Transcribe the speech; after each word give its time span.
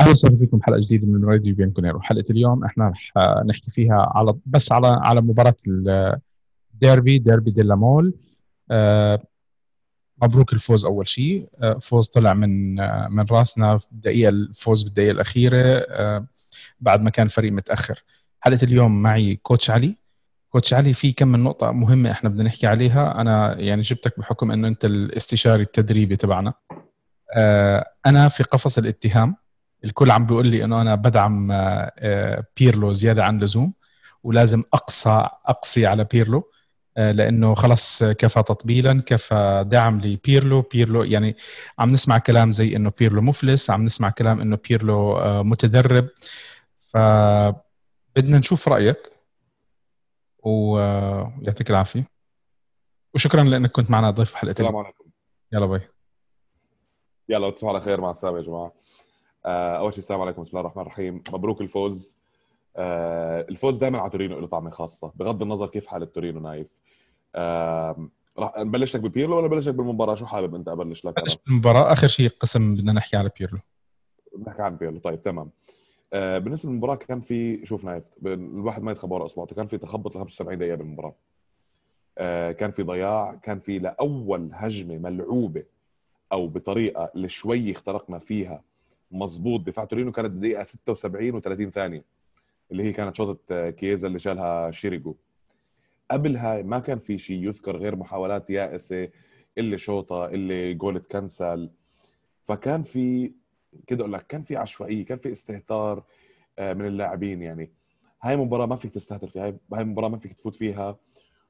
أهلا 0.00 0.10
وسهلا 0.10 0.36
فيكم 0.36 0.62
حلقه 0.62 0.80
جديدة 0.80 1.06
من 1.06 1.24
راديو 1.24 1.54
بيانكونيرو. 1.54 2.00
حلقة 2.00 2.24
اليوم 2.30 2.64
إحنا 2.64 2.88
رح 2.88 3.12
نحكي 3.46 3.70
فيها 3.70 4.12
على 4.14 4.34
بس 4.46 4.72
على 4.72 4.86
على 4.86 5.20
مباراة 5.20 5.54
الديربي 6.74 7.18
ديربي 7.18 7.50
ديلا 7.50 7.74
مولي. 7.74 8.14
آه، 8.70 9.22
مبروك 10.22 10.52
الفوز 10.52 10.84
أول 10.84 11.08
شيء. 11.08 11.48
آه، 11.62 11.78
فوز 11.78 12.08
طلع 12.08 12.34
من 12.34 12.80
آه، 12.80 13.08
من 13.08 13.26
راسنا 13.30 13.78
في 13.78 13.86
الدقيقة 13.92 14.28
الفوز 14.28 14.82
بالدقيقة 14.82 15.12
الأخيرة 15.12 15.86
بعد 16.80 17.02
ما 17.02 17.10
كان 17.10 17.26
الفريق 17.26 17.52
متأخر. 17.52 18.02
حلقة 18.40 18.64
اليوم 18.64 19.02
معي 19.02 19.36
coach 19.36 19.70
علي. 19.70 19.96
coach 20.50 20.74
علي 20.74 20.94
في 20.94 21.12
كم 21.12 21.28
من 21.28 21.40
نقطة 21.44 21.72
مهمة 21.72 22.10
إحنا 22.10 22.30
بدنا 22.30 22.44
نحكي 22.44 22.66
عليها، 22.66 23.20
أنا 23.20 23.60
يعني 23.60 23.82
جبتك 23.82 24.18
بحكم 24.20 24.50
إنه 24.50 24.68
أنت 24.68 24.84
الاستشاري 24.84 25.62
التدريبي 25.62 26.16
تبعنا. 26.16 26.52
أنا 28.06 28.28
في 28.28 28.42
قفص 28.42 28.78
الاتهام. 28.78 29.36
الكل 29.84 30.10
عم 30.10 30.26
بيقول 30.26 30.46
لي 30.46 30.64
إنه 30.64 30.80
أنا 30.80 30.94
بدعم 30.94 31.52
آه، 31.52 31.92
آه، 31.98 32.44
بيرلو 32.56 32.92
زيادة 32.92 33.24
عن 33.24 33.36
اللزوم 33.36 33.72
ولازم 34.22 34.62
أقصى 34.74 35.28
أقصي 35.46 35.86
على 35.86 36.04
بيرلو 36.04 36.50
آه، 36.96 37.12
لأنه 37.12 37.54
خلص 37.54 38.04
كفى 38.04 38.42
تطبيلا 38.42 39.02
كفى 39.06 39.64
دعم 39.66 39.98
لبيرلو 39.98 40.62
بيرلو 40.62 41.02
يعني 41.02 41.36
عم 41.78 41.88
نسمع 41.88 42.18
كلام 42.18 42.52
زي 42.52 42.76
إنه 42.76 42.92
بيرلو 42.98 43.22
مفلس 43.22 43.70
عم 43.70 43.84
نسمع 43.84 44.10
كلام 44.10 44.40
إنه 44.40 44.58
بيرلو 44.68 45.18
متدرب. 45.42 46.08
فبدنا 46.96 48.38
نشوف 48.38 48.68
رأيك. 48.68 49.12
ويعطيك 50.42 51.70
العافية. 51.70 52.10
وشكرا 53.14 53.44
لأنك 53.44 53.70
كنت 53.70 53.90
معنا 53.90 54.10
ضيف 54.10 54.34
حلقة 54.34 54.50
السلام 54.50 54.76
عليكم. 54.76 55.04
يلا 55.52 55.66
باي. 55.66 55.80
يلا 57.28 57.50
تصبحوا 57.50 57.74
على 57.74 57.80
خير. 57.80 58.00
مع 58.00 58.10
السلامة 58.10 58.38
يا 58.38 58.42
جماعة. 58.42 58.72
أول 59.46 59.92
شيء 59.92 60.02
السلام 60.02 60.20
عليكم 60.20 60.42
بسم 60.42 60.50
الله 60.56 60.60
الرحمن 60.60 60.82
الرحيم. 60.82 61.22
مبروك 61.32 61.60
الفوز. 61.60 62.18
آه، 62.76 63.46
الفوز 63.50 63.78
دائما 63.78 63.98
على 63.98 64.10
تورينو 64.10 64.38
له 64.38 64.46
طعمة 64.46 64.70
خاصة. 64.70 65.12
بغض 65.14 65.42
النظر 65.42 65.66
كيف 65.66 65.86
حالة 65.86 66.06
تورينو 66.06 66.40
نايف. 66.40 66.80
راح 68.38 68.58
نبلش 68.58 68.96
لك 68.96 69.02
ببيرلو 69.02 69.36
ولا 69.36 69.46
نبلش 69.46 69.68
لك 69.68 69.74
بالمباراة؟ 69.74 70.14
شو 70.14 70.26
حابب 70.26 70.54
أنت 70.54 70.68
أبلش 70.68 71.04
لك؟ 71.04 71.20
بلش 71.20 71.38
بالمباراة. 71.46 71.92
آخر 71.92 72.06
شيء 72.06 72.28
قسم 72.40 72.74
بدنا 72.74 72.92
نحكي 72.92 73.16
على 73.16 73.30
بيرلو. 73.38 73.58
نحكي 74.46 74.62
عن 74.62 74.76
بيرلو. 74.76 74.98
طيب 74.98 75.22
تمام. 75.22 75.50
آه، 76.12 76.38
بالنسبة 76.38 76.70
للمباراة 76.70 76.94
كان 76.94 77.20
في 77.20 77.66
شوف 77.66 77.84
نايف 77.84 78.10
الواحد 78.26 78.82
ما 78.82 78.92
يتخبى 78.92 79.14
ورا 79.14 79.24
اصبعته 79.24 79.56
كان 79.56 79.66
في 79.66 79.78
تخبط 79.78 80.16
ل 80.16 80.18
75 80.18 80.58
دقيقة 80.58 80.74
بالمباراة. 80.76 81.14
كان 82.52 82.70
في 82.70 82.82
ضياع. 82.82 83.34
كان 83.42 83.60
في 83.60 83.78
لأول 83.78 84.50
هجمة 84.52 84.98
ملعوبة 84.98 85.64
أو 86.32 86.48
بطريقة 86.48 87.10
اللي 87.14 87.28
شوي 87.28 87.72
اخترقنا 87.72 88.18
فيها 88.18 88.62
مظبوط 89.10 89.60
دفاع 89.60 89.84
تورينو 89.84 90.12
كانت 90.12 90.30
دقيقة 90.30 90.62
76 90.62 91.40
و30 91.40 91.70
ثانية 91.70 92.04
اللي 92.72 92.82
هي 92.82 92.92
كانت 92.92 93.16
شوطة 93.16 93.38
آه، 93.50 93.70
كييزا 93.70 94.08
اللي 94.08 94.18
شالها 94.18 94.70
سيريجو. 94.70 95.14
قبلها 96.10 96.62
ما 96.62 96.78
كان 96.78 96.98
في 96.98 97.18
شيء 97.18 97.44
يذكر 97.44 97.76
غير 97.76 97.96
محاولات 97.96 98.50
يائسة 98.50 99.08
اللي 99.58 99.78
شوطة 99.78 100.26
اللي 100.26 100.74
جول 100.74 101.00
تكنسل 101.00 101.70
فكان 102.44 102.82
في 102.82 103.32
كده 103.86 104.00
أقول 104.00 104.12
لك 104.12 104.26
كان 104.26 104.42
في 104.42 104.56
عشوائية 104.56 105.04
كان 105.04 105.18
في 105.18 105.32
استهتار 105.32 106.02
آه، 106.58 106.72
من 106.72 106.86
اللاعبين 106.86 107.42
يعني. 107.42 107.72
هاي 108.22 108.34
المباراه 108.34 108.66
ما 108.66 108.76
فيك 108.76 108.90
تستهتر 108.90 109.26
فيها 109.28 109.54
هاي 109.72 109.82
المباراه 109.82 110.08
ما 110.08 110.18
فيك 110.18 110.32
تفوت 110.32 110.56
فيها 110.56 110.98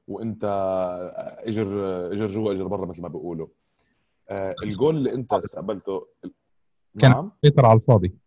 وإنت 0.07 0.43
آه، 0.43 1.49
إجر 1.49 1.67
إجر 2.13 2.27
جوا 2.27 2.53
إجر 2.53 2.67
برا 2.67 2.85
مثل 2.85 3.01
ما 3.01 3.07
بيقولوا. 3.07 3.47
الجول 4.63 4.97
اللي 4.97 5.13
إنت 5.13 5.33
استقبلته 5.33 6.07
كان 6.99 7.11
نعم. 7.11 7.31
سيطرة 7.43 7.67
على 7.67 7.77
الفاضي. 7.77 8.17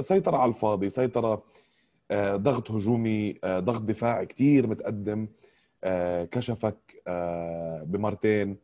سيطرة 0.00 0.36
على 0.36 0.48
الفاضي 0.48 0.90
سيطرة 0.90 1.42
آه، 2.10 2.36
ضغط 2.36 2.70
هجومي 2.70 3.38
آه، 3.44 3.60
ضغط 3.60 3.82
دفاعي 3.82 4.26
كثير 4.26 4.66
متقدم 4.66 5.28
آه، 5.84 6.24
كشفك 6.24 7.02
بمرتين 7.82 8.56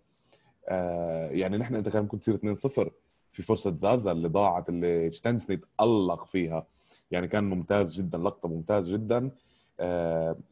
يعني 1.30 1.58
نحن 1.58 1.74
انت 1.74 1.88
كان 1.88 2.02
ممكن 2.02 2.20
تصير 2.20 2.34
2-0 2.34 2.90
في 3.32 3.42
فرصة 3.42 3.76
زازا 3.76 4.12
اللي 4.12 4.28
ضاعت 4.28 4.68
اللي 4.68 5.12
شتنسني 5.12 5.56
تألق 5.56 6.24
فيها. 6.26 6.66
يعني 7.10 7.28
كان 7.28 7.44
ممتاز 7.44 7.94
جدا 7.94 8.18
لقطة 8.18 8.48
ممتاز 8.48 8.92
جدا. 8.92 9.30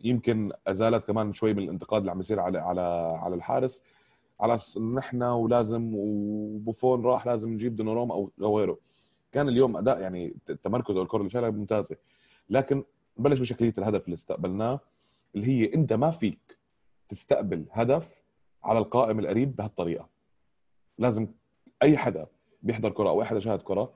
يمكن 0.05 0.53
أزالت 0.67 1.05
كمان 1.05 1.33
شوي 1.33 1.55
من 1.55 1.63
الانتقاد 1.63 2.01
اللي 2.01 2.11
عم 2.11 2.21
يصير 2.21 2.41
على 2.41 2.59
على 2.59 2.81
على 3.23 3.35
الحارس. 3.35 3.83
على 4.41 4.59
نحن 4.95 5.23
ولازم 5.23 5.93
وبوفون 5.95 7.05
راح 7.05 7.27
لازم 7.27 7.53
نجيب 7.53 7.77
دونوروما 7.77 8.15
أو 8.15 8.59
غيره. 8.59 8.79
كان 9.33 9.49
اليوم 9.49 9.77
أداء 9.77 10.01
يعني 10.01 10.35
التمركز 10.51 10.97
أو 10.97 11.03
الكرة 11.03 11.19
اللي 11.19 11.31
شالها 11.31 11.51
ممتازة. 11.51 11.97
لكن 12.51 12.85
بلش 13.17 13.41
بشكلية 13.41 13.75
الهدف 13.79 14.05
اللي 14.05 14.15
استقبلناه 14.15 14.81
اللي 15.35 15.47
هي 15.47 15.75
أنت 15.75 15.93
ما 15.93 16.11
فيك 16.11 16.59
تستقبل 17.09 17.65
هدف 17.71 18.23
على 18.65 18.79
القائم 18.79 19.19
القريب 19.19 19.57
بهالطريقة. 19.57 20.09
لازم 20.99 21.27
أي 21.83 21.97
حدا 21.97 22.27
بيحضر 22.63 22.91
كرة 22.91 23.09
أو 23.09 23.21
أي 23.23 23.27
حدا 23.27 23.39
شاهد 23.41 23.63
كرة 23.63 23.93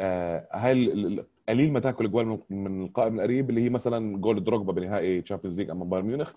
آه 0.00 0.48
هاي 0.52 1.24
قليل 1.48 1.72
ما 1.72 1.80
تاكل 1.80 2.10
جوال 2.10 2.38
من 2.50 2.84
القائم 2.84 3.14
القريب 3.14 3.50
اللي 3.50 3.60
هي 3.60 3.68
مثلا 3.68 4.16
جول 4.16 4.44
دروجبا 4.44 4.72
بنهائي 4.72 5.22
Champions 5.22 5.58
League 5.58 5.70
أمام 5.70 5.88
بايرن 5.88 6.06
ميونخ. 6.06 6.32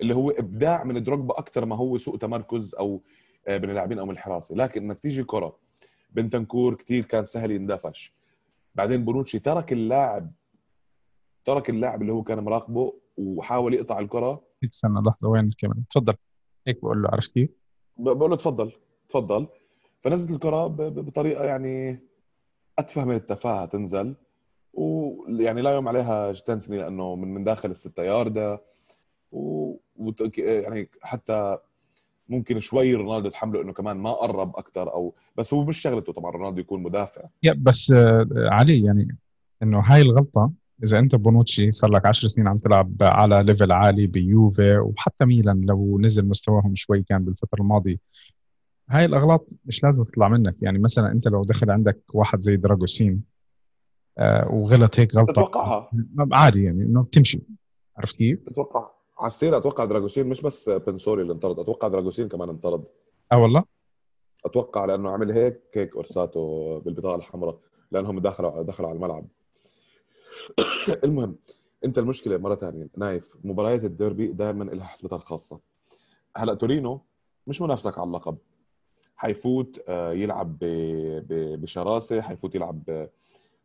اللي 0.00 0.14
هو 0.14 0.30
إبداع 0.30 0.84
من 0.84 1.02
دروجبا 1.02 1.38
أكثر 1.38 1.64
ما 1.64 1.76
هو 1.76 1.98
سوء 1.98 2.16
تمركز 2.16 2.74
أو 2.74 3.02
آه، 3.48 3.58
من 3.58 3.70
اللاعبين 3.70 3.98
أو 3.98 4.06
من 4.06 4.12
الحراسه 4.12 4.54
لكن 4.54 4.84
إنك 4.84 4.98
تيجي 4.98 5.24
كرة 5.24 5.58
بنتنكور 6.10 6.74
كثير 6.74 7.04
كان 7.04 7.24
سهل 7.24 7.50
يندفش 7.50 8.14
بعدين 8.74 9.04
بونوتشي 9.04 9.38
ترك 9.38 9.72
اللاعب 9.72 10.32
ترك 11.44 11.70
اللاعب 11.70 12.02
اللي 12.02 12.12
هو 12.12 12.22
كان 12.22 12.38
مراقبه 12.38 12.94
وحاول 13.16 13.74
يقطع 13.74 13.98
الكرة. 13.98 14.44
استنى 14.64 15.00
لحظة 15.00 15.28
وين 15.28 15.44
الكاميرا؟ 15.44 15.82
تفضل. 15.90 16.14
هيك 16.66 16.80
بقول 16.82 17.02
له 17.02 17.08
عرفت 17.12 17.34
كيف؟ 17.34 17.50
بقول 17.96 18.30
له 18.30 18.36
تفضل 18.36 18.72
تفضل. 19.08 19.46
فنزلت 20.00 20.30
الكرة 20.30 20.66
بطريقة 20.66 21.44
يعني 21.44 22.00
أتفه 22.78 23.04
من 23.04 23.14
التفاهة 23.14 23.66
تنزل. 23.66 24.16
ويعني 24.72 25.62
لا 25.62 25.70
يلام 25.70 25.88
عليها 25.88 26.32
تشيزني 26.32 26.78
لأنه 26.78 27.16
من 27.16 27.34
من 27.34 27.44
داخل 27.44 27.70
الستة 27.70 28.02
ياردة. 28.02 28.62
و... 29.32 29.74
يعني 30.38 30.90
حتى 31.02 31.58
ممكن 32.28 32.60
شوي 32.60 32.94
رونالدو 32.94 33.28
تحمله 33.28 33.62
إنه 33.62 33.72
كمان 33.72 33.96
ما 33.96 34.12
قرب 34.12 34.56
أكثر 34.56 34.92
أو 34.92 35.14
بس 35.36 35.54
هو 35.54 35.64
مش 35.64 35.78
شغلته 35.78 36.12
طبعا 36.12 36.30
رونالدو 36.30 36.60
يكون 36.60 36.82
مدافع. 36.82 37.22
يا 37.42 37.54
بس 37.58 37.90
آه، 37.90 38.26
علي 38.36 38.84
يعني 38.84 39.16
إنه 39.62 39.80
هاي 39.80 40.02
الغلطة 40.02 40.52
إذا 40.84 40.98
أنت 40.98 41.14
بونوتشي 41.14 41.70
صار 41.70 41.90
لك 41.90 42.06
10 42.06 42.28
سنين 42.28 42.48
عم 42.48 42.58
تلعب 42.58 42.94
على 43.02 43.42
ليفل 43.42 43.72
عالي 43.72 44.06
بيوفي 44.06 44.78
وحتى 44.78 45.24
ميلان 45.24 45.60
لو 45.64 45.98
نزل 46.00 46.28
مستواهم 46.28 46.74
شوي 46.74 47.02
كان 47.02 47.24
بالفترة 47.24 47.60
الماضية 47.60 47.96
هاي 48.90 49.04
الأغلاط 49.04 49.48
مش 49.64 49.84
لازم 49.84 50.04
تطلع 50.04 50.28
منك. 50.28 50.56
يعني 50.62 50.78
مثلا 50.78 51.12
أنت 51.12 51.28
لو 51.28 51.44
دخل 51.44 51.70
عندك 51.70 52.00
واحد 52.14 52.40
زي 52.40 52.56
دراغوسين 52.56 53.22
آه 54.18 54.48
وغلط 54.52 55.00
هيك 55.00 55.14
غلطة 55.14 55.32
تتوقعها؟ 55.32 55.90
عادي 56.32 56.64
يعني 56.64 56.82
إنه 56.82 57.02
بتمشي. 57.02 57.42
عرفت 57.96 58.16
كيف؟ 58.16 58.40
تتوقع 58.46 58.97
على 59.20 59.26
السيرة 59.26 59.58
أتوقع 59.58 59.84
دراجوسين 59.84 60.26
مش 60.26 60.40
بس 60.42 60.68
بنسوليو 60.68 61.22
اللي 61.22 61.32
انطرد 61.32 61.58
أتوقع 61.58 61.88
دراجوسين 61.88 62.28
كمان 62.28 62.48
انطرد. 62.48 62.84
آه 63.32 63.38
والله؟ 63.38 63.64
أتوقع 64.44 64.84
لأنه 64.84 65.10
عمل 65.10 65.32
هيك 65.32 65.60
هيك 65.74 65.94
أورساتو 65.94 66.78
بالبطاقة 66.80 67.14
الحمراء 67.14 67.58
لأنهم 67.90 68.18
دخلوا 68.18 68.62
دخلوا 68.62 68.88
على 68.88 68.96
الملعب. 68.96 69.26
المهم 71.04 71.36
أنت 71.84 71.98
المشكلة 71.98 72.38
مرة 72.38 72.54
ثانية 72.54 72.88
نايف 72.96 73.36
مباريات 73.44 73.84
الديربي 73.84 74.26
دائما 74.26 74.64
لها 74.64 74.86
حسبتها 74.86 75.16
الخاصة. 75.16 75.60
هلا 76.36 76.54
تورينو 76.54 77.00
مش 77.46 77.62
منافسك 77.62 77.98
على 77.98 78.06
اللقب. 78.06 78.38
حيفوت 79.16 79.80
آه، 79.88 80.12
يلعب 80.12 80.58
بشراسة 81.60 82.20
حيفوت 82.20 82.54
يلعب 82.54 83.08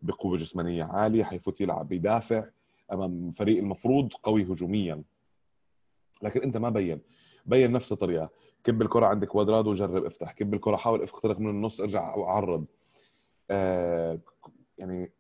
بقوة 0.01 0.38
جسمانية 0.38 0.83
عالية 0.83 1.24
حيفوت 1.24 1.62
يلعب 1.62 1.92
يدافع 1.92 2.45
أمام 2.92 3.31
فريق 3.31 3.57
المفروض 3.57 4.13
قوي 4.24 4.44
هجوميا. 4.44 5.04
لكن 6.21 6.42
انت 6.42 6.57
ما 6.57 6.69
بين. 6.69 7.01
بين 7.45 7.71
نفس 7.71 7.92
الطريقة 7.92 8.30
كب 8.63 8.81
الكرة 8.81 9.06
عند 9.06 9.25
كوادرادو 9.25 9.71
وجرب 9.71 10.06
افتح. 10.06 10.31
كب 10.31 10.54
الكرة 10.54 10.75
حاول 10.75 11.04
اخترق 11.04 11.39
من 11.39 11.50
النص 11.50 11.81
ارجع 11.81 12.13
عرض. 12.18 12.65
آه 13.51 14.19
يعني 14.77 15.12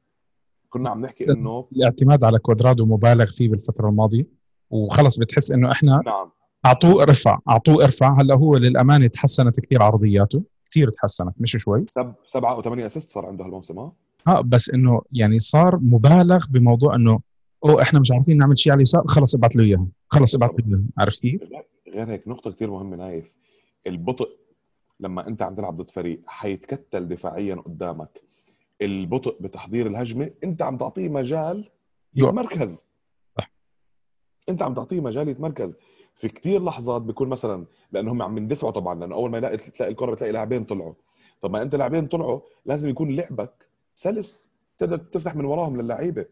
كنا 0.69 0.89
عم 0.89 1.01
نحكي 1.01 1.31
إنه 1.31 1.67
الاعتماد 1.71 2.23
على 2.23 2.39
كوادرادو 2.39 2.85
مبالغ 2.85 3.25
فيه 3.25 3.49
بالفترة 3.49 3.89
الماضية 3.89 4.27
وخلص 4.69 5.17
بتحس 5.19 5.51
إنه 5.51 5.71
إحنا 5.71 6.01
نعم. 6.05 6.29
أعطوه 6.65 7.03
ارفع 7.03 7.39
أعطوه 7.49 7.83
ارفع. 7.83 8.21
هلأ 8.21 8.35
هو 8.35 8.55
للأمانة 8.55 9.07
تحسنت 9.07 9.59
كثير 9.59 9.83
عرضياته 9.83 10.43
كثير 10.69 10.89
تحسنت 10.89 11.35
مش 11.41 11.51
شوي. 11.51 11.85
سب 11.89 12.13
سبعة 12.25 12.53
أو 12.53 12.61
ثمانية 12.61 12.85
أسيست 12.85 13.09
صار 13.09 13.25
عنده 13.25 13.45
هالموسم 13.45 13.77
آه 13.77 14.41
بس 14.45 14.69
إنه 14.69 15.01
يعني 15.11 15.39
صار 15.39 15.79
مبالغ 15.81 16.45
بموضوع 16.49 16.95
إنه 16.95 17.19
أو 17.65 17.81
إحنا 17.81 17.99
مش 17.99 18.11
عارفين 18.11 18.37
نعمل 18.37 18.57
شيء 18.57 18.71
على 18.71 18.77
اليسار. 18.77 19.03
خلص 19.07 19.35
ابعث 19.35 19.51
له 19.55 19.63
اياها 19.63 19.87
خلص 20.07 20.35
ابعث 20.35 20.51
له 20.51 20.65
اياها 20.67 20.83
عرفت 20.97 21.21
كيف؟ 21.21 21.41
غير 21.87 22.11
هيك 22.11 22.27
نقطة 22.27 22.51
كثير 22.51 22.71
مهمة 22.71 22.97
نايف. 22.97 23.35
البطء 23.87 24.29
لما 24.99 25.27
أنت 25.27 25.41
عم 25.41 25.55
تلعب 25.55 25.81
ضد 25.81 25.89
فريق 25.89 26.21
حيتكتل 26.25 27.07
دفاعيا 27.07 27.55
قدامك. 27.55 28.21
البطء 28.81 29.37
بتحضير 29.41 29.87
الهجمة 29.87 30.31
أنت 30.43 30.61
عم 30.61 30.77
تعطيه 30.77 31.09
مجال. 31.09 31.69
يتمركز. 32.15 32.89
أنت 34.49 34.61
عم 34.61 34.73
تعطيه 34.73 35.01
مجال 35.01 35.27
يتمركز. 35.27 35.75
في 36.15 36.27
كتير 36.27 36.63
لحظات 36.63 37.01
بيكون 37.01 37.29
مثلا 37.29 37.65
لانهم 37.91 38.21
عم 38.21 38.37
يندفعوا 38.37 38.71
طبعا 38.71 38.99
لأنه 38.99 39.15
أول 39.15 39.31
ما 39.31 39.37
يلاقي 39.37 39.57
تلاقي 39.57 39.91
الكرة 39.91 40.11
بتلاقي 40.11 40.33
لاعبين 40.33 40.63
طلعوا. 40.63 40.93
طب 41.41 41.51
ما 41.51 41.61
أنت 41.61 41.75
لاعبين 41.75 42.07
طلعوا 42.07 42.39
لازم 42.65 42.89
يكون 42.89 43.15
لعبك 43.15 43.67
سلس. 43.95 44.51
تقدر 44.77 44.97
تفتح 44.97 45.35
من 45.35 45.45
وراهم 45.45 45.81
للعيبة. 45.81 46.25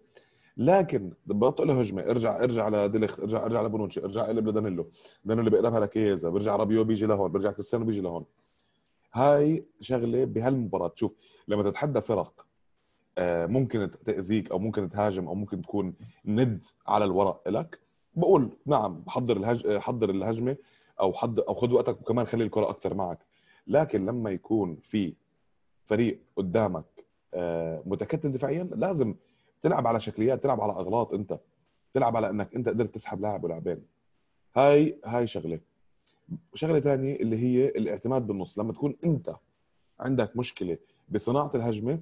لكن 0.57 1.13
بطل 1.25 1.67
له 1.67 1.79
هجمة. 1.79 2.01
ارجع 2.01 2.43
ارجع 2.43 2.69
لديليخت 2.69 3.19
ارجع 3.19 3.45
ارجع 3.45 3.61
لبونوتشي 3.61 4.03
ارجع 4.03 4.27
قلب 4.27 4.47
لدانيلو 4.47 4.89
دانيلو 5.25 5.49
بيقربها 5.49 5.79
لكيزا 5.79 6.29
بيرجع 6.29 6.55
رابيو 6.55 6.83
بيجي 6.83 7.05
لهون 7.05 7.31
بيرجع 7.31 7.51
كريستيانو 7.51 7.85
بيجي 7.85 8.01
لهون. 8.01 8.25
هاي 9.13 9.65
شغلة 9.79 10.25
بهالمباراة. 10.25 10.91
شوف 10.95 11.15
لما 11.47 11.63
تتحدى 11.63 12.01
فرق 12.01 12.45
آه، 13.17 13.45
ممكن 13.45 13.91
تأذيك 14.05 14.51
أو 14.51 14.59
ممكن 14.59 14.89
تهاجم 14.89 15.27
أو 15.27 15.35
ممكن 15.35 15.61
تكون 15.61 15.93
ند 16.25 16.63
على 16.87 17.05
الورق 17.05 17.47
لك 17.47 17.79
بقول 18.15 18.49
نعم 18.65 19.03
حضر 19.07 19.37
الهج... 19.37 19.77
حضر 19.77 20.09
الهجمة 20.09 20.55
أو 20.99 21.13
حضر 21.13 21.47
أو 21.47 21.53
خذ 21.53 21.73
وقتك 21.73 22.01
وكمان 22.01 22.25
خلي 22.25 22.43
الكرة 22.43 22.69
أكثر 22.69 22.93
معك. 22.93 23.19
لكن 23.67 24.05
لما 24.05 24.29
يكون 24.29 24.77
في 24.83 25.13
فريق 25.85 26.19
قدامك 26.35 26.85
آه، 27.33 27.83
متكتل 27.85 28.31
دفاعيا 28.31 28.63
لازم 28.75 29.15
تلعب 29.61 29.87
على 29.87 29.99
شكليات 29.99 30.43
تلعب 30.43 30.61
على 30.61 30.71
أغلاط 30.71 31.13
أنت. 31.13 31.39
تلعب 31.93 32.15
على 32.15 32.29
إنك 32.29 32.55
أنت 32.55 32.69
قدرت 32.69 32.95
تسحب 32.95 33.21
لاعب 33.21 33.43
ولاعبين. 33.43 33.83
هاي 34.55 34.99
هاي 35.05 35.27
شغلة. 35.27 35.59
شغلة 36.55 36.79
ثانية 36.79 37.15
اللي 37.15 37.37
هي 37.37 37.67
الاعتماد 37.67 38.27
بالنص. 38.27 38.59
لما 38.59 38.73
تكون 38.73 38.95
أنت 39.05 39.35
عندك 39.99 40.37
مشكلة 40.37 40.77
بصناعة 41.09 41.51
الهجمة 41.55 41.99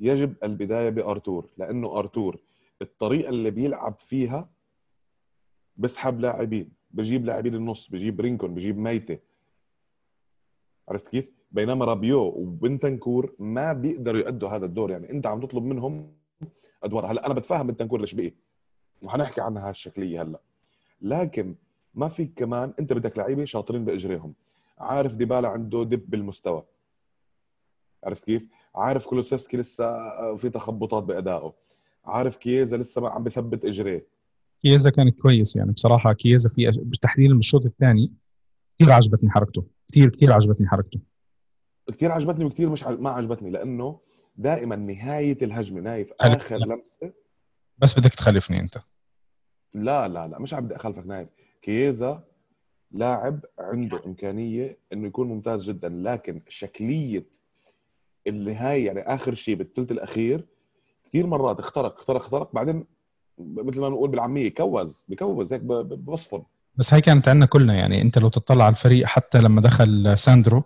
يجب 0.00 0.34
البداية 0.42 0.90
بأرتور. 0.90 1.48
لأنه 1.58 1.98
أرتور 1.98 2.38
الطريقة 2.82 3.28
اللي 3.28 3.50
بيلعب 3.50 3.94
فيها 3.98 4.48
بسحب 5.76 6.20
لاعبين. 6.20 6.72
بجيب 6.90 7.24
لاعبين 7.24 7.54
النص 7.54 7.90
بجيب 7.90 8.20
رينكون 8.20 8.54
بجيب 8.54 8.78
ميته 8.78 9.18
عرفت 10.88 11.08
كيف؟ 11.08 11.30
بينما 11.52 11.84
رابيو 11.84 12.20
وبنتنكور 12.20 13.34
ما 13.38 13.72
بيقدروا 13.72 14.20
يؤدوا 14.20 14.48
هذا 14.48 14.66
الدور. 14.66 14.90
يعني 14.90 15.10
أنت 15.10 15.26
عم 15.26 15.40
تطلب 15.40 15.64
منهم 15.64 16.12
ادوار 16.82 17.12
هلا 17.12 17.26
أنا 17.26 17.34
بتفهم 17.34 17.66
بنتنكور 17.66 18.00
ليش 18.00 18.14
بقي. 18.14 18.32
وحنحكي 19.02 19.40
عنها 19.40 19.68
هالشكلية 19.68 20.22
هلا. 20.22 20.40
لكن 21.00 21.54
ما 21.94 22.08
في 22.08 22.26
كمان 22.26 22.74
أنت 22.80 22.92
بدك 22.92 23.18
لعيبة 23.18 23.44
شاطرين 23.44 23.84
بإجريهم. 23.84 24.34
عارف 24.78 25.16
ديبالا 25.16 25.48
عنده 25.48 25.82
دب 25.84 26.10
بالمستوى. 26.10 26.64
عرفت 28.04 28.24
كيف؟ 28.24 28.48
عارف 28.74 29.06
كولوسيفسكي 29.06 29.56
لسه 29.56 29.86
في 30.36 30.50
تخبطات 30.50 31.02
بأدائه. 31.02 31.54
عارف 32.04 32.36
كييزا 32.36 32.76
لسه 32.76 33.00
ما 33.00 33.08
عم 33.08 33.24
بثبت 33.24 33.64
اجريه 33.64 34.06
كييزا 34.62 34.90
كان 34.90 35.10
كويس 35.10 35.56
يعني 35.56 35.72
بصراحة. 35.72 36.12
كييزا 36.12 36.48
في 36.48 36.70
بالتحديد 36.82 37.30
بالشوط 37.32 37.64
الثاني 37.64 38.12
كثير 38.78 38.92
عجبتني 38.92 39.30
حركته. 39.30 39.64
كثير 39.88 40.08
كثير 40.08 40.32
عجبتني 40.32 40.68
حركته. 40.68 41.00
كثير 41.88 42.12
عجبتني 42.12 42.44
وكثير 42.44 42.68
مش 42.68 42.84
ع- 42.84 42.90
ما 42.90 43.10
عجبتني 43.10 43.50
لأنه 43.50 44.00
دائما 44.36 44.76
نهاية 44.76 45.38
الهجمة 45.42 45.80
نايف 45.80 46.12
آخر 46.20 46.56
لمسة. 46.56 47.12
بس 47.78 47.98
بدك 47.98 48.14
تخالفني 48.14 48.60
أنت. 48.60 48.78
لا 49.74 50.08
لا 50.08 50.28
لا 50.28 50.38
مش 50.38 50.54
عم 50.54 50.64
بدي 50.64 50.76
اخالفك 50.76 51.06
نايف. 51.06 51.28
كييزا 51.62 52.24
لاعب 52.90 53.40
عنده 53.58 54.00
إمكانية 54.06 54.78
إنه 54.92 55.06
يكون 55.06 55.28
ممتاز 55.28 55.70
جدا 55.70 55.88
لكن 55.88 56.42
شكلية 56.48 57.26
النهاية 58.26 58.86
يعني 58.86 59.00
آخر 59.00 59.34
شيء 59.34 59.54
بالثلث 59.54 59.92
الأخير 59.92 60.46
كثير 61.04 61.26
مرات 61.26 61.58
اخترق 61.58 61.92
اخترق 61.98 62.16
اخترق 62.16 62.52
بعدين 62.54 62.84
مثل 63.38 63.80
ما 63.80 63.88
بنقول 63.88 64.10
بالعامية 64.10 64.54
كوز 64.54 65.04
بكوز 65.08 65.52
هيك 65.52 65.62
ب- 65.62 65.72
ب- 65.72 66.04
بصفن 66.04 66.42
بس 66.74 66.94
هي 66.94 67.00
كانت 67.00 67.28
عندنا 67.28 67.46
كلنا 67.46 67.74
يعني 67.74 68.02
أنت 68.02 68.18
لو 68.18 68.28
تطلع 68.28 68.64
على 68.64 68.72
الفريق 68.72 69.06
حتى 69.06 69.38
لما 69.38 69.60
دخل 69.60 70.18
ساندرو 70.18 70.62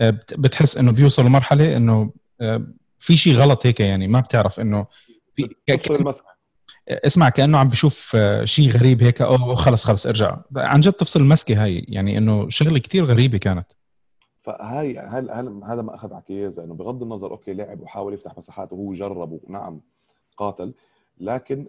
آه، 0.00 0.10
بت- 0.10 0.34
بتحس 0.34 0.78
إنه 0.78 0.92
بيوصل 0.92 1.24
لمرحلة 1.26 1.76
إنه 1.76 2.12
آه، 2.40 2.66
في 3.04 3.16
شيء 3.16 3.34
غلط 3.34 3.66
هيك 3.66 3.80
يعني 3.80 4.08
ما 4.08 4.20
بتعرف 4.20 4.60
إنه 4.60 4.86
المسك 5.90 6.24
اسمع 6.88 7.28
كأنه 7.28 7.58
عم 7.58 7.68
بشوف 7.68 8.12
آه، 8.16 8.44
شيء 8.44 8.70
غريب 8.70 9.02
هيك 9.02 9.22
اوه 9.22 9.54
خلص 9.54 9.84
خلص 9.84 10.06
ارجع. 10.06 10.36
عن 10.56 10.80
جد 10.80 10.92
تفصل 10.92 11.20
المسكة 11.20 11.64
هاي 11.64 11.78
يعني 11.88 12.18
إنه 12.18 12.48
شغلة 12.48 12.78
كتير 12.78 13.04
غريبة 13.04 13.38
كانت. 13.38 13.66
فهاي 14.40 14.98
هل 14.98 15.30
هل 15.30 15.64
هذا 15.64 15.82
ما 15.82 15.94
أخذ 15.94 16.12
على 16.12 16.22
كييزا 16.26 16.64
انه 16.64 16.74
بغض 16.74 17.02
النظر 17.02 17.30
أوكي 17.30 17.54
لعب 17.54 17.80
وحاول 17.80 18.14
يفتح 18.14 18.38
مساحات 18.38 18.72
وهو 18.72 18.92
جرب 18.92 19.40
ونعم 19.42 19.80
قاتل. 20.36 20.74
لكن 21.20 21.68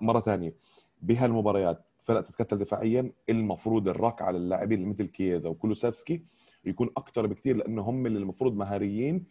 مرة 0.00 0.20
ثانية 0.20 0.54
بهالمباريات 1.02 1.84
فرق 2.04 2.20
تتكتل 2.20 2.58
دفاعيا 2.58 3.12
المفروض 3.28 3.88
الرك 3.88 4.22
على 4.22 4.36
اللاعبين 4.36 4.78
اللي 4.78 4.90
مثل 4.90 5.06
كييزا 5.06 5.48
وكولوسيفسكي 5.48 6.22
يكون 6.64 6.90
أكثر 6.96 7.26
بكثير 7.26 7.56
لأنه 7.56 7.82
هم 7.82 8.06
اللي 8.06 8.18
المفروض 8.18 8.56
مهاريين 8.56 9.24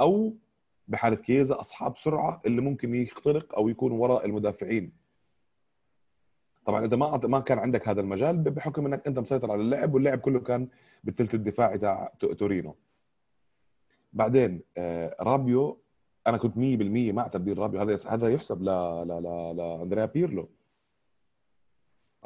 أو 0.00 0.36
بحالة 0.88 1.16
كييزا 1.16 1.60
أصحاب 1.60 1.96
سرعة 1.96 2.40
اللي 2.46 2.60
ممكن 2.60 2.94
يخترق 2.94 3.54
أو 3.54 3.68
يكون 3.68 3.92
وراء 3.92 4.26
المدافعين. 4.26 4.92
طبعا 6.64 6.84
إذا 6.84 6.96
ما 6.96 7.16
ما 7.24 7.40
كان 7.40 7.58
عندك 7.58 7.88
هذا 7.88 8.00
المجال 8.00 8.36
بحكم 8.38 8.86
إنك 8.86 9.06
أنت 9.06 9.18
مسيطر 9.18 9.52
على 9.52 9.60
اللعب 9.60 9.94
واللعب 9.94 10.18
كله 10.18 10.40
كان 10.40 10.68
بالثلث 11.04 11.34
الدفاعي 11.34 11.78
تاع 11.78 12.12
تو- 12.20 12.32
تورينو. 12.32 12.74
بعدين 14.12 14.60
آه، 14.76 15.16
رابيو 15.20 15.78
أنا 16.26 16.36
كنت 16.38 16.56
100% 16.56 17.12
مع 17.12 17.26
تبديل 17.28 17.58
رابيو. 17.58 17.80
هذا 17.80 17.98
هذا 18.08 18.28
يحسب 18.28 18.62
ل 18.62 18.64
ل 18.66 19.08
ل 19.08 19.56
لأندريا 19.56 20.04
بيرلو. 20.06 20.48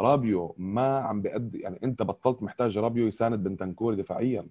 رابيو 0.01 0.55
ما 0.59 0.99
عم 0.99 1.23
بيأدي 1.23 1.59
يعني 1.61 1.81
أنت 1.85 2.03
بطلت 2.03 2.43
محتاج 2.43 2.79
رابيو 2.79 3.07
يساند 3.07 3.45
بنتنكور 3.49 3.95
دفاعيا. 3.95 4.47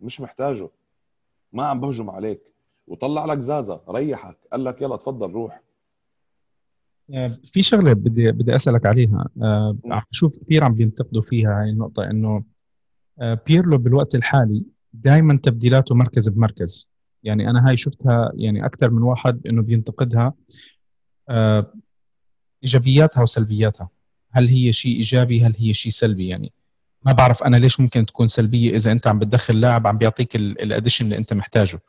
مش 0.00 0.20
محتاجه. 0.20 0.68
ما 1.52 1.66
عم 1.66 1.80
بهجم 1.80 2.10
عليك. 2.10 2.40
وطلع 2.86 3.24
لك 3.24 3.38
زازا 3.38 3.80
ريحك 3.88 4.36
قال 4.52 4.64
لك 4.64 4.82
يلا 4.82 4.96
تفضل 4.96 5.30
روح. 5.30 5.62
آه، 7.14 7.28
في 7.52 7.62
شغلة 7.62 7.92
بدي 7.92 8.32
بدي 8.32 8.56
أسألك 8.56 8.86
عليها. 8.86 9.28
آه، 9.42 9.76
م. 9.84 9.92
عم 9.92 10.02
بشوف 10.12 10.38
كثير 10.38 10.64
عم 10.64 10.74
بينتقدوا 10.74 11.22
فيها 11.22 11.62
هاي 11.62 11.70
النقطة 11.70 12.10
إنه 12.10 12.44
آه، 13.20 13.40
بيرلو 13.46 13.78
بالوقت 13.78 14.14
الحالي 14.14 14.64
دائما 14.92 15.36
تبديلاته 15.36 15.94
مركز 15.94 16.28
بمركز. 16.28 16.90
يعني 17.22 17.50
أنا 17.50 17.68
هاي 17.68 17.76
شفتها 17.76 18.32
يعني 18.34 18.66
أكثر 18.66 18.90
من 18.90 19.02
واحد 19.02 19.46
إنه 19.46 19.62
بينتقدها 19.62 20.34
إيجابياتها 22.64 23.22
وسلبياتها. 23.22 23.88
هل 24.30 24.48
هي 24.48 24.72
شيء 24.72 24.96
إيجابي؟ 24.96 25.44
هل 25.44 25.52
هي 25.58 25.74
شيء 25.74 25.92
سلبي؟ 25.92 26.28
يعني 26.28 26.52
ما 27.02 27.12
بعرف 27.12 27.42
أنا 27.42 27.56
ليش 27.56 27.80
ممكن 27.80 28.06
تكون 28.06 28.26
سلبية 28.26 28.76
إذا 28.76 28.92
أنت 28.92 29.06
عم 29.06 29.18
بتدخل 29.18 29.60
لاعب 29.60 29.86
عم 29.86 29.98
بيعطيك 29.98 30.36
الاديشن 30.36 31.04
اللي 31.04 31.18
أنت 31.18 31.32
محتاجه. 31.32 31.80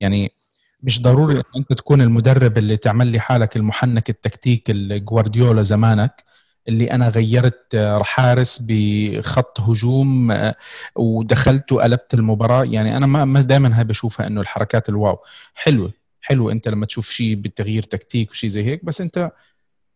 يعني 0.00 0.30
مش 0.82 1.02
ضروري 1.02 1.34
إن 1.36 1.42
أنت 1.56 1.72
تكون 1.72 2.00
المدرب 2.02 2.58
اللي 2.58 2.76
تعمل 2.76 3.06
لي 3.06 3.20
حالك 3.20 3.56
المحنك 3.56 4.10
التكتيك 4.10 4.70
الجوارديولا 4.70 5.62
زمانك 5.62 6.24
اللي 6.68 6.90
أنا 6.90 7.08
غيرت 7.08 7.74
آه، 7.74 8.02
حارس 8.02 8.62
بخط 8.68 9.60
هجوم 9.60 10.30
آه، 10.30 10.54
ودخلت 10.96 11.72
وقلبت 11.72 12.14
المباراة. 12.14 12.64
يعني 12.64 12.96
أنا 12.96 13.06
ما 13.06 13.24
ما 13.24 13.40
دائما 13.40 13.78
هاي 13.78 13.84
بشوفها 13.84 14.26
إنه 14.26 14.40
الحركات 14.40 14.88
الواو. 14.88 15.18
حلوة 15.54 15.92
حلوة 16.20 16.52
أنت 16.52 16.68
لما 16.68 16.86
تشوف 16.86 17.10
شيء 17.10 17.34
بالتغيير 17.34 17.82
تكتيك 17.82 18.30
وشيء 18.30 18.50
زي 18.50 18.64
هيك 18.64 18.84
بس 18.84 19.00
أنت 19.00 19.32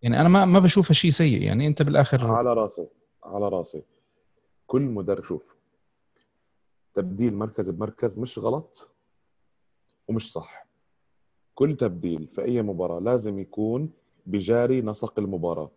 يعني 0.03 0.21
أنا 0.21 0.29
ما 0.29 0.45
ما 0.45 0.59
بشوفها 0.59 0.95
شيء 0.95 1.11
سيء. 1.11 1.43
يعني 1.43 1.67
أنت 1.67 1.83
بالآخر 1.83 2.31
على 2.31 2.53
راسي 2.53 2.87
على 3.25 3.49
راسي. 3.49 3.83
كل 4.67 4.83
مدرب 4.83 5.25
شوف 5.25 5.57
تبديل 6.95 7.35
مركز 7.35 7.71
بمركز 7.71 8.19
مش 8.19 8.39
غلط 8.39 8.91
ومش 10.09 10.33
صح. 10.33 10.66
كل 11.57 11.75
تبديل 11.77 12.27
في 12.27 12.43
اي 12.45 12.63
مباراة 12.63 13.01
لازم 13.01 13.39
يكون 13.39 13.91
بجاري 14.27 14.83
نسق 14.83 15.19
المباراة. 15.19 15.71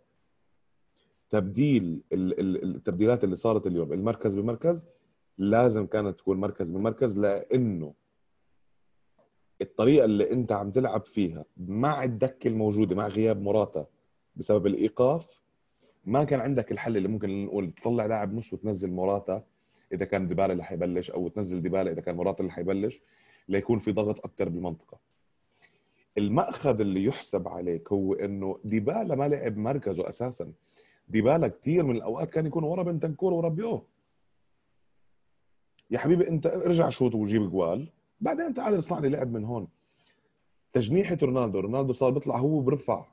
تبديل 1.30 2.02
ال- 2.14 2.40
ال- 2.40 2.76
التبديلات 2.76 3.24
اللي 3.24 3.36
صارت 3.36 3.68
اليوم 3.68 3.94
المركز 3.94 4.36
بمركز 4.36 4.86
لازم 5.38 5.86
كانت 5.86 6.20
تكون 6.20 6.38
مركز 6.38 6.70
بمركز 6.70 7.20
لأنه 7.20 7.94
الطريقة 9.62 10.06
اللي 10.06 10.32
أنت 10.32 10.52
عم 10.52 10.72
تلعب 10.72 11.06
فيها 11.06 11.46
مع 11.58 12.04
الدكه 12.04 12.48
الموجودة 12.48 12.96
مع 12.96 13.08
غياب 13.08 13.42
مراتا 13.42 13.86
بسبب 14.36 14.68
الإيقاف 14.68 15.42
ما 16.06 16.24
كان 16.24 16.40
عندك 16.40 16.72
الحل 16.72 16.98
اللي 16.98 17.08
ممكن 17.08 17.46
نقول 17.46 17.72
تطلع 17.72 18.06
لاعب 18.06 18.34
نص 18.34 18.54
وتنزل 18.54 18.92
موراتا 18.92 19.44
إذا 19.94 20.06
كان 20.06 20.28
ديبالا 20.28 20.54
اللي 20.54 20.64
حيبلش 20.64 21.12
أو 21.12 21.28
تنزل 21.28 21.62
ديبالا 21.62 21.92
إذا 21.92 22.02
كان 22.02 22.16
موراتا 22.16 22.40
اللي 22.42 22.52
حيبلش 22.52 23.02
ليكون 23.50 23.78
في 23.80 23.92
ضغط 23.92 24.26
أكثر 24.26 24.50
بالمنطقة. 24.50 25.00
المأخذ 26.18 26.80
اللي 26.82 27.04
يحسب 27.04 27.48
عليك 27.48 27.92
هو 27.92 28.14
إنه 28.14 28.60
ديبالا 28.64 29.16
ما 29.16 29.28
لعب 29.28 29.58
مركزه 29.58 30.10
أساسا. 30.10 30.52
ديبالا 31.08 31.48
كثير 31.48 31.84
من 31.84 31.96
الأوقات 31.96 32.30
كان 32.30 32.46
يكون 32.46 32.64
ورا 32.64 32.84
بنتنكور 32.84 33.34
ورابيو 33.34 33.84
يا 35.92 35.98
حبيبي 36.00 36.28
أنت 36.28 36.46
ارجع 36.48 36.90
شوط 36.90 37.16
وجيب 37.16 37.50
جوال 37.52 37.90
بعدين 38.22 38.54
تعال 38.54 38.78
اصنع 38.80 39.00
لي 39.00 39.10
لعب 39.10 39.32
من 39.32 39.46
هون. 39.46 39.68
تجنيحة 40.74 41.18
رونالدو 41.24 41.60
رونالدو 41.60 41.94
صار 41.94 42.10
بيطلع 42.10 42.38
هو 42.38 42.60
برفع 42.60 43.06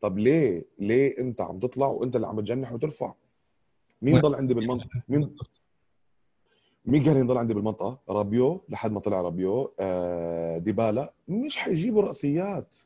طب 0.00 0.18
ليه؟ 0.18 0.64
ليه 0.78 1.18
أنت 1.18 1.40
عم 1.40 1.58
تطلع 1.58 1.86
وأنت 1.86 2.16
اللي 2.16 2.26
عم 2.26 2.40
تجنح 2.40 2.72
وترفع؟ 2.72 3.14
مين 4.02 4.20
ضل 4.20 4.34
عندي 4.34 4.54
بالمنطقة 4.54 5.02
مين 5.08 5.36
مين 6.84 7.02
كان 7.04 7.16
يضل 7.16 7.38
عندي 7.38 7.54
بالمنطقة؟ 7.54 7.98
رابيو 8.08 8.64
لحد 8.68 8.92
ما 8.92 9.00
طلع 9.00 9.20
رابيو. 9.20 9.74
آه 9.80 10.58
ديبالا. 10.58 11.12
مش 11.28 11.56
حيجيبوا 11.58 12.02
راسيات 12.02 12.76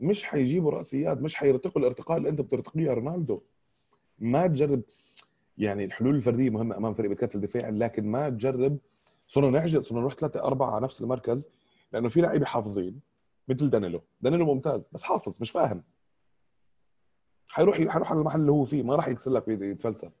مش 0.00 0.24
حيجيبوا 0.24 0.70
راسيات 0.70 1.18
مش 1.22 1.34
حيرتقوا 1.36 1.82
الارتقاء 1.82 2.18
اللي 2.18 2.28
انت 2.28 2.40
بترتقيه 2.40 2.82
يا 2.82 2.94
رونالدو 2.94 3.40
ما 4.18 4.46
تجرب. 4.46 4.82
يعني 5.58 5.84
الحلول 5.84 6.14
الفردية 6.14 6.50
مهمة 6.50 6.76
أمام 6.76 6.94
فريق 6.94 7.08
بيتكتل 7.10 7.40
دفاعي 7.40 7.70
لكن 7.70 8.06
ما 8.06 8.30
تجرب. 8.30 8.78
صرنا 9.28 9.50
نعجز 9.50 9.78
صرنا 9.80 10.00
نروح 10.00 10.14
ثلاثة 10.14 10.42
أربعة 10.42 10.70
على 10.70 10.84
نفس 10.84 11.02
المركز 11.02 11.46
لأنه 11.92 12.08
في 12.08 12.20
لعيبة 12.20 12.46
حافظين 12.46 13.00
مثل 13.48 13.70
دانيلو. 13.70 14.02
دانيلو 14.20 14.54
ممتاز 14.54 14.86
بس 14.92 15.02
حافظ 15.02 15.38
مش 15.40 15.50
فاهم. 15.50 15.82
حيروح 17.48 17.76
حيروح 17.76 18.10
على 18.10 18.20
المحل 18.20 18.40
اللي 18.40 18.52
هو 18.52 18.64
فيه 18.64 18.82
ما 18.82 18.96
راح 18.96 19.08
يكسر 19.08 19.30
لك 19.30 19.48
يتفلسف 19.48 20.12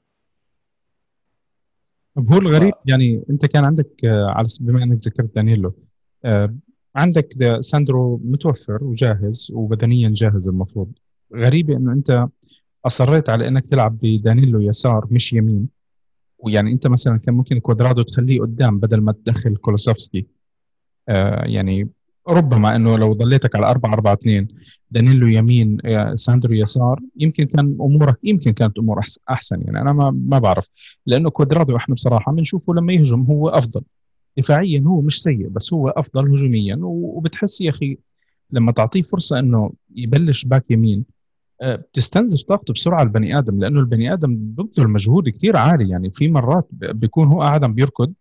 طب 2.16 2.32
هو 2.32 2.38
الغريب 2.38 2.72
يعني 2.86 3.24
انت 3.30 3.46
كان 3.46 3.64
عندك 3.64 4.04
آه، 4.04 4.26
على 4.26 4.46
بما 4.60 4.82
انك 4.82 4.98
ذكرت 5.06 5.34
دانيلو 5.34 5.74
آه، 6.24 6.54
عندك 6.96 7.58
ساندرو 7.60 8.20
متوفر 8.24 8.84
وجاهز 8.84 9.52
وبدنيا 9.54 10.10
جاهز 10.14 10.48
المفروض. 10.48 10.92
غريبه 11.34 11.76
إنه 11.76 11.92
أنت 11.92 12.26
أصريت 12.86 13.28
على 13.28 13.48
إنك 13.48 13.66
تلعب 13.66 13.98
بدانيلو 14.02 14.60
يسار 14.60 15.06
مش 15.10 15.32
يمين. 15.32 15.68
ويعني 16.38 16.72
أنت 16.72 16.86
مثلا 16.86 17.18
كان 17.18 17.34
ممكن 17.34 17.58
كوادرادو 17.58 18.02
تخليه 18.02 18.40
قدام 18.40 18.78
بدل 18.78 19.00
ما 19.00 19.12
تدخل 19.12 19.56
كولوسيفسكي. 19.56 20.26
آه 21.08 21.44
يعني 21.48 21.88
ربما 22.28 22.76
إنه 22.76 22.96
لو 22.98 23.12
ضليتك 23.12 23.56
على 23.56 23.70
4 23.70 23.92
4 23.92 24.12
2 24.12 24.48
دانيلو 24.90 25.26
يمين 25.26 25.78
آه، 25.84 26.14
ساندرو 26.14 26.54
يسار 26.54 27.00
يمكن 27.16 27.44
كان 27.46 27.76
امورك 27.80 28.18
يمكن 28.22 28.52
كانت 28.52 28.78
أمور 28.78 29.00
أحسن. 29.30 29.62
يعني 29.62 29.80
أنا 29.80 29.92
ما 29.92 30.10
ما 30.10 30.38
بعرف. 30.38 30.68
لأنه 31.06 31.30
كوادرادو 31.30 31.76
إحنا 31.76 31.94
بصراحة 31.94 32.32
بنشوفه 32.32 32.74
لما 32.74 32.92
يهجم 32.92 33.22
هو 33.22 33.48
أفضل. 33.48 33.82
دفاعيا 34.38 34.82
هو 34.86 35.00
مش 35.00 35.22
سيء 35.22 35.48
بس 35.48 35.72
هو 35.72 35.88
أفضل 35.88 36.32
هجوميا. 36.32 36.78
وبتحس 36.82 37.60
يا 37.60 37.70
أخي 37.70 37.98
لما 38.50 38.72
تعطيه 38.72 39.02
فرصة 39.02 39.38
إنه 39.38 39.72
يبلش 39.96 40.44
باك 40.44 40.64
يمين 40.70 41.04
آه، 41.62 41.76
بتستنزف 41.76 42.42
طاقته 42.42 42.74
بسرعة 42.74 43.02
البني 43.02 43.38
آدم. 43.38 43.60
لأنه 43.60 43.80
البني 43.80 44.12
آدم 44.12 44.34
ببذل 44.36 44.88
مجهود 44.88 45.28
كثير 45.28 45.56
عالي. 45.56 45.88
يعني 45.88 46.10
في 46.10 46.28
مرات 46.28 46.68
بيكون 46.72 47.26
هو 47.28 47.42
قاعد 47.42 47.64
عم 47.64 47.74
بيركض 47.74 48.12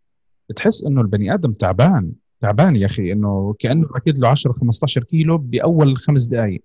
بتحس 0.49 0.83
إنه 0.83 1.01
البني 1.01 1.33
آدم 1.33 1.53
تعبان. 1.53 2.11
تعبان 2.41 2.75
يا 2.75 2.85
أخي 2.85 3.11
إنه 3.11 3.55
كأنه 3.59 3.87
ركض 3.95 4.19
له 4.19 4.27
10 4.27 4.53
15 4.53 5.03
كيلو 5.03 5.37
بأول 5.37 5.97
خمس 5.97 6.25
دقائق 6.25 6.63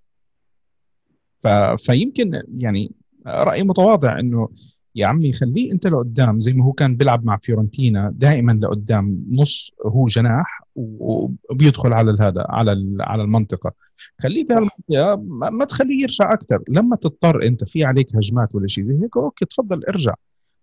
ف... 1.42 1.49
فيمكن 1.76 2.42
يعني 2.59 2.92
راي 3.26 3.62
متواضع 3.62 4.21
إنه 4.21 4.49
يا 4.95 5.06
عمي 5.06 5.33
خليه 5.33 5.73
أنت 5.73 5.87
لقدام 5.87 6.38
زي 6.38 6.52
ما 6.52 6.64
هو 6.64 6.73
كان 6.73 6.97
بيلعب 6.97 7.25
مع 7.25 7.37
فيورنتينا 7.37 8.11
دائما 8.14 8.52
لقدام 8.52 9.25
نص 9.30 9.75
هو 9.87 10.06
جناح 10.06 10.62
وبيدخل 10.76 11.92
على 11.92 12.16
هذا 12.21 12.47
على 12.49 12.97
على 13.00 13.23
المنطقة. 13.23 13.73
خليه 14.21 14.45
بهالمنطقه 14.45 15.16
ما 15.50 15.64
تخليه 15.64 16.02
يرجع 16.02 16.33
أكثر 16.33 16.62
لما 16.68 16.97
تضطر 16.97 17.42
أنت 17.42 17.64
في 17.64 17.85
عليك 17.85 18.16
هجمات 18.16 18.54
ولا 18.54 18.68
شيء 18.68 18.85
زي 18.85 18.95
هيك 19.02 19.16
أوكي 19.16 19.45
تفضل 19.45 19.85
ارجع. 19.85 20.14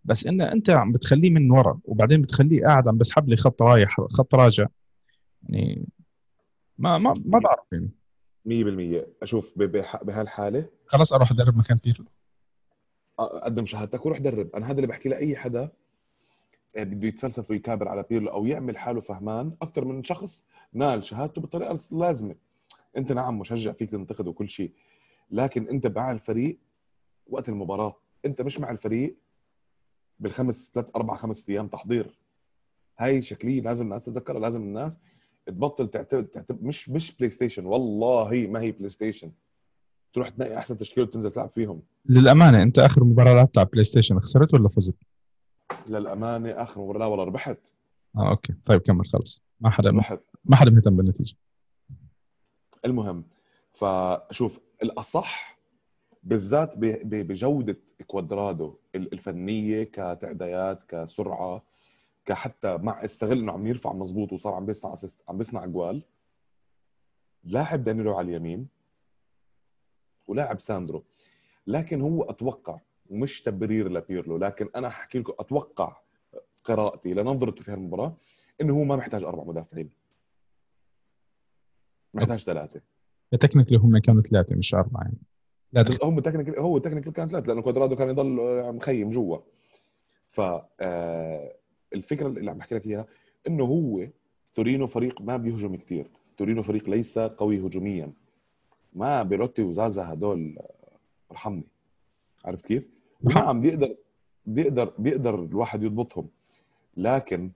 بس 0.03 0.27
إن 0.27 0.41
أنت 0.41 0.69
عم 0.69 0.91
بتخليه 0.91 1.29
من 1.29 1.51
ورا 1.51 1.79
وبعدين 1.83 2.21
بتخليه 2.21 2.61
قاعد 2.65 2.87
عم 2.87 2.97
بسحب 2.97 3.29
لي 3.29 3.35
خط 3.35 3.61
رايح 3.61 4.01
خط 4.09 4.35
راجع. 4.35 4.67
يعني 5.49 5.87
ما 6.77 6.97
ما 6.97 7.13
ما 7.25 7.39
بعرف 7.39 7.65
يعني. 7.71 7.91
100% 8.45 9.23
أشوف 9.23 9.53
بهالحالة 10.03 10.69
خلص 10.85 11.13
أروح 11.13 11.31
أدرب 11.31 11.57
مكان 11.57 11.77
بيرلو 11.83 12.05
قدم 13.17 13.65
شهادتك 13.65 14.05
وروح 14.05 14.17
درب. 14.17 14.55
أنا 14.55 14.65
هذا 14.65 14.75
اللي 14.75 14.87
بحكي 14.87 15.09
لأي 15.09 15.35
حدا 15.35 15.71
آه، 16.75 16.83
بده 16.83 17.07
يتفلسف 17.07 17.51
ويكابر 17.51 17.87
على 17.87 18.05
بيرلو 18.09 18.31
أو 18.31 18.45
يعمل 18.45 18.77
حاله 18.77 18.99
فهمان 18.99 19.55
أكثر 19.61 19.85
من 19.85 20.03
شخص 20.03 20.45
نال 20.73 21.03
شهادته 21.03 21.41
بالطريقة 21.41 21.79
اللازمة. 21.91 22.35
أنت 22.97 23.11
نعم 23.11 23.39
مشجع 23.39 23.71
فيك 23.71 23.89
تنتقد 23.89 24.27
وكل 24.27 24.49
شيء 24.49 24.71
لكن 25.31 25.67
أنت 25.67 25.87
مع 25.87 26.11
الفريق 26.11 26.59
وقت 27.27 27.49
المباراة. 27.49 27.95
أنت 28.25 28.41
مش 28.41 28.59
مع 28.59 28.71
الفريق 28.71 29.17
بالخمس 30.19 30.71
ثلاث 30.73 30.85
أربع 30.95 31.15
خمس 31.15 31.49
أيام 31.49 31.67
تحضير. 31.67 32.19
هاي 32.99 33.21
شغلة 33.21 33.61
لازم 33.61 33.85
الناس 33.85 34.05
تتذكرها 34.05 34.39
لازم 34.39 34.61
الناس 34.61 34.99
تبطل 35.45 35.87
تعتمد 35.87 36.25
تعتمد 36.25 36.63
مش 36.63 36.89
مش 36.89 37.15
PlayStation 37.15 37.65
والله 37.65 38.47
ما 38.49 38.59
هي 38.61 38.71
PlayStation 38.71 39.31
تروح 40.13 40.29
تنقي 40.29 40.57
أحسن 40.57 40.77
تشكيلة 40.77 41.07
وتنزل 41.07 41.31
تلعب 41.31 41.49
فيهم. 41.49 41.81
للأمانة 42.05 42.63
أنت 42.63 42.79
آخر 42.79 43.03
مباراة 43.03 43.33
لعبتها 43.33 43.61
على 43.61 43.69
PlayStation 43.73 44.19
خسرت 44.19 44.53
ولا 44.53 44.69
فزت؟ 44.69 44.95
للأمانة 45.87 46.49
آخر 46.51 46.81
مباراة 46.81 46.99
لا 46.99 47.05
والله 47.05 47.23
ربحت. 47.25 47.57
آه 48.17 48.29
okay. 48.29 48.53
طيب 48.65 48.81
كمل 48.81 49.05
خلص 49.05 49.43
ما 49.59 49.69
حدا 49.69 49.89
ربحت. 49.89 50.19
ما 50.45 50.55
حدا 50.55 50.71
مهتم 50.71 50.95
بالنتيجة. 50.95 51.35
المهم 52.85 53.23
فشوف 53.71 54.59
الأصح 54.83 55.59
بالذات 56.23 56.77
بجودة 56.77 57.77
كوادرادو 58.07 58.75
الفنية 58.95 59.83
كتعديات 59.83 60.83
كسرعة 60.87 61.63
كحتى 62.25 62.77
مع 62.77 63.05
استغل 63.05 63.37
إنه 63.37 63.51
عم 63.51 63.67
يرفع 63.67 63.93
مزبوط 63.93 64.33
وصار 64.33 64.53
عم 64.53 64.65
بيصنع 64.65 64.93
assist 64.93 65.21
عم 65.29 65.37
بيصنع 65.37 65.65
جوال. 65.65 66.03
لاعب 67.43 67.83
دانيلو 67.83 68.17
على 68.17 68.27
اليمين 68.27 68.67
ولاعب 70.27 70.59
ساندرو. 70.59 71.03
لكن 71.67 72.01
هو 72.01 72.23
أتوقع 72.23 72.79
مش 73.09 73.41
تبرير 73.41 73.91
لبيرلو 73.91 74.37
لكن 74.37 74.69
أنا 74.75 74.87
احكي 74.87 75.19
لكم 75.19 75.33
أتوقع 75.39 75.97
قراءتي 76.65 77.13
لنظرته 77.13 77.61
في 77.61 77.71
هالمباراه 77.71 78.15
إنه 78.61 78.73
هو 78.73 78.83
ما 78.83 78.95
محتاج 78.95 79.23
أربع 79.23 79.43
مدافعين. 79.43 79.89
محتاج 82.13 82.39
ثلاثة. 82.39 82.81
technically 83.39 83.77
هم 83.77 83.97
كانوا 83.97 84.21
ثلاثة 84.21 84.55
مش 84.55 84.75
أربعة 84.75 85.01
يعني. 85.01 85.17
لا 85.73 85.85
هم 86.03 86.19
technically 86.19 86.61
هو 86.61 86.77
technically 86.77 87.11
كان 87.11 87.27
ثلاثة 87.27 87.47
لأنه 87.47 87.61
كوادرادو 87.61 87.95
كان 87.95 88.09
يضل 88.09 88.25
مخيم 88.73 89.09
جوا. 89.09 89.37
ف 90.27 90.41
آه، 90.81 91.55
الفكرة 91.93 92.27
اللي 92.27 92.51
عم 92.51 92.57
بحكي 92.57 92.75
لك 92.75 92.85
إياها 92.87 93.05
إنه 93.47 93.63
هو 93.63 94.07
تورينو 94.55 94.87
فريق 94.87 95.21
ما 95.21 95.37
بيهجم 95.37 95.75
كثير 95.75 96.07
تورينو 96.37 96.61
فريق 96.61 96.89
ليس 96.89 97.19
قوي 97.19 97.59
هجوميا. 97.59 98.13
ما 98.93 99.23
بيروتي 99.23 99.61
وزازا 99.61 100.13
هدول 100.13 100.59
ارحمني 101.31 101.67
عرفت 102.45 102.65
كيف؟ 102.65 102.89
نعم 103.23 103.61
بيقدر 103.61 103.95
بيقدر 104.45 104.93
بيقدر 104.99 105.43
الواحد 105.43 105.83
يضبطهم. 105.83 106.27
لكن 106.97 107.51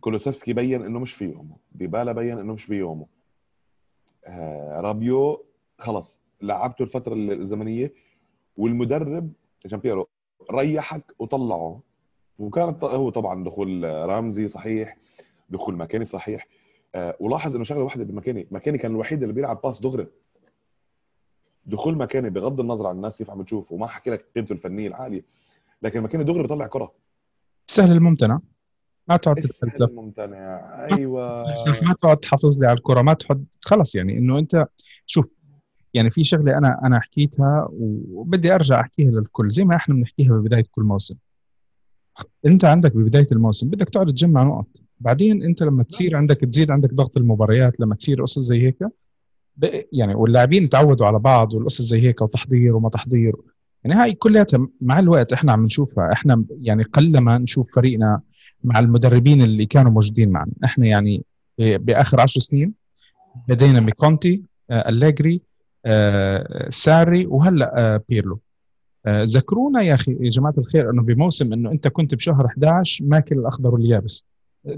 كولوسفسكي 0.00 0.52
بين 0.52 0.82
إنه 0.82 0.98
مش 0.98 1.12
في 1.12 1.24
يومه. 1.24 1.56
ديبالا 1.72 2.12
بين 2.12 2.38
إنه 2.38 2.52
مش 2.52 2.66
بيومه 2.66 3.06
آه 4.24 4.80
رابيو 4.80 5.44
خلص 5.78 6.22
لعبته 6.42 6.82
الفترة 6.82 7.14
الزمنية. 7.14 7.92
والمدرب 8.56 9.32
جان 9.66 9.80
بيرو 9.80 10.08
ريحك 10.50 11.14
وطلعه. 11.18 11.80
وكانت 12.38 12.84
هو 12.84 13.10
طبعا 13.10 13.44
دخول 13.44 13.84
رامزي 13.84 14.48
صحيح 14.48 14.96
دخول 15.50 15.76
مكاني 15.76 16.04
صحيح. 16.04 16.46
آه 16.94 17.16
ولاحظ 17.20 17.54
إنه 17.54 17.64
شغلة 17.64 17.82
واحدة 17.84 18.04
بمكاني 18.04 18.46
مكاني 18.50 18.78
كان 18.78 18.90
الوحيد 18.90 19.22
اللي 19.22 19.34
بيلعب 19.34 19.60
باس 19.64 19.80
دغري. 19.80 20.06
دخول 21.66 21.96
مكاني 21.96 22.30
بغض 22.30 22.60
النظر 22.60 22.86
عن 22.86 22.96
الناس 22.96 23.18
كيف 23.18 23.30
عم 23.30 23.42
تشوف 23.42 23.72
وما 23.72 23.86
حكي 23.86 24.10
لك 24.10 24.26
قيمته 24.34 24.52
الفنية 24.52 24.88
العالية 24.88 25.24
لكن 25.82 26.00
مكاني 26.00 26.24
دغري 26.24 26.42
بيطلع 26.42 26.66
كرة. 26.66 26.92
سهل 27.66 27.92
الممتنع. 27.92 28.40
ما 29.08 29.16
تقعد 29.16 29.40
سهل 29.40 29.72
الممتنع. 29.80 30.60
أيوه. 30.96 31.44
ما 31.82 31.92
تقعد 31.92 32.16
تحافظ 32.16 32.60
لي 32.60 32.66
على 32.66 32.78
الكرة. 32.78 33.02
ما 33.02 33.12
تحط 33.14 33.40
خلص 33.60 33.94
يعني 33.94 34.18
إنه 34.18 34.38
انت 34.38 34.66
شوف 35.06 35.26
يعني 35.94 36.10
في 36.10 36.24
شغلة 36.24 36.58
أنا 36.58 36.80
أنا 36.84 37.00
حكيتها 37.00 37.68
وبدي 37.72 38.54
أرجع 38.54 38.80
أحكيها 38.80 39.10
للكل 39.10 39.50
زي 39.50 39.64
ما 39.64 39.76
إحنا 39.76 39.94
بنحكيها 39.94 40.32
ببداية 40.32 40.64
كل 40.70 40.82
موسم. 40.82 41.16
انت 42.46 42.64
عندك 42.64 42.96
ببدايه 42.96 43.26
الموسم 43.32 43.68
بدك 43.68 43.88
تقعد 43.88 44.06
تجمع 44.06 44.42
نقط. 44.42 44.66
بعدين 45.00 45.42
انت 45.42 45.62
لما 45.62 45.82
تصير 45.82 46.16
عندك 46.16 46.36
تزيد 46.40 46.70
عندك 46.70 46.94
ضغط 46.94 47.16
المباريات 47.16 47.80
لما 47.80 47.94
تصير 47.94 48.22
قصص 48.22 48.38
زي 48.38 48.62
هيك 48.62 48.76
يعني 49.92 50.14
واللاعبين 50.14 50.68
تعودوا 50.68 51.06
على 51.06 51.18
بعض 51.18 51.54
والقصص 51.54 51.82
زي 51.82 52.02
هيك 52.02 52.20
وتحضير 52.20 52.76
وما 52.76 52.88
تحضير. 52.88 53.36
يعني 53.84 54.00
هاي 54.00 54.12
كلها 54.12 54.46
مع 54.80 54.98
الوقت 54.98 55.32
إحنا 55.32 55.52
عم 55.52 55.64
نشوفها. 55.64 56.12
إحنا 56.12 56.44
يعني 56.60 56.82
قلما 56.82 57.38
نشوف 57.38 57.74
فريقنا 57.74 58.20
مع 58.64 58.78
المدربين 58.78 59.42
اللي 59.42 59.66
كانوا 59.66 59.92
موجودين 59.92 60.30
معنا. 60.30 60.52
إحنا 60.64 60.86
يعني 60.86 61.24
بآخر 61.58 62.20
عشر 62.20 62.40
سنين 62.40 62.74
بدينا 63.48 63.80
من 63.80 63.98
كونتي 63.98 64.42
آه، 64.70 64.88
أليجري 64.88 65.40
آه، 65.86 66.68
ساري 66.68 67.26
وهلأ 67.26 67.78
آه، 67.78 68.02
بيرلو. 68.08 68.40
ذكرونا 69.06 69.82
يا 69.82 69.94
أخي 69.94 70.12
يا 70.12 70.28
جماعة 70.28 70.54
الخير 70.58 70.90
أنه 70.90 71.02
بموسم 71.02 71.52
أنه 71.52 71.70
أنت 71.70 71.88
كنت 71.88 72.14
بشهر 72.14 72.46
11 72.46 73.04
ماكل 73.04 73.38
الأخضر 73.38 73.74
واليابس. 73.74 74.26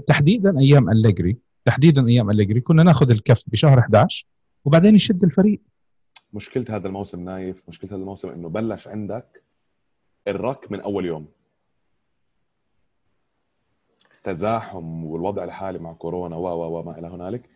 تحديدا 0.07 0.59
أيام 0.59 0.89
أليجري 0.89 1.37
تحديدا 1.65 2.07
أيام 2.07 2.29
أليجري 2.29 2.61
كنا 2.61 2.83
نأخذ 2.83 3.11
الكف 3.11 3.43
بشهر 3.47 3.79
11 3.79 4.25
وبعدين 4.65 4.95
يشد 4.95 5.23
الفريق. 5.23 5.61
مشكلة 6.33 6.65
هذا 6.69 6.87
الموسم 6.87 7.25
نايف 7.25 7.63
مشكلة 7.67 7.89
هذا 7.89 8.01
الموسم 8.01 8.29
إنه 8.29 8.49
بلش 8.49 8.87
عندك 8.87 9.43
الرك 10.27 10.71
من 10.71 10.81
أول 10.81 11.05
يوم. 11.05 11.27
تزاحم 14.23 15.05
والوضع 15.05 15.43
الحالي 15.43 15.79
مع 15.79 15.93
كورونا 15.93 16.35
و 16.35 16.47
و 16.47 16.79
وما 16.79 16.99
إلى 16.99 17.07
هنالك. 17.07 17.49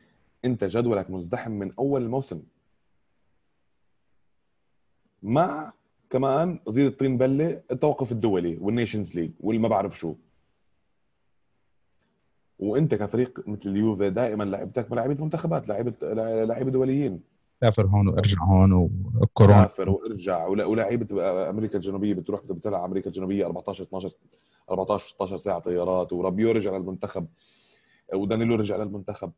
أنت 0.46 0.64
جدولك 0.64 1.10
مزدحم 1.10 1.52
من 1.52 1.72
أول 1.80 2.02
الموسم. 2.02 2.42
مع 5.24 5.74
كمان 6.16 6.60
زيد 6.68 6.86
الطين 6.86 7.18
بله 7.18 7.62
التوقف 7.72 8.12
الدولي 8.12 8.58
وال 8.62 8.74
Nations 8.74 9.16
League 9.16 9.32
والما 9.40 9.68
بعرف 9.68 10.00
شو. 10.00 10.16
وانت 12.60 12.96
كفريق 12.96 13.48
مثل 13.48 13.70
اليوفي 13.70 14.10
دائما 14.10 14.44
لعبتك 14.44 14.92
لعيبه 14.92 15.24
منتخبات 15.24 15.70
لعيبه 15.70 15.94
لعيبة 16.46 16.72
دوليين. 16.72 17.24
سافر 17.62 17.86
هون 17.86 18.08
وارجع 18.08 18.44
هون 18.44 18.74
وكورونا. 18.74 19.68
سافر 19.68 19.90
وارجع. 19.90 20.48
ولاعيبة 20.48 21.30
أمريكا 21.50 21.76
الجنوبية 21.76 22.14
بتروح 22.14 22.42
بتلعب 22.46 22.84
أمريكا 22.84 23.08
الجنوبية 23.08 23.46
14 23.46 23.84
12 23.84 24.10
14 24.72 25.08
16 25.08 25.38
ساعة 25.38 25.60
طيارات 25.60 26.14
ورابيو 26.14 26.52
رجع 26.52 26.78
للمنتخب. 26.78 27.28
ودانيلو 28.14 28.56
رجع 28.56 28.76
للمنتخب. 28.76 29.32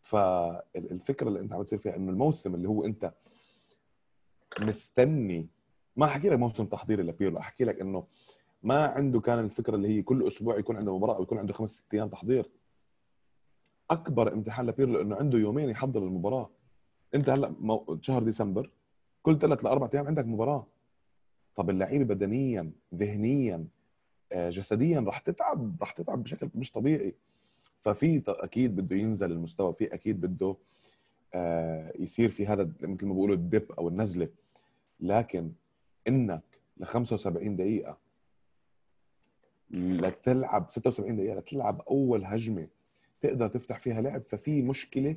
فالفكرة 0.00 1.28
اللي 1.28 1.40
أنت 1.40 1.52
عم 1.52 1.62
تصير 1.62 1.78
فيها 1.78 1.96
إنه 1.96 2.10
الموسم 2.10 2.54
اللي 2.54 2.68
هو 2.68 2.84
أنت 2.84 3.12
مستني 4.60 5.46
ما 5.96 6.06
أحكي 6.06 6.28
لك 6.28 6.38
موسم 6.38 6.66
تحضيري 6.66 7.02
لبيرلو 7.02 7.38
أحكي 7.38 7.64
لك 7.64 7.80
إنه 7.80 8.04
ما 8.62 8.86
عنده 8.86 9.20
كان 9.20 9.38
الفكرة 9.38 9.74
اللي 9.74 9.88
هي 9.88 10.02
كل 10.02 10.26
أسبوع 10.26 10.58
يكون 10.58 10.76
عنده 10.76 10.96
مباراة 10.96 11.16
أو 11.16 11.22
يكون 11.22 11.38
عنده 11.38 11.52
خمس 11.52 11.70
ست 11.70 11.94
أيام 11.94 12.08
تحضير. 12.08 12.50
أكبر 13.90 14.32
امتحان 14.32 14.66
لبيرلو 14.66 15.00
انه 15.00 15.16
عنده 15.16 15.38
يومين 15.38 15.68
يحضر 15.68 16.02
المباراة. 16.02 16.50
أنت 17.14 17.30
هلأ 17.30 17.54
مو... 17.60 17.98
شهر 18.02 18.22
ديسمبر 18.22 18.70
كل 19.22 19.38
ثلاث 19.38 19.64
لاربع 19.64 19.88
أيام 19.94 20.06
عندك 20.06 20.26
مباراة. 20.26 20.66
طب 21.56 21.70
اللعيبة 21.70 22.14
بدنيا 22.14 22.70
ذهنيا 22.94 23.66
آه، 24.32 24.50
جسديا 24.50 25.00
راح 25.00 25.18
تتعب 25.18 25.76
راح 25.80 25.92
تتعب 25.92 26.22
بشكل 26.22 26.48
مش 26.54 26.72
طبيعي. 26.72 27.14
ففي 27.80 28.22
أكيد 28.28 28.76
بده 28.76 28.96
ينزل 28.96 29.32
المستوى 29.32 29.72
في 29.74 29.94
أكيد 29.94 30.20
بده 30.20 30.56
آه، 31.34 31.92
يصير 31.98 32.30
في 32.30 32.46
هذا 32.46 32.72
مثل 32.80 33.06
ما 33.06 33.12
بيقولوا 33.12 33.34
الدب 33.34 33.72
أو 33.72 33.88
النزلة. 33.88 34.28
لكن 35.00 35.52
إنك 36.08 36.42
ل 36.76 36.84
75 36.84 37.56
دقيقة. 37.56 37.98
لتلعب 39.70 40.66
76 40.70 41.16
دقيقة 41.16 41.34
لتلعب 41.38 41.80
أول 41.80 42.24
هجمة 42.24 42.68
تقدر 43.20 43.48
تفتح 43.48 43.78
فيها 43.78 44.00
لعب. 44.00 44.22
ففي 44.22 44.62
مشكلة 44.62 45.16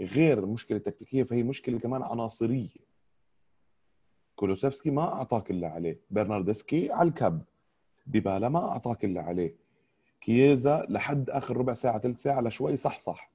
غير 0.00 0.46
مشكله 0.46 0.78
تكتيكيه 0.78 1.22
فهي 1.22 1.42
مشكلة 1.42 1.78
كمان 1.78 2.02
عناصرية. 2.02 2.90
كولوسيفسكي 4.34 4.90
ما 4.90 5.02
أعطاك 5.02 5.50
اللي 5.50 5.66
عليه. 5.66 6.00
برنارديسكي 6.10 6.92
على 6.92 7.08
الكب. 7.08 7.42
ديبالا 8.06 8.48
ما 8.48 8.68
أعطاك 8.68 9.04
اللي 9.04 9.20
عليه. 9.20 9.56
كييزا 10.20 10.86
لحد 10.88 11.30
آخر 11.30 11.56
ربع 11.56 11.72
ساعة 11.74 11.98
ثلث 11.98 12.22
ساعة 12.22 12.40
لشوي 12.40 12.76
صح 12.76 12.96
صح. 12.96 13.30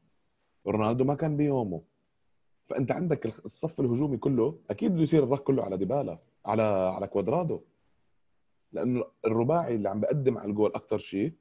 رونالدو 0.67 1.03
ما 1.03 1.15
كان 1.15 1.37
بيومه. 1.37 1.81
فأنت 2.67 2.91
عندك 2.91 3.25
الصف 3.25 3.79
الهجومي 3.79 4.17
كله 4.17 4.59
أكيد 4.69 4.91
بده 4.91 5.01
يصير 5.01 5.23
الرك 5.23 5.43
كله 5.43 5.63
على 5.63 5.77
ديبالا. 5.77 6.19
على 6.45 6.61
على 6.95 7.07
كوادرادو. 7.07 7.61
لأنه 8.71 9.05
الرباعي 9.25 9.75
اللي 9.75 9.89
عم 9.89 9.99
بقدم 9.99 10.37
على 10.37 10.49
الجول 10.49 10.71
أكثر 10.75 10.97
شيء 10.97 11.33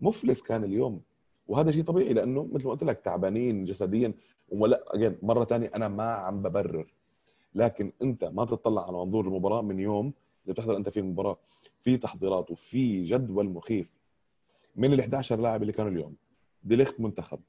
مفلس 0.00 0.42
كان 0.42 0.64
اليوم. 0.64 1.02
وهذا 1.48 1.70
شيء 1.70 1.84
طبيعي 1.84 2.12
لأنه 2.12 2.48
مثل 2.52 2.64
ما 2.64 2.70
قلت 2.70 2.84
لك 2.84 3.00
تعبانين 3.00 3.64
جسديا. 3.64 4.14
ولا 4.48 4.94
اجين 4.94 5.18
مرة 5.22 5.44
ثانية 5.44 5.70
أنا 5.74 5.88
ما 5.88 6.12
عم 6.12 6.42
ببرر. 6.42 6.94
لكن 7.54 7.92
أنت 8.02 8.24
ما 8.24 8.44
تطلع 8.44 8.86
على 8.86 8.92
منظور 8.92 9.26
المباراة 9.26 9.62
من 9.62 9.80
يوم 9.80 10.12
اللي 10.42 10.54
بتحضر 10.54 10.76
أنت 10.76 10.88
فيه 10.88 11.00
المباراة. 11.00 11.38
في 11.82 11.96
تحضيرات 11.96 12.50
وفي 12.50 13.04
جدول 13.04 13.46
مخيف. 13.48 13.96
من 14.76 14.92
ال 14.92 15.00
11 15.00 15.40
لاعب 15.40 15.62
اللي 15.62 15.72
كانوا 15.72 15.90
اليوم؟ 15.90 16.16
ديليخت 16.64 17.00
منتخب. 17.00 17.40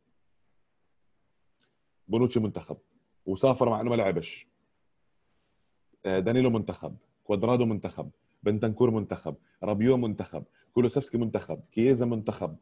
بونوتشي 2.08 2.40
منتخب. 2.40 2.78
وسافر 3.26 3.70
مع 3.70 3.82
إنه 3.82 3.90
ما 3.90 3.96
لعبش. 3.96 4.48
دانيلو 6.06 6.50
منتخب 6.50 6.96
كوادرادو 7.24 7.66
منتخب 7.66 8.10
بنتنكور 8.44 8.92
منتخب 8.92 9.36
رابيو 9.64 9.98
منتخب 9.98 10.44
كولوسفسكي 10.74 11.18
منتخب 11.18 11.60
كييزا 11.72 12.06
منتخب 12.06 12.56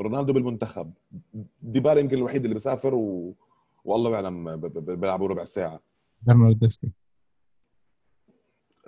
رونالدو 0.00 0.32
بالمنتخب 0.32 0.92
ديبالا 1.62 2.00
يمكن 2.00 2.16
الوحيد 2.16 2.42
اللي 2.42 2.54
بيسافر 2.54 2.94
و... 2.94 3.34
والله 3.84 4.10
يعلم 4.10 4.56
بيلعبوا 4.60 5.28
ربع 5.28 5.44
ساعة. 5.44 5.80
برناردسكي 6.22 6.90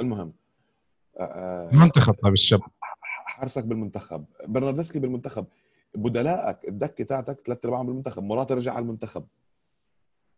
المهم 0.01 0.33
المنتخب 1.73 2.15
طيب 2.15 2.33
الشاب. 2.33 2.61
حارسك 3.25 3.65
بالمنتخب. 3.65 4.25
برناردسكي 4.47 4.99
بالمنتخب. 4.99 5.47
بدلائك 5.95 6.69
الدكة 6.69 7.05
تاعتك 7.05 7.41
ثلاث 7.47 7.65
أرباعهم 7.65 7.87
بالمنتخب. 7.87 8.23
مرات 8.23 8.53
رجع 8.53 8.73
على 8.73 8.83
المنتخب. 8.83 9.27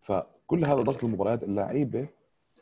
فكل 0.01 0.65
هذا 0.65 0.83
ضغط 0.83 1.05
المباريات 1.05 1.43
اللعيبة 1.43 2.09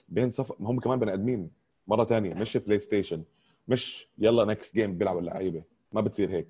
بين 0.09 0.31
صف 0.31 0.63
هم 0.63 0.81
كمان 0.81 0.99
بني 0.99 1.15
آدمين. 1.15 1.51
مرة 1.89 2.05
ثانية 2.05 2.35
مش 2.35 2.57
PlayStation 2.57 3.23
مش 3.69 4.09
يلا 4.19 4.45
next 4.45 4.75
game 4.75 4.99
بيلعبوا 4.99 5.21
اللعيبة. 5.21 5.63
ما 5.93 6.01
بتصير 6.01 6.31
هيك. 6.31 6.49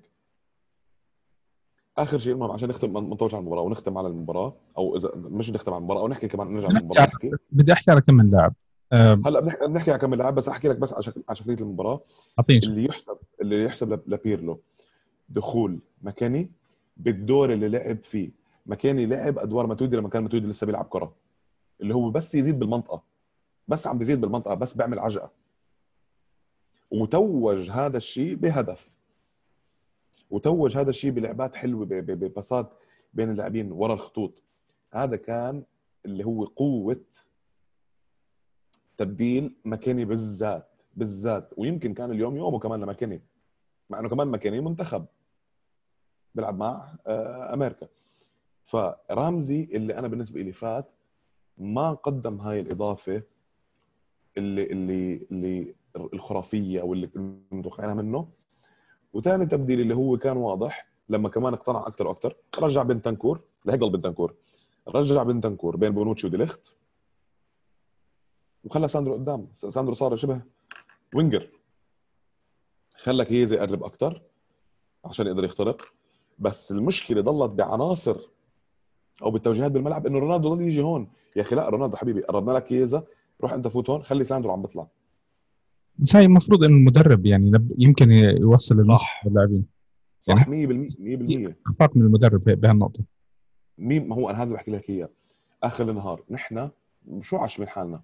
آخر 1.97 2.17
شيء 2.17 2.33
المهم 2.33 2.51
عشان 2.51 2.69
نختم 2.69 2.93
ما 2.93 3.01
نطولش 3.01 3.33
على 3.33 3.41
المباراة 3.41 3.61
ونختم 3.61 3.97
على 3.97 4.07
المباراة 4.07 4.55
أو 4.77 4.95
اذا 4.95 5.11
مش 5.15 5.51
نختم 5.51 5.73
على 5.73 5.79
المباراة 5.79 6.01
أو 6.01 6.07
نحكي 6.07 6.27
كمان 6.27 6.53
نرجع 6.53 6.69
للمباراة 6.69 7.05
نحكي. 7.05 7.31
بدي 7.51 7.73
أحكي 7.73 7.91
على 7.91 8.01
كم 8.01 8.21
لاعب. 8.21 8.53
هلأ 8.93 9.39
بنحكي 9.39 9.67
بنحكي 9.67 9.91
على 9.91 9.99
كم 9.99 10.15
لاعب 10.15 10.35
بس 10.35 10.49
أحكي 10.49 10.67
لك 10.67 10.77
بس 10.77 10.93
على 10.93 11.03
شكل 11.03 11.23
على 11.29 11.35
شكليه 11.35 11.55
المباراة. 11.55 12.01
أعطيني 12.39 12.59
اللي 12.67 12.85
يحسب 12.85 13.17
اللي 13.41 13.63
يحسب 13.63 14.01
لبيرلو. 14.07 14.59
دخول 15.29 15.79
ماكيني 16.01 16.51
بالدور 16.97 17.53
اللي 17.53 17.69
لعب 17.69 18.03
فيه. 18.03 18.31
مكاني 18.65 19.05
لعب 19.05 19.39
أدوار 19.39 19.67
ماتودي 19.67 19.95
لما 19.95 20.09
كان 20.09 20.23
ماتودي 20.23 20.47
لسه 20.47 20.65
بيلعب 20.65 20.85
كرة. 20.85 21.13
اللي 21.81 21.95
هو 21.95 22.09
بس 22.09 22.35
يزيد 22.35 22.59
بالمنطقة. 22.59 23.03
بس 23.67 23.87
عم 23.87 23.97
بيزيد 23.97 24.21
بالمنطقة 24.21 24.53
بس 24.53 24.73
بيعمل 24.73 24.99
عجقة. 24.99 25.31
وتوج 26.91 27.69
هذا 27.69 27.97
الشيء 27.97 28.35
بهدف. 28.35 28.97
وتوج 30.29 30.77
هذا 30.77 30.89
الشيء 30.89 31.11
بلعبات 31.11 31.55
حلوة 31.55 31.85
بباصات 31.85 32.73
بين 33.13 33.29
اللاعبين 33.29 33.71
ورا 33.71 33.93
الخطوط. 33.93 34.43
هذا 34.93 35.15
كان 35.15 35.63
اللي 36.05 36.23
هو 36.23 36.43
قوة 36.45 37.05
تبديل 38.97 39.55
مكاني 39.65 40.05
بالذات 40.05 40.81
بالذات. 40.95 41.53
ويمكن 41.57 41.93
كان 41.93 42.11
اليوم 42.11 42.37
يومه 42.37 42.59
كمان 42.59 42.81
لمكاني 42.81 43.21
مع 43.89 43.99
إنه 43.99 44.09
كمان 44.09 44.27
ماكيني 44.27 44.59
منتخب 44.61 45.05
بيلعب 46.35 46.57
مع 46.57 46.93
آه، 47.07 47.53
أمريكا. 47.53 47.87
فرامزي 48.63 49.63
اللي 49.63 49.97
أنا 49.97 50.07
بالنسبة 50.07 50.41
لي 50.41 50.53
فات 50.53 50.91
ما 51.57 51.93
قدم 51.93 52.41
هاي 52.41 52.59
الإضافة 52.59 53.23
اللي 54.37 54.63
اللي 54.63 55.27
اللي 55.31 55.75
الخرافية 56.13 56.81
أو 56.81 56.93
اللي 56.93 57.09
متوقعينها 57.51 57.95
منه. 57.95 58.27
وثاني 59.13 59.45
تبديل 59.45 59.81
اللي 59.81 59.95
هو 59.95 60.17
كان 60.17 60.37
واضح 60.37 60.87
لما 61.09 61.29
كمان 61.29 61.53
اقتنع 61.53 61.87
أكثر 61.87 62.07
وأكثر 62.07 62.35
رجع 62.61 62.83
بنتنكور 62.83 63.41
لهيك 63.65 63.79
ضل 63.79 63.89
بنتنكور 63.89 64.35
رجع 64.87 65.23
بنتنكور 65.23 65.77
بين 65.77 65.91
بونوتشي 65.91 66.27
وديليخت 66.27 66.75
وخلى 68.63 68.87
ساندرو 68.87 69.13
قدام. 69.13 69.47
ساندرو 69.53 69.93
صار 69.93 70.15
شبه 70.15 70.41
winger. 71.15 71.51
خلى 72.97 73.25
كييزا 73.25 73.55
يقرب 73.55 73.83
أكثر 73.83 74.21
عشان 75.05 75.27
يقدر 75.27 75.43
يخترق. 75.43 75.93
بس 76.39 76.71
المشكلة 76.71 77.21
ضلت 77.21 77.51
بعناصر 77.51 78.29
أو 79.23 79.31
بالتوجيهات 79.31 79.71
بالملعب 79.71 80.07
إنه 80.07 80.19
رونالدو 80.19 80.55
ضل 80.55 80.61
يجي 80.61 80.81
هون. 80.81 81.11
يا 81.35 81.41
أخي 81.41 81.55
لا 81.55 81.69
رونالدو 81.69 81.97
حبيبي 81.97 82.21
قربنا 82.21 82.51
لك 82.51 82.63
كيزا 82.63 83.03
روح 83.41 83.53
انت 83.53 83.67
فوت 83.67 83.89
هون 83.89 84.03
خلي 84.03 84.23
ساندرو 84.23 84.51
عم 84.51 84.61
بيطلع. 84.61 84.87
بس 85.99 86.15
هاي 86.15 86.25
المفروض 86.25 86.63
إنه 86.63 86.75
المدرب 86.75 87.25
يعني 87.25 87.51
يمكن 87.77 88.11
يوصل 88.11 88.79
النصح 88.79 89.27
للاعبين. 89.27 89.65
صح 90.19 90.47
100% 90.47 90.49
100% 90.49 91.53
اخفاق 91.67 91.97
من 91.97 92.01
المدرب 92.01 92.43
بهالنقطة. 92.43 93.03
مين 93.77 94.07
ما 94.07 94.15
هو 94.15 94.29
أنا 94.29 94.43
هذا 94.43 94.53
بحكي 94.53 94.71
لك 94.71 94.89
إياه. 94.89 95.09
آخر 95.63 95.89
النهار 95.89 96.23
نحن 96.29 96.69
شو 97.21 97.37
عاشمين 97.37 97.69
حالنا؟ 97.69 98.01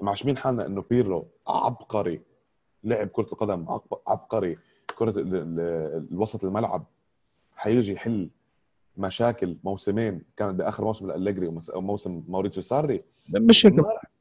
معشمين 0.00 0.36
حالنا 0.36 0.66
إنه 0.66 0.84
بيرلو 0.90 1.26
عبقري 1.46 2.20
لعب 2.84 3.08
كرة 3.08 3.28
القدم 3.32 3.66
عبقري. 4.06 4.58
كرة 4.96 5.14
الوسط 5.16 6.44
الملعب 6.44 6.86
حيجي 7.56 7.92
يحل 7.92 8.30
مشاكل 8.96 9.56
موسمين. 9.64 10.22
كانت 10.36 10.54
بآخر 10.54 10.84
موسم 10.84 11.06
لأليجري 11.06 11.52
وموسم 11.74 12.22
موريتسيو 12.28 12.62
ساري. 12.62 13.02
مش 13.34 13.66
هيك. 13.66 13.74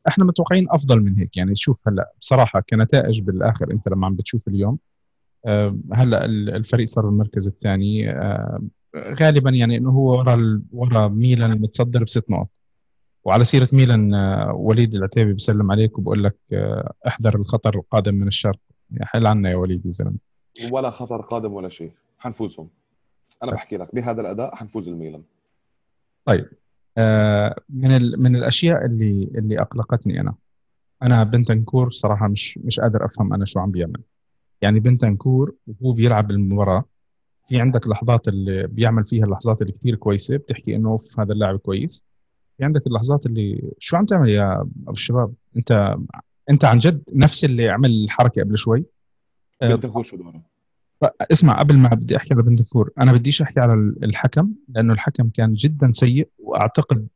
إحنا 0.08 0.26
متوقعين 0.26 0.68
افضل 0.70 1.02
من 1.02 1.18
هيك. 1.18 1.38
يعني 1.38 1.56
شوف 1.56 1.78
هلا 1.88 2.14
بصراحة 2.22 2.60
كنتائج 2.70 3.22
بالآخر 3.22 3.72
انت 3.72 3.88
لما 3.88 4.08
عم 4.08 4.16
بتشوف 4.16 4.48
اليوم 4.48 4.78
هلا 5.94 6.26
الفريق 6.26 6.88
صار 6.88 7.06
بالمركز 7.06 7.48
الثاني 7.48 8.12
غالبا 8.96 9.50
يعني 9.50 9.78
إنه 9.78 9.90
هو 9.90 10.20
ورا 10.20 10.62
ورا 10.72 11.08
ميلان 11.08 11.52
المتصدر 11.52 12.04
بست 12.04 12.30
نقط 12.30 12.48
وعلى 13.28 13.46
سيرة 13.46 13.68
ميلان 13.74 14.14
آه، 14.14 14.54
وليد 14.54 14.96
العتيبي 14.96 15.34
بسلم 15.34 15.72
عليك 15.72 16.00
وبقول 16.00 16.24
لك 16.24 16.38
آه، 16.54 16.94
احذر 17.08 17.36
الخطر 17.36 17.76
القادم 17.76 18.16
من 18.16 18.28
الشرق. 18.28 18.60
يا 18.92 19.06
حل 19.06 19.28
عنا 19.28 19.52
يا 19.52 19.56
وليد 19.56 19.86
يا 19.86 19.92
زلمة. 19.92 20.18
ولا 20.72 20.90
خطر 20.90 21.22
قادم 21.22 21.54
ولا 21.54 21.70
شيء. 21.70 21.92
حنفوزهم. 22.18 22.70
أنا 23.44 23.52
بحكي 23.52 23.78
لك 23.78 23.96
بهذا 23.96 24.22
الأداء 24.22 24.56
حنفوز 24.56 24.90
الميلان. 24.90 25.24
آه، 26.28 26.46
من 27.70 27.92
ال... 27.92 28.22
من 28.22 28.36
الأشياء 28.36 28.86
اللي 28.86 29.32
اللي 29.36 29.62
أقلقتني 29.62 30.22
أنا. 30.22 30.36
أنا 31.04 31.24
بنتنكور 31.24 31.92
صراحة 31.92 32.28
مش 32.28 32.58
مش 32.58 32.80
قادر 32.80 33.06
أفهم 33.06 33.34
أنا 33.34 33.46
شو 33.46 33.60
عم 33.60 33.72
بيعمل. 33.72 34.02
يعني 34.62 34.80
بنتنكور 34.80 35.56
وهو 35.68 35.94
بيلعب 35.94 36.32
المباراة 36.32 36.84
في 37.50 37.62
عندك 37.62 37.88
لحظات 37.88 38.28
اللي 38.28 38.68
بيعمل 38.68 39.06
فيها 39.06 39.26
اللحظات 39.26 39.62
اللي 39.62 39.74
كتير 39.74 39.96
كويسة 39.96 40.38
بتحكي 40.38 40.76
إنه 40.76 40.90
أوف 40.90 41.20
هذا 41.20 41.34
اللاعب 41.34 41.60
كويس. 41.60 42.06
في 42.58 42.66
عندك 42.66 42.88
اللحظات 42.88 43.26
اللي 43.26 43.72
شو 43.80 43.98
عم 43.98 44.06
تعمل 44.06 44.30
يا 44.30 44.62
أبو 44.62 44.92
الشباب؟ 44.92 45.34
أنت 45.58 45.96
أنت 46.50 46.66
عن 46.66 46.78
جد 46.78 47.04
نفس 47.14 47.46
اللي 47.46 47.70
عمل 47.70 47.90
الحركة 47.90 48.42
قبل 48.42 48.58
شوي؟ 48.58 48.86
آه، 49.62 49.76
بنتنكور 49.76 50.04
شو 50.04 50.18
دوره 50.18 50.42
اسمع 51.32 51.60
قبل 51.60 51.78
ما 51.78 51.90
بدي 51.90 52.18
أحكي 52.18 52.34
على 52.34 52.44
بنتنكور 52.44 52.90
أنا 53.00 53.14
بديش 53.14 53.42
أحكي 53.42 53.60
على 53.60 53.74
الحكم 54.04 54.50
لأنه 54.70 54.94
الحكم 54.94 55.30
كان 55.30 55.54
جدا 55.54 55.92
سيء 55.92 56.28
وأعتقد 56.40 57.08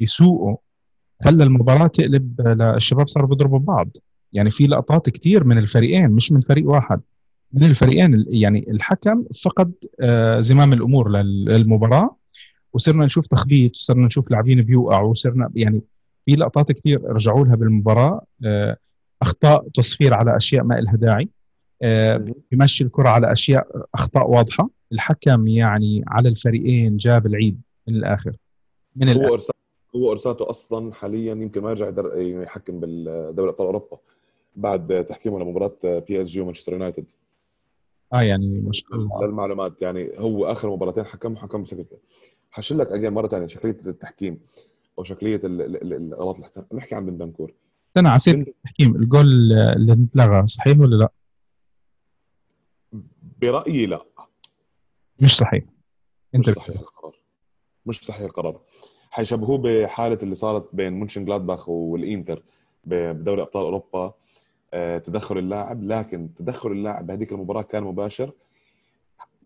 بسوءه 0.00 0.58
خلى 1.24 1.44
المباراة 1.44 1.86
تقلب 1.86 2.40
للشباب 2.40 3.08
صاروا 3.08 3.28
بيضربوا 3.28 3.58
بعض. 3.58 3.88
يعني 4.32 4.50
في 4.50 4.66
لقطات 4.66 5.10
كتير 5.10 5.44
من 5.44 5.58
الفريقين 5.58 6.10
مش 6.10 6.32
من 6.32 6.40
فريق 6.40 6.68
واحد. 6.70 7.00
من 7.52 7.64
الفريقين 7.64 8.14
ال- 8.14 8.26
يعني 8.28 8.70
الحكم 8.70 9.24
فقد 9.44 9.72
آه، 10.00 10.40
زمام 10.40 10.72
الأمور 10.72 11.10
لل- 11.10 11.44
للمباراة 11.44 12.16
وصرنا 12.72 13.04
نشوف 13.04 13.26
تخبيط 13.26 13.70
وصرنا 13.76 14.06
نشوف 14.06 14.30
لاعبين 14.30 14.62
بيوقعوا 14.62 15.10
وصرنا 15.10 15.50
يعني 15.54 15.82
في 16.26 16.32
لقطات 16.34 16.72
كثير 16.72 17.00
رجعوا 17.04 17.44
لها 17.46 17.56
بالمباراة 17.56 18.24
آه، 18.44 18.76
أخطاء 19.22 19.68
تصفير 19.74 20.14
على 20.14 20.36
أشياء 20.36 20.64
ما 20.64 20.74
لها 20.74 20.96
داعي. 20.96 21.28
آه، 21.82 22.24
بيمشي 22.50 22.84
الكرة 22.84 23.08
على 23.08 23.32
أشياء 23.32 23.86
أخطاء 23.94 24.30
واضحة. 24.30 24.70
الحكم 24.92 25.46
يعني 25.48 26.04
على 26.06 26.28
الفريقين 26.28 26.96
جاب 26.96 27.26
العيد 27.26 27.60
من 27.88 27.96
الآخر. 27.96 28.36
من 28.96 29.08
الآخر. 29.08 29.28
هو 29.28 29.34
ارسال 29.34 29.54
هو 29.96 30.12
أرساته 30.12 30.50
أصلا 30.50 30.92
حاليا 30.94 31.32
يمكن 31.34 31.60
ما 31.62 31.70
يرجع 31.70 31.92
يحكم 32.16 32.80
بالدوري 32.80 33.50
أبطال 33.50 33.66
أوروبا 33.66 33.98
بعد 34.56 35.04
تحكيمه 35.08 35.40
لمباراة 35.40 35.76
PSG 35.84 36.40
ومانشستر 36.40 36.72
يونايتد. 36.72 37.04
آه 38.14 38.22
يعني 38.22 38.60
ما 38.60 38.72
شاء 38.72 38.94
الله 38.94 39.26
للمعلومات 39.26 39.82
يعني 39.82 40.10
هو 40.18 40.46
آخر 40.52 40.70
مباراتين 40.70 41.04
حكم 41.04 41.36
حكم 41.36 41.62
بشكل 41.62 41.84
حشيل 42.50 42.78
لك 42.78 42.92
اجين 42.92 43.12
مرة 43.12 43.28
ثانية 43.28 43.46
شكلية 43.46 43.76
التحكيم 43.86 44.38
أو 44.98 45.04
شكلية 45.04 45.40
ال- 45.44 45.62
ال- 45.62 45.82
ال- 45.82 45.92
الغلط 46.14 46.36
اللي 46.56 46.66
نحكي 46.72 46.94
عن 46.94 47.06
بندنكور 47.06 47.52
استنى 47.88 48.08
على 48.08 48.18
سيره 48.18 48.36
التحكيم. 48.36 48.96
الجول 48.96 49.52
اللي 49.52 49.92
اتلغى 49.92 50.46
صحيح 50.46 50.80
ولا 50.80 50.96
لا؟ 50.96 51.08
برأيي 53.38 53.86
لا. 53.86 54.04
مش 55.20 55.36
صحيح. 55.36 55.64
مش 56.34 56.48
انت 56.48 56.50
صحيح 56.50 56.80
القرار. 56.80 57.14
مش 57.86 58.04
صحيح 58.04 58.20
القرار. 58.20 58.60
حيشبهوه 59.10 59.58
بحالة 59.58 60.18
اللي 60.22 60.34
صارت 60.34 60.68
بين 60.72 60.92
مونشن 60.92 61.24
جلادباخ 61.24 61.68
والانتر 61.68 62.42
بدوري 62.84 63.42
أبطال 63.42 63.64
أوروبا. 63.64 64.14
آه، 64.74 64.98
تدخل 64.98 65.38
اللاعب 65.38 65.82
لكن 65.84 66.34
تدخل 66.34 66.72
اللاعب 66.72 67.06
بهذيك 67.06 67.32
المباراة 67.32 67.62
كان 67.62 67.82
مباشر. 67.82 68.32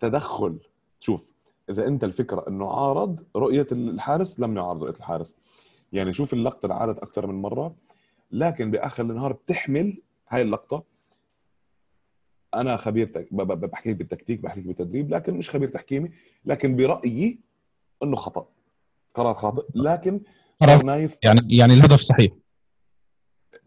تدخل 0.01 0.59
شوف 1.01 1.33
إذا 1.71 1.87
أنت 1.87 2.05
الفكرة 2.05 2.45
إنه 2.49 2.73
عارض 2.73 3.25
رؤية 3.37 3.67
الحارس 3.73 4.41
لم 4.41 4.57
يعارض 4.57 4.83
رؤية 4.83 4.95
الحارس. 4.97 5.37
يعني 5.93 6.13
شوف 6.13 6.33
اللقطة 6.33 6.67
اللي 6.67 6.75
عادت 6.75 6.99
أكثر 6.99 7.27
من 7.27 7.43
مرة. 7.43 7.75
لكن 8.31 8.71
بآخر 8.71 9.03
النهار 9.03 9.33
بتحمل 9.33 10.03
هاي 10.29 10.43
اللقطة. 10.43 10.83
أنا 12.55 12.77
خبير 12.77 13.07
تك... 13.07 13.29
بحكي 13.35 13.91
لك 13.91 13.97
بالتكتيك 13.97 14.41
بحكي 14.41 14.61
لك 14.61 14.67
بالتدريب 14.67 15.11
لكن 15.15 15.35
مش 15.35 15.51
خبير 15.51 15.69
تحكيمي 15.69 16.11
لكن 16.45 16.77
برأيي 16.77 17.39
إنه 18.03 18.17
خطأ. 18.17 18.49
قرار 19.15 19.35
خاطئ 19.35 19.63
لكن 19.75 20.21
قرار- 20.61 20.85
نايف. 20.85 21.19
يعني 21.25 21.41
يعني 21.51 21.75
الهدف 21.75 22.01
صحيح. 22.01 22.33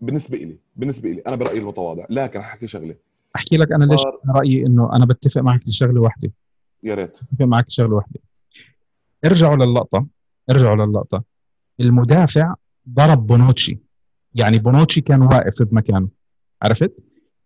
بالنسبة 0.01 0.37
لي 0.37 0.57
بالنسبة 0.75 1.09
لي 1.09 1.21
أنا 1.27 1.35
برأيي 1.35 1.59
المتواضع. 1.59 2.05
لكن 2.09 2.39
احكي 2.39 2.67
شغلة. 2.67 2.95
أحكي 3.35 3.57
لك 3.57 3.71
أنا 3.71 3.85
ليش 3.85 4.01
رأيي 4.35 4.65
إنه 4.65 4.95
أنا 4.95 5.05
بتفق 5.05 5.41
معك 5.41 5.67
لشغلة 5.67 6.01
واحدة 6.01 6.31
يا 6.83 6.95
ريت. 6.95 7.17
بتفق 7.31 7.45
معك 7.45 7.67
لشغلة 7.67 7.95
واحدة 7.95 8.19
ارجعوا 9.25 9.55
للقطة. 9.55 10.07
ارجعوا 10.49 10.85
للقطة. 10.85 11.23
المدافع 11.79 12.55
ضرب 12.89 13.27
بونوتشي. 13.27 13.79
يعني 14.35 14.59
بونوتشي 14.59 15.01
كان 15.01 15.21
واقف 15.21 15.63
بمكانه. 15.63 16.09
عرفت؟ 16.61 16.93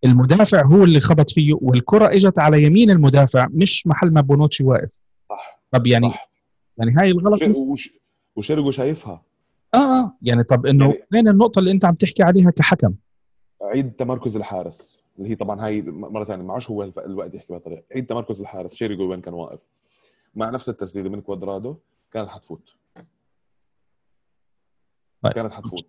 المدافع 0.05 0.65
هو 0.65 0.83
اللي 0.83 0.99
خبط 0.99 1.29
فيه 1.29 1.53
والكرة 1.61 2.07
إجت 2.15 2.39
على 2.39 2.63
يمين 2.63 2.89
المدافع 2.89 3.47
مش 3.51 3.87
محل 3.87 4.11
ما 4.13 4.21
بونوتشي 4.21 4.63
واقف. 4.63 4.99
صح 5.29 5.61
طب 5.71 5.87
يعني 5.87 6.09
صح. 6.09 6.29
يعني 6.77 6.91
هاي 6.97 7.11
الغلط 7.11 7.41
وش- 7.55 7.93
شايفها. 8.69 9.23
آه 9.73 9.77
آه. 9.77 10.17
يعني 10.21 10.43
طب 10.43 10.65
إنه 10.65 10.85
يعني- 10.85 11.03
وين 11.13 11.27
النقطة 11.27 11.59
اللي 11.59 11.71
أنت 11.71 11.85
عم 11.85 11.93
تحكي 11.93 12.23
عليها 12.23 12.51
كحكم؟ 12.51 12.93
عيد 13.61 13.91
تمركز 13.91 14.35
الحارس 14.35 15.03
اللي 15.17 15.29
هي 15.29 15.35
طبعا 15.35 15.65
هاي 15.65 15.81
مرة 15.81 16.23
ثانية 16.25 16.43
معوش 16.43 16.69
هو 16.69 16.83
الوقت 16.83 17.33
يحكي 17.33 17.47
بهالطريقه 17.53 17.83
عيد 17.95 18.05
تمركز 18.05 18.41
الحارس 18.41 18.75
سيريجو 18.75 19.11
وين 19.11 19.21
كان 19.21 19.33
واقف؟ 19.33 19.67
مع 20.35 20.49
نفس 20.49 20.69
التسديده 20.69 21.09
من 21.09 21.21
كوادرادو 21.21 21.77
كانت 22.11 22.29
حتفوت. 22.29 22.69
طيب. 25.23 25.33
كانت 25.33 25.53
حتفوت. 25.53 25.85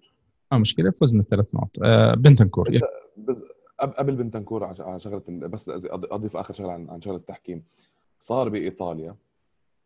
آه 0.53 0.59
مشكلة 0.59 0.91
فزنا 0.91 1.23
ثلاث 1.23 1.47
نقط 1.55 1.71
آه 1.85 2.15
بنتنكور 2.15 2.71
بس 3.17 3.43
قبل 3.81 4.17
بنتنكور 4.17 4.65
على 4.65 5.01
شغلة 5.01 5.23
بس 5.29 5.71
أضيف 5.91 6.37
آخر 6.37 6.55
شغلة 6.55 6.73
عن 6.73 6.91
عن 6.91 7.03
شغلة 7.03 7.17
التحكيم. 7.17 7.65
صار 8.21 8.49
بإيطاليا 8.49 9.17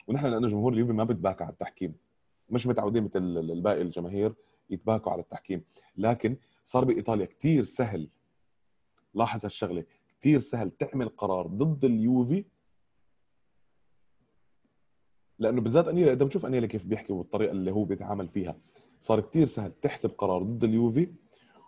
ونحن 0.08 0.26
لأنه 0.26 0.48
جمهور 0.48 0.72
اليوفي 0.72 0.92
ما 0.92 1.04
بتباكى 1.04 1.44
على 1.44 1.52
التحكيم. 1.52 1.94
مش 2.50 2.66
متعودين 2.66 3.04
مثل 3.04 3.18
ال- 3.18 3.50
الباقي 3.50 3.82
الجماهير 3.82 4.34
يتباكوا 4.70 5.12
على 5.12 5.20
التحكيم. 5.22 5.64
لكن 5.96 6.36
صار 6.64 6.84
بإيطاليا 6.84 7.26
كتير 7.26 7.64
سهل. 7.64 8.08
لاحظ 9.14 9.44
هالشغلة. 9.44 9.84
كتير 10.08 10.40
سهل 10.40 10.70
تعمل 10.70 11.08
قرار 11.08 11.46
ضد 11.46 11.84
اليوفي. 11.84 12.44
لأنه 15.38 15.60
بالذات 15.60 15.88
أنيلا 15.88 16.12
انت 16.12 16.22
بتشوف 16.22 16.46
أنيلا 16.46 16.66
كيف 16.66 16.86
بيحكي 16.86 17.12
والطريقة 17.12 17.52
اللي 17.52 17.70
هو 17.70 17.84
بيتعامل 17.84 18.28
فيها 18.28 18.56
صار 19.00 19.20
كتير 19.20 19.46
سهل 19.46 19.72
تحسب 19.82 20.10
قرار 20.10 20.42
ضد 20.42 20.64
اليوفي. 20.64 21.12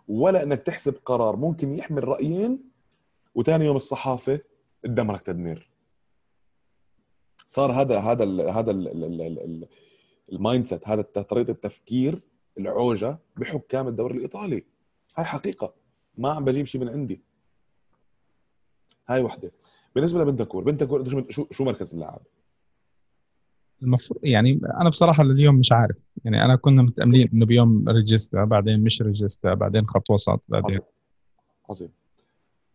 ولا 0.07 0.43
إنك 0.43 0.59
تحسب 0.59 0.95
قرار. 1.05 1.35
ممكن 1.35 1.77
يحمل 1.77 2.07
رأيين 2.07 2.59
وثاني 3.35 3.65
يوم 3.65 3.75
الصحافة 3.75 4.39
تدمرك 4.83 5.21
تدمير. 5.21 5.69
صار 7.47 7.71
هذا 7.71 7.99
هذا 7.99 8.23
ال 8.23 8.41
هذا 8.41 8.71
ال 8.71 8.87
ال 8.87 9.03
ال 9.03 9.21
ال 9.21 9.39
ال 9.39 9.67
ال 10.31 10.65
mindset 10.65 10.87
هذا 10.87 11.01
طريقة 11.01 11.51
التفكير 11.51 12.21
العوجة 12.57 13.17
بحكام 13.37 13.87
الدوري 13.87 14.17
الإيطالي. 14.17 14.65
هاي 15.15 15.25
حقيقة. 15.25 15.73
ما 16.17 16.29
عم 16.29 16.45
بجيب 16.45 16.65
شيء 16.65 16.81
من 16.81 16.89
عندي. 16.89 17.21
هاي 19.07 19.21
وحدة. 19.21 19.51
بالنسبة 19.95 20.21
لبنتنكور 20.21 20.63
بنتنكور 20.63 21.29
شو 21.29 21.47
شو 21.51 21.63
مركز 21.63 21.93
اللاعب؟ 21.93 22.21
المفروض 23.83 24.19
يعني 24.23 24.59
أنا 24.81 24.89
بصراحة 24.89 25.23
لليوم 25.23 25.55
مش 25.55 25.71
عارف. 25.71 25.95
يعني 26.25 26.45
أنا 26.45 26.55
كنا 26.55 26.81
متأملين 26.81 27.29
إنه 27.33 27.45
بيوم 27.45 27.89
regista 27.89 28.43
بعدين 28.43 28.83
مش 28.83 29.01
regista 29.01 29.53
بعدين 29.53 29.87
خط 29.87 30.09
وسط 30.09 30.41
بعدين 30.49 30.77
عظيم. 30.77 30.81
عظيم. 31.69 31.89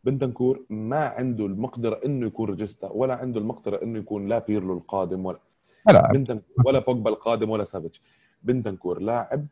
بنتنكور 0.05 0.65
ما 0.71 1.05
عنده 1.05 1.47
المقدرة 1.47 2.01
إنه 2.05 2.27
يكون 2.27 2.51
regista 2.51 2.91
ولا 2.91 3.15
عنده 3.15 3.41
المقدرة 3.41 3.83
إنه 3.83 3.99
يكون 3.99 4.29
لا 4.29 4.39
بيرلو 4.39 4.75
القادم 4.75 5.27
ولا 5.27 5.39
لا 5.87 6.13
بنتنكور 6.13 6.67
ولا 6.67 6.79
بوجبا 6.79 7.11
القادم 7.11 7.51
ولا 7.51 7.65
سافيتش. 7.65 8.01
بنتنكور 8.43 9.01
لاعب 9.01 9.47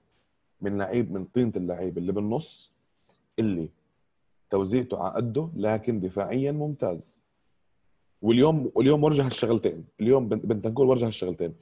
من 0.61 0.79
لعيب 0.79 1.13
من 1.13 1.25
طينة 1.25 1.53
اللعيب 1.57 1.99
اللي 1.99 2.13
بالنص 2.13 2.73
اللي 3.39 3.69
توزيعته 4.51 4.99
على 5.03 5.15
قده 5.15 5.49
لكن 5.57 6.01
دفاعيا 6.01 6.53
ممتاز. 6.53 7.21
واليوم 8.23 8.71
واليوم 8.75 9.05
ورجع 9.05 9.25
هالشغلتين 9.27 9.85
اليوم 10.01 10.29
بن- 10.29 10.39
بنتنكور 10.39 10.87
ورجع 10.87 11.07
هالشغلتين 11.07 11.55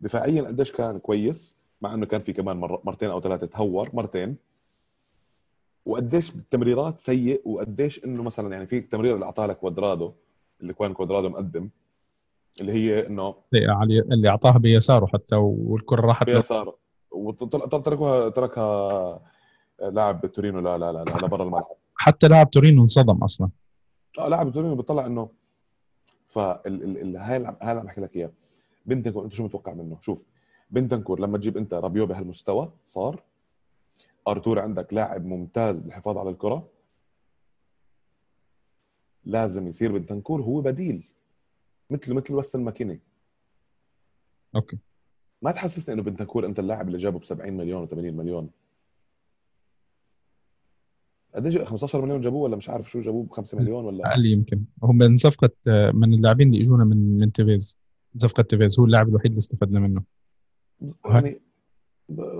دفاعيا 0.00 0.42
قديش 0.42 0.72
كان 0.72 0.98
كويس 0.98 1.58
مع 1.80 1.94
إنه 1.94 2.06
كان 2.06 2.20
في 2.20 2.32
كمان 2.32 2.56
مر... 2.56 2.80
مرتين 2.84 3.10
أو 3.10 3.20
ثلاثة 3.20 3.46
تهور 3.46 3.90
مرتين. 3.92 4.36
وقديش 5.86 6.30
بالتمريرات 6.30 7.00
سيء 7.00 7.42
وقديش 7.44 8.04
إنه 8.04 8.22
مثلا 8.22 8.52
يعني 8.52 8.66
في 8.66 8.78
التمرير 8.78 9.14
اللي 9.14 9.24
اعطاها 9.24 9.46
لك 9.46 9.56
كوادرادو 9.58 10.12
اللي 10.60 10.72
كان 10.72 10.92
كوادرادو 10.92 11.28
مقدم 11.28 11.70
اللي 12.60 12.72
هي 12.72 13.06
إنه 13.06 13.34
اللي 14.12 14.28
أعطاها 14.28 14.58
بيساره 14.58 15.06
حتى 15.06 15.36
والكرة 15.36 16.00
راحت 16.06 16.28
له. 16.30 16.36
بيسار 16.36 16.74
وتركوها 17.10 18.28
تركها 18.28 19.20
لاعب 19.80 20.26
تورينو 20.32 20.60
لا 20.60 20.78
لا 20.78 20.92
لا 20.92 21.04
لا 21.04 21.26
لبرا 21.26 21.44
الملعب. 21.44 21.66
حتى 21.94 22.28
لاعب 22.28 22.50
تورينو 22.50 22.82
انصدم 22.82 23.22
أصلا. 23.24 23.48
آه 24.18 24.28
لاعب 24.28 24.52
تورينو 24.52 24.74
بيطلع 24.74 25.06
إنه 25.06 25.28
فال 26.36 26.60
ال... 26.66 26.98
ال... 26.98 27.16
هاي 27.16 27.36
اللي- 27.36 27.48
هاي 27.62 27.70
اللي 27.70 27.80
عم 27.80 27.86
بحكي 27.86 28.00
لك 28.00 28.16
اياه 28.16 28.30
بنتنكور 28.86 29.24
أنت 29.24 29.32
شو 29.32 29.44
متوقع 29.44 29.72
منه؟ 29.74 29.98
شوف 30.00 30.24
بنتنكور 30.70 31.20
لما 31.20 31.38
تجيب 31.38 31.56
أنت 31.56 31.74
رابيو 31.74 32.06
بهالمستوى 32.06 32.72
صار 32.84 33.22
ارتور 34.28 34.58
عندك 34.58 34.94
لاعب 34.94 35.24
ممتاز 35.26 35.78
بالحفاظ 35.78 36.16
على 36.18 36.30
الكرة 36.30 36.68
لازم 39.24 39.68
يصير 39.68 39.92
بنتنكور 39.92 40.42
هو 40.42 40.60
بديل 40.60 41.08
مثل 41.90 42.14
مثل 42.14 42.34
وستن 42.34 42.56
ماكيني 42.56 42.98
okay. 44.56 44.78
ما 45.42 45.50
تحسسني 45.52 45.94
إنه 45.94 46.02
بنتنكور 46.02 46.46
أنت 46.46 46.58
اللاعب 46.58 46.86
اللي 46.86 46.98
جابه 46.98 47.18
ب 47.18 47.24
70 47.24 47.52
مليون 47.52 47.86
و80 47.88 47.92
مليون. 47.94 48.50
قديش 51.36 51.58
15 51.58 52.02
مليون 52.02 52.20
جابوه 52.20 52.40
ولا 52.42 52.56
مش 52.56 52.70
عارف 52.70 52.90
شو 52.90 53.00
جابوه 53.00 53.24
ب 53.24 53.32
5 53.32 53.58
مليون 53.58 53.84
ولا؟ 53.84 54.10
أقل 54.12 54.26
يمكن. 54.26 54.64
هو 54.84 54.92
من 54.92 55.16
صفقة 55.16 55.50
من 55.92 56.14
اللاعبين 56.14 56.48
اللي 56.48 56.60
إجونا 56.64 56.84
من 56.84 57.18
من 57.18 57.32
تيفيز. 57.32 57.78
صفقة 58.18 58.42
تيفيز 58.42 58.78
هو 58.78 58.84
اللاعب 58.84 59.08
الوحيد 59.08 59.26
اللي 59.30 59.38
استفدنا 59.38 59.80
منه. 59.80 60.02
يعني 61.04 61.40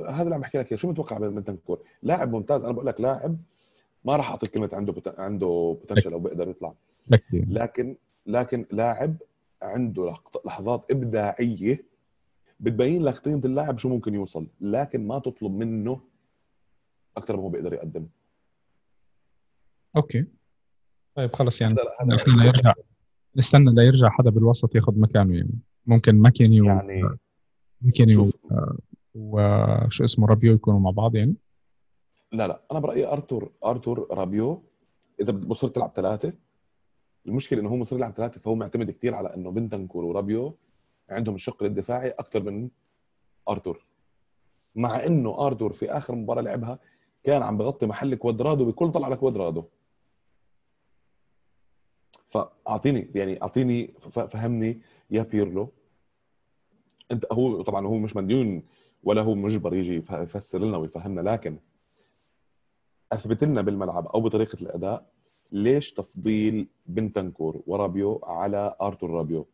هذا 0.09 0.23
اللي 0.23 0.35
عم 0.35 0.41
بحكي 0.41 0.59
لك. 0.59 0.75
شو 0.75 0.91
متوقع 0.91 1.19
من 1.19 1.35
بنتنكور 1.35 1.83
لاعب 2.03 2.33
ممتاز. 2.33 2.65
أنا 2.65 2.73
بقول 2.73 2.87
لك 2.87 3.01
لاعب 3.01 3.37
ما 4.05 4.17
راح 4.17 4.31
اعطيك 4.31 4.51
كلمة 4.51 4.71
عنده 4.73 4.93
بت... 4.93 5.19
عنده 5.19 5.77
بوتنشل 5.81 6.13
أو 6.13 6.19
بيقدر 6.19 6.49
يطلع. 6.49 6.75
لكن 7.33 7.97
لكن 8.27 8.67
لاعب 8.73 9.17
عنده 9.63 10.11
لحظ- 10.11 10.47
لحظات 10.47 10.85
إبداعية 10.91 11.85
بتبين 12.61 13.03
لك 13.03 13.15
قيمة 13.15 13.41
اللاعب 13.45 13.79
شو 13.79 13.89
ممكن 13.89 14.15
يوصل. 14.15 14.47
لكن 14.61 15.07
ما 15.07 15.19
تطلب 15.19 15.53
منه 15.53 16.01
أكثر 17.17 17.37
ما 17.37 17.43
هو 17.43 17.49
بيقدر 17.49 17.73
يقدم. 17.75 18.07
أوكي. 19.97 20.27
طيب 21.15 21.37
خلص 21.37 21.61
يعني. 21.61 21.75
نحن 22.07 22.41
ليرجع 22.41 22.73
نستنى 23.37 23.75
ليرجع 23.75 24.09
حدا 24.09 24.31
بالوسط 24.31 24.75
ياخذ 24.75 24.99
مكانه 24.99 25.37
يعني. 25.37 25.59
ممكن 25.87 26.17
ماكيني 26.17 26.61
و... 26.61 26.65
يعني 26.65 27.03
ماكيني 27.81 28.17
و... 28.17 28.25
شوف 28.25 28.37
وشو 29.15 30.05
اسمه 30.05 30.27
رابيو 30.27 30.55
يكونوا 30.55 30.81
مع 30.81 30.91
بعض 30.91 31.17
يعني. 31.17 31.35
لا 32.33 32.47
لا 32.49 32.63
أنا 32.73 32.81
برأيي 32.81 33.07
ارتور 33.07 33.53
أرتور 33.65 34.07
رابيو 34.11 34.63
إذا 35.21 35.33
بصير 35.33 35.71
تلعب 35.71 35.93
ثلاثة 35.97 36.33
المشكلة 37.27 37.61
إنه 37.61 37.69
هو 37.69 37.77
مصير 37.77 37.99
يلعب 37.99 38.13
ثلاثة 38.13 38.41
فهو 38.41 38.55
معتمد 38.55 38.91
كثير 38.91 39.15
على 39.15 39.35
إنه 39.35 39.51
بنتنكور 39.51 40.05
ورابيو 40.05 40.59
عندهم 41.11 41.35
الشق 41.35 41.63
الدفاعي 41.63 42.11
أكثر 42.11 42.43
من 42.43 42.69
أرتور. 43.49 43.87
مع 44.75 45.07
إنه 45.07 45.47
أرتور 45.47 45.73
في 45.73 45.91
آخر 45.91 46.15
مباراة 46.15 46.43
لعبها 46.43 46.79
كان 47.25 47.43
عم 47.43 47.57
بغطي 47.57 47.87
محل 47.87 48.15
كوادرادو 48.15 48.65
بكل 48.65 48.91
طلع 48.91 49.07
على 49.07 49.17
كوادرادو 49.17 49.65
فأعطيني 52.67 53.11
يعني 53.15 53.43
أعطيني 53.43 53.95
فهمني 54.11 54.81
يا 55.11 55.23
بيرلو 55.23 55.69
أنت 57.13 57.25
هو 57.33 57.63
طبعا 57.63 57.87
هو 57.87 57.95
مش 57.99 58.17
مديون 58.17 58.63
ولا 59.05 59.23
هو 59.23 59.35
مجبر 59.35 59.75
يجي 59.75 59.95
يف- 59.97 60.11
يفسر 60.11 60.59
لنا 60.59 60.77
ويفهمنا 60.77 61.21
لكن 61.31 61.59
اثبت 63.13 63.45
لنا 63.45 63.63
بالملعب 63.63 64.07
أو 64.07 64.21
بطريقة 64.21 64.57
الأداء 64.63 65.07
ليش 65.53 65.93
تفضيل 65.93 66.69
بنتنكور 66.87 67.63
ورابيو 67.67 68.21
على 68.25 68.77
أرتور 68.81 69.11
رابيو؟ 69.11 69.47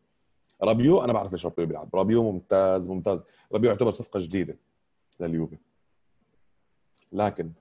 رابيو 0.63 1.03
أنا 1.03 1.13
بعرف 1.13 1.31
ليش 1.31 1.45
رابيو 1.45 1.65
بيلعب. 1.65 1.95
رابيو 1.95 2.31
ممتاز 2.31 2.87
ممتاز. 2.87 3.23
رابيو 3.51 3.69
يعتبر 3.69 3.91
صفقة 3.91 4.19
جديدة 4.19 4.57
لليوفي. 5.19 5.57
لكن 7.11 7.51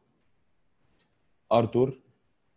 أرتور 1.53 2.01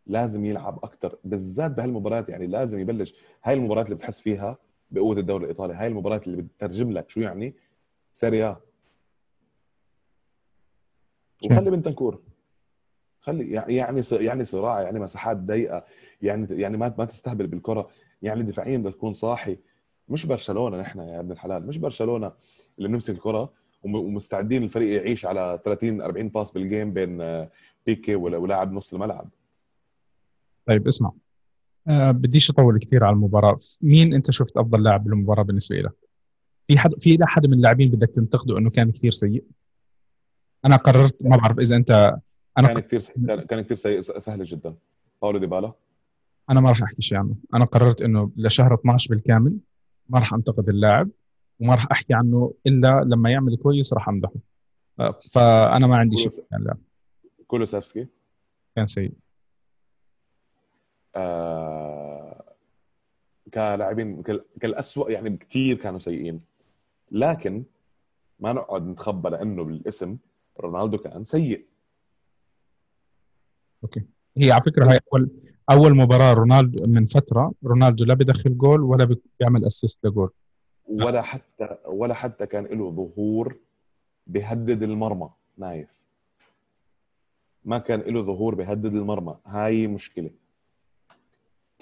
لازم 0.07 0.45
يلعب 0.45 0.79
أكثر 0.83 1.15
بالذات 1.23 1.71
بهالمباريات 1.71 2.29
يعني 2.29 2.47
لازم 2.47 2.79
يبلش 2.79 3.15
هاي 3.43 3.53
المباريات 3.53 3.85
اللي 3.85 3.95
بتحس 3.95 4.21
فيها 4.21 4.57
بقوة 4.91 5.17
الدوري 5.17 5.43
الإيطالي 5.43 5.73
هاي 5.73 5.87
المباريات 5.87 6.27
اللي 6.27 6.41
بتترجم 6.41 6.91
لك 6.91 7.09
شو 7.09 7.19
يعني؟ 7.21 7.55
Serie 8.13 8.44
A. 8.44 8.57
وخلي 11.45 11.71
بنتنكور. 11.71 12.21
خلي 13.21 13.51
يعني 13.51 14.03
يعني 14.11 14.43
صراع 14.43 14.81
يعني 14.81 14.99
مساحات 14.99 15.37
ضيقة 15.37 15.85
يعني 16.21 16.47
يعني 16.51 16.77
ما 16.77 16.95
ما 16.97 17.05
تستهبل 17.05 17.47
بالكرة. 17.47 17.89
يعني 18.21 18.43
دفاعيا 18.43 18.77
بدك 18.77 18.93
تكون 18.95 19.13
صاحي. 19.13 19.57
مش 20.09 20.25
برشلونة 20.25 20.77
نحن 20.77 20.99
يا 20.99 21.19
ابن 21.19 21.31
الحلال 21.31 21.67
مش 21.67 21.77
برشلونة 21.77 22.31
اللي 22.77 22.89
بنمسك 22.89 23.13
الكرة 23.13 23.53
وم- 23.83 23.95
ومستعدين 23.95 24.63
الفريق 24.63 24.95
يعيش 25.01 25.25
على 25.25 25.59
30 25.65 26.01
40 26.01 26.29
pass 26.29 26.51
بال 26.51 26.65
game 26.65 26.93
بين 26.93 27.21
آه، 27.21 27.49
بيكي 27.85 28.15
ولا- 28.15 28.37
ولاعب 28.37 28.73
نص 28.73 28.93
الملعب. 28.93 29.29
طيب 30.65 30.87
اسمع. 30.87 31.11
آه 31.87 32.11
بديش 32.11 32.49
أطول 32.49 32.79
كثير 32.79 33.03
على 33.03 33.13
المباراة. 33.13 33.57
مين 33.81 34.13
أنت 34.13 34.31
شفت 34.31 34.57
أفضل 34.57 34.83
لاعب 34.83 35.03
بالمباراة 35.03 35.43
بالنسبة 35.43 35.75
لك 35.75 35.93
في 36.67 36.77
حد 36.77 36.91
في 36.99 37.17
حدا 37.21 37.47
من 37.47 37.53
اللاعبين 37.53 37.91
بدك 37.91 38.09
تنتقده 38.09 38.57
إنه 38.57 38.69
كان 38.69 38.91
كثير 38.91 39.11
سيء؟ 39.11 39.43
أنا 40.65 40.75
قررت 40.75 41.25
ما 41.25 41.37
بعرف 41.37 41.59
إذا 41.59 41.75
أنت 41.75 42.15
أنا 42.57 42.67
كان 42.67 42.79
كثير 42.79 43.01
كان 43.27 43.41
كان 43.41 43.61
كثير 43.61 43.77
سيء 43.77 44.01
سهل 44.01 44.43
جدا. 44.43 44.75
باولو 45.21 45.37
ديبالا. 45.39 45.73
أنا 46.49 46.61
ما 46.61 46.69
راح 46.69 46.83
أحكي 46.83 47.01
شيء 47.01 47.17
عنه. 47.17 47.35
أنا 47.53 47.65
قررت 47.65 48.01
إنه 48.01 48.31
لشهر 48.37 48.73
12 48.73 49.09
بالكامل 49.09 49.57
ما 50.09 50.19
راح 50.19 50.33
أنتقد 50.33 50.69
اللاعب 50.69 51.09
وما 51.59 51.73
راح 51.75 51.87
أحكي 51.91 52.13
عنه 52.13 52.53
إلا 52.67 53.01
لما 53.03 53.29
يعمل 53.31 53.57
كويس 53.57 53.93
راح 53.93 54.09
أمدحه. 54.09 54.33
آه، 54.99 55.19
فأنا 55.31 55.87
ما 55.87 55.97
عندي 55.97 56.17
شيء 56.17 56.29
كولوس- 56.29 56.41
عن 56.53 56.59
اللاعب. 56.59 56.77
كولوسيفسكي. 57.47 58.07
كان 58.75 58.85
سيء. 58.87 59.11
آه 61.15 62.43
كلاعبين 63.53 64.23
كال- 64.23 64.45
كالأسوأ 64.61 65.11
يعني 65.11 65.29
بكثير 65.29 65.77
كانوا 65.77 65.99
سيئين. 65.99 66.41
لكن 67.11 67.63
ما 68.39 68.53
نقعد 68.53 68.87
نتخبى 68.87 69.29
لأنه 69.29 69.63
بالاسم 69.63 70.17
رونالدو 70.59 70.97
كان 70.97 71.23
سيء. 71.23 71.65
هي 74.37 74.51
على 74.51 74.61
فكرة 74.61 74.91
هاي 74.91 74.99
أول 75.13 75.29
أول 75.71 75.95
مباراة 75.95 76.33
رونالدو 76.33 76.85
من 76.85 77.05
فترة 77.05 77.53
رونالدو 77.65 78.05
لا 78.05 78.13
بدخل 78.13 78.57
جول 78.57 78.81
ولا 78.81 79.17
بيعمل 79.39 79.65
assist 79.65 80.05
لجول. 80.05 80.29
ولا 80.87 81.21
حتى 81.21 81.77
ولا 81.85 82.13
حتى 82.13 82.45
كان 82.45 82.65
له 82.65 82.91
ظهور 82.91 83.57
بيهدد 84.27 84.83
المرمى 84.83 85.29
نايف. 85.57 86.07
ما 87.65 87.77
كان 87.77 87.99
له 87.99 88.21
ظهور 88.21 88.55
بيهدد 88.55 88.85
المرمى. 88.85 89.37
هاي 89.45 89.87
مشكلة. 89.87 90.29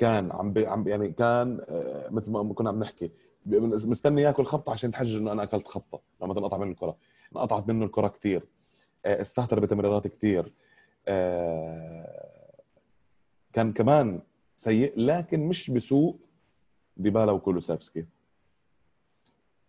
كان 0.03 0.31
عم 0.31 0.53
بي 0.53 0.67
عم 0.67 0.87
يعني 0.87 1.11
كان 1.11 1.61
آه، 1.69 2.09
مثل 2.09 2.31
ما 2.31 2.53
كنا 2.53 2.69
عم 2.69 2.79
نحكي 2.79 3.11
مستني 3.45 4.21
ياكل 4.21 4.45
خبطة 4.45 4.71
عشان 4.71 4.89
يتحجج 4.89 5.15
إنه 5.15 5.31
أنا 5.31 5.43
أكلت 5.43 5.67
خبطة 5.67 6.01
لما 6.21 6.33
تنقطع 6.33 6.57
منه 6.57 6.71
الكرة. 6.71 6.97
انقطعت 7.35 7.67
منه 7.67 7.85
الكرة 7.85 8.07
كثير 8.07 8.43
استهتر 9.05 9.59
بتمريرات 9.59 10.07
كثير 10.07 10.53
كان 13.53 13.73
كمان 13.75 14.21
سيء 14.57 14.93
لكن 14.99 15.47
مش 15.47 15.71
بسوء 15.71 16.19
ديبالا 16.97 17.31
وكولوسيفسكي. 17.31 18.05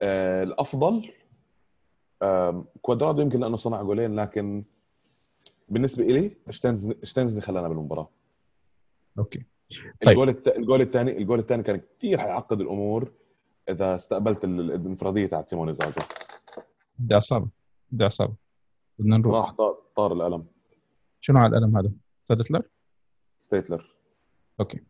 آه، 0.02 0.42
الأفضل 0.42 1.10
كوادرادو 2.82 3.22
يمكن 3.22 3.40
لأنه 3.40 3.56
صنع 3.56 3.82
جولين 3.82 4.14
لكن 4.14 4.64
بالنسبة 5.68 6.04
لي 6.04 6.36
تشيزني 7.02 7.40
خلانا 7.40 7.68
بالمباراة. 7.68 8.08
okay. 9.18 9.53
طيب. 9.82 10.08
الجول 10.08 10.28
الت... 10.28 10.48
الجول 10.48 10.80
الثاني 10.80 11.18
الجول 11.18 11.38
الثاني 11.38 11.62
كان 11.62 11.76
كثير 11.76 12.18
حيعقد 12.18 12.60
الأمور 12.60 13.12
إذا 13.68 13.94
استقبلت 13.94 14.44
ال- 14.44 14.60
الانفرادية 14.72 15.26
تاعت 15.26 15.48
سيموني 15.48 15.72
زازا. 15.72 16.02
بدي 16.98 17.18
اصابه 17.18 17.48
بدي 17.90 18.06
اصابه 18.06 18.34
بدنا 18.98 19.16
نروح. 19.16 19.36
راح 19.36 19.52
طار, 19.96 20.12
القلم 20.12 20.46
شنو 21.20 21.38
على 21.38 21.56
القلم 21.56 21.76
هذا؟ 21.76 21.92
سادتلر؟ 22.22 22.62
ستيتلر. 23.38 23.96
okay. 24.60 24.80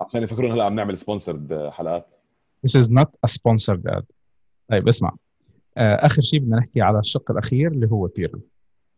عشان 0.00 0.22
يفكرون 0.22 0.52
هلا 0.52 0.64
عم 0.64 0.74
نعمل 0.74 0.98
sponsored 0.98 1.68
حلقات. 1.68 2.14
This 2.66 2.80
is 2.80 2.86
not 2.86 3.08
a 3.26 3.30
sponsored 3.30 3.90
ad. 3.92 4.04
طيب 4.68 4.88
اسمع. 4.88 5.16
آه، 5.76 5.94
آخر 5.94 6.22
شيء 6.22 6.40
بدنا 6.40 6.56
نحكي 6.56 6.80
على 6.80 6.98
الشق 6.98 7.30
الأخير 7.30 7.72
اللي 7.72 7.88
هو 7.90 8.06
بيرلو. 8.06 8.40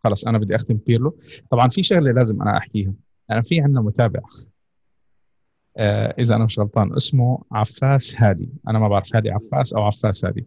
خلص 0.05 0.27
أنا 0.27 0.39
بدي 0.39 0.55
أختم 0.57 0.75
بيرلو. 0.75 1.17
طبعا 1.51 1.69
في 1.69 1.83
شغلة 1.83 2.13
لازم 2.13 2.43
أنا 2.43 2.57
أحكيها. 2.57 2.95
أنا 3.31 3.43
في 3.43 3.61
عندنا 3.61 3.81
متابع. 3.81 4.21
إذا 6.19 6.37
أنا 6.37 6.45
مش 6.45 6.59
غلطان 6.59 6.97
اسمه 6.97 7.45
عفاس 7.53 8.15
هادي. 8.17 8.49
أنا 8.69 8.79
ما 8.79 8.89
بعرف 8.89 9.17
هادي 9.17 9.31
عفاس 9.31 9.73
أو 9.73 9.83
عفاس 9.83 10.25
هادي. 10.25 10.47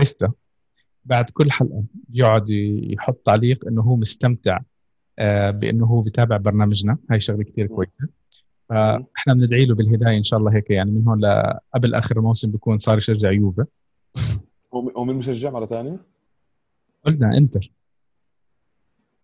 لسه 0.00 0.32
بعد 1.04 1.30
كل 1.30 1.50
حلقة 1.50 1.84
بيقعد 1.92 2.50
يحط 2.50 3.16
تعليق 3.24 3.66
إنه 3.66 3.82
هو 3.82 3.96
مستمتع 3.96 4.58
آه، 5.18 5.50
بإنه 5.50 5.86
هو 5.86 6.00
بيتابع 6.00 6.36
برنامجنا. 6.36 6.98
هاي 7.10 7.20
شغلة 7.20 7.44
كثير. 7.44 7.66
كويسة. 7.66 8.08
فاحنا 8.68 9.34
بندعي 9.34 9.64
له 9.64 9.74
بالهداية 9.74 10.18
إن 10.18 10.22
شاء 10.22 10.38
الله 10.38 10.54
هيك 10.56 10.70
يعني 10.70 10.90
من 10.90 11.08
هون 11.08 11.20
لقبل 11.20 11.94
آخر 11.94 12.16
الموسم 12.16 12.50
بيكون 12.50 12.78
صار 12.78 12.98
يشجع 12.98 13.30
يوفا. 13.30 13.66
هو 14.74 14.90
هو 14.90 15.04
مين 15.04 15.16
مشجع 15.16 15.50
مرة 15.50 15.66
ثانية؟ 15.66 16.00
قلنا 17.04 17.36
إنتر. 17.36 17.72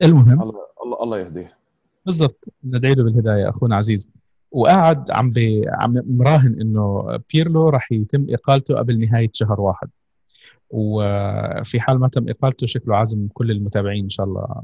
المهم 0.03 0.43
الله 0.43 0.67
الله 0.85 1.03
الله 1.03 1.19
يهديه. 1.19 1.59
بالضبط. 2.07 2.45
ندعي 2.65 2.95
له 2.95 3.05
بالهداية 3.05 3.49
أخونا 3.49 3.77
عزيز. 3.77 4.11
وقاعد 4.53 5.11
عم 5.11 5.31
بي 5.31 5.63
عم 5.69 6.03
مراهن 6.07 6.61
إنه 6.61 7.17
بيرلو 7.33 7.69
راح 7.69 7.93
يتم 7.93 8.27
إقالته 8.31 8.75
قبل 8.75 9.01
نهاية 9.01 9.31
شهر 9.33 9.61
واحد. 9.61 9.89
وفي 10.71 11.81
حال 11.81 11.99
ما 11.99 12.09
تم 12.09 12.29
إقالته 12.29 12.67
شكله 12.67 12.97
عازم 12.97 13.29
كل 13.35 13.51
المتابعين 13.51 14.05
إن 14.05 14.11
شاء 14.11 14.27
الله. 14.27 14.63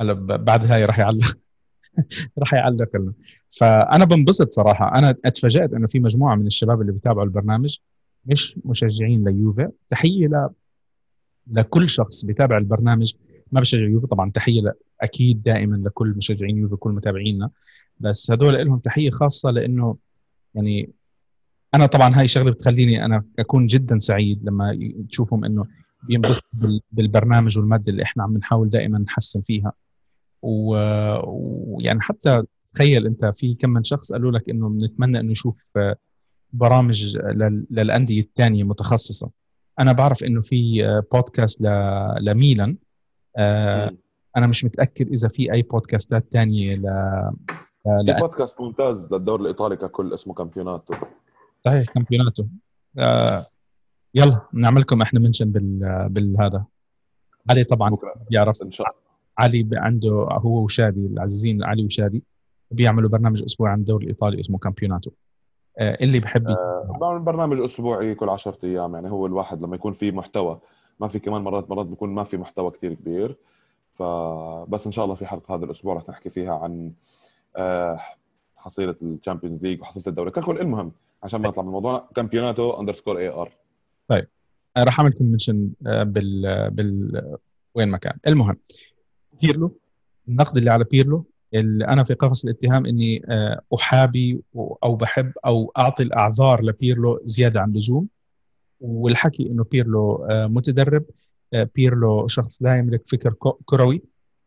هلأ 0.00 0.12
بعد 0.36 0.64
هاي 0.64 0.84
راح 0.84 0.98
يعلق 0.98 1.38
راح 2.38 2.54
يعلق 2.54 2.96
لنا. 2.96 3.12
فأنا 3.58 4.04
بنبسط 4.04 4.52
صراحة. 4.52 4.98
أنا 4.98 5.10
اتفاجأت 5.24 5.72
إنه 5.72 5.86
في 5.86 6.00
مجموعة 6.00 6.34
من 6.34 6.46
الشباب 6.46 6.80
اللي 6.80 6.92
بيتابعوا 6.92 7.24
البرنامج 7.24 7.78
مش 8.26 8.58
مشجعين 8.64 9.24
ليوفي 9.28 9.68
تحية 9.90 10.26
ل... 10.26 10.48
لكل 11.46 11.88
شخص 11.88 12.24
بيتابع 12.24 12.56
البرنامج 12.56 13.12
ما 13.52 13.60
بشجع 13.60 13.86
يوفي. 13.86 14.06
طبعا 14.06 14.30
تحية 14.30 14.74
أكيد 15.00 15.42
دائما 15.42 15.76
لكل 15.76 16.14
مشجعين 16.16 16.58
يوفي 16.58 16.76
كل 16.76 16.90
متابعينا 16.90 17.50
بس 18.00 18.30
هذول 18.30 18.66
لهم 18.66 18.78
تحية 18.78 19.10
خاصة 19.10 19.50
لأنه 19.50 19.96
يعني 20.54 20.90
أنا 21.74 21.86
طبعا 21.86 22.10
هاي 22.14 22.28
شغلة 22.28 22.50
بتخليني 22.50 23.04
أنا 23.04 23.24
أكون 23.38 23.66
جدا 23.66 23.98
سعيد 23.98 24.44
لما 24.44 24.78
تشوفهم 25.08 25.44
إنه 25.44 25.66
بينبسطوا 26.02 26.80
بالبرنامج 26.92 27.58
والمادة 27.58 27.92
اللي 27.92 28.02
إحنا 28.02 28.22
عم 28.22 28.36
نحاول 28.36 28.68
دائما 28.68 28.98
نحسن 28.98 29.42
فيها. 29.42 29.72
ويعني 30.42 32.00
حتى 32.00 32.42
تخيل 32.74 33.06
أنت 33.06 33.24
في 33.24 33.54
كم 33.54 33.70
من 33.70 33.84
شخص 33.84 34.12
قالوا 34.12 34.30
لك 34.30 34.48
إنه 34.50 34.68
بنتمنى 34.68 35.20
إنه 35.20 35.30
نشوف 35.30 35.56
برامج 36.52 37.16
للأندية 37.70 38.20
الثانية 38.20 38.64
متخصصة. 38.64 39.30
أنا 39.80 39.92
بعرف 39.92 40.24
إنه 40.24 40.40
في 40.40 40.82
بودكاست 41.12 41.62
لميلان. 42.20 42.76
أنا 44.36 44.46
مش 44.46 44.64
متأكد 44.64 45.08
إذا 45.08 45.28
في 45.28 45.52
أي 45.52 45.62
بودكاستات 45.62 46.26
ثانية 46.32 46.74
ل 46.74 46.82
في 48.06 48.16
بودكاست 48.20 48.60
ممتاز 48.60 49.14
للدوري 49.14 49.42
الإيطالي 49.42 49.76
ككل 49.76 50.14
اسمه 50.14 50.34
كامبيوناتو. 50.34 50.94
صحيح 51.64 51.90
كامبيوناتو. 51.92 52.44
آه 52.98 53.46
يلا 54.14 54.40
نعملكم 54.52 55.02
إحنا 55.02 55.20
mention 55.20 55.52
بال 55.52 56.06
بالهذا. 56.08 56.64
علي 57.50 57.64
طبعا 57.64 57.96
بيعرف. 58.30 58.62
إن 58.62 58.70
شاء 58.70 58.86
الله. 58.86 59.00
علي 59.38 59.68
عنده 59.72 60.28
هو 60.30 60.64
وشادي 60.64 61.06
العزيزين 61.06 61.64
علي 61.64 61.84
وشادي 61.84 62.24
بيعملوا 62.70 63.10
برنامج 63.10 63.42
أسبوعي 63.42 63.72
عن 63.72 63.78
الدوري 63.78 64.04
الإيطالي 64.04 64.40
اسمه 64.40 64.58
كامبيوناتو. 64.58 65.10
آه 65.78 65.98
اللي 66.00 66.20
بحب 66.20 66.48
آه 66.48 67.18
برنامج 67.18 67.60
أسبوعي 67.60 68.14
كل 68.14 68.28
10 68.28 68.58
أيام 68.64 68.94
يعني 68.94 69.10
هو 69.10 69.26
الواحد 69.26 69.62
لما 69.62 69.74
يكون 69.74 69.92
في 69.92 70.12
محتوى. 70.12 70.60
ما 71.00 71.08
في 71.08 71.18
كمان 71.18 71.42
مرات 71.42 71.70
مرات 71.70 71.86
بيكون 71.86 72.10
ما 72.10 72.24
في 72.24 72.36
محتوى 72.36 72.70
كثير 72.70 72.94
كبير. 72.94 73.36
فبس 73.92 74.86
إن 74.86 74.92
شاء 74.92 75.04
الله 75.04 75.14
في 75.14 75.26
حلقة 75.26 75.54
هذا 75.54 75.64
الأسبوع 75.64 75.94
رح 75.94 76.08
نحكي 76.08 76.30
فيها 76.30 76.54
عن 76.54 76.92
آه 77.56 78.00
حصيلة 78.56 78.96
ال 79.02 79.08
Champions 79.08 79.62
League 79.62 79.80
وحصيلة 79.80 80.06
الدوري. 80.06 80.30
ككل 80.30 80.60
المهم 80.60 80.92
عشان 81.22 81.40
ما 81.40 81.48
نطلع 81.48 81.62
من 81.62 81.68
الموضوع 81.68 82.08
كامبيوناتو 82.16 82.70
underscore 82.70 83.18
AR 83.18 83.52
طيب. 84.08 84.26
راح 84.78 85.00
أعمل 85.00 85.12
mention 85.20 85.70
بال 85.80 86.70
بال 86.70 87.36
وين 87.74 87.88
ما 87.88 87.98
كان. 87.98 88.18
المهم 88.26 88.56
بيرلو 89.40 89.78
النقد 90.28 90.56
اللي 90.56 90.70
على 90.70 90.84
بيرلو 90.84 91.24
اللي 91.54 91.84
أنا 91.84 92.02
في 92.02 92.14
قفص 92.14 92.44
الاتهام 92.44 92.86
إني 92.86 93.24
آه، 93.28 93.60
أحابي 93.74 94.42
أو 94.56 94.96
بحب 94.96 95.32
أو 95.46 95.72
أعطي 95.78 96.02
الأعذار 96.02 96.64
لبيرلو 96.64 97.20
زيادة 97.24 97.60
عن 97.60 97.70
اللزوم. 97.70 98.08
والحكي 98.80 99.46
إنه 99.46 99.64
بيرلو 99.64 100.24
آه، 100.30 100.46
متدرب 100.46 101.04
آه، 101.52 101.70
بيرلو 101.74 102.26
شخص 102.28 102.62
لا 102.62 102.78
يملك 102.78 103.08
فكر 103.08 103.34
كروي 103.64 104.02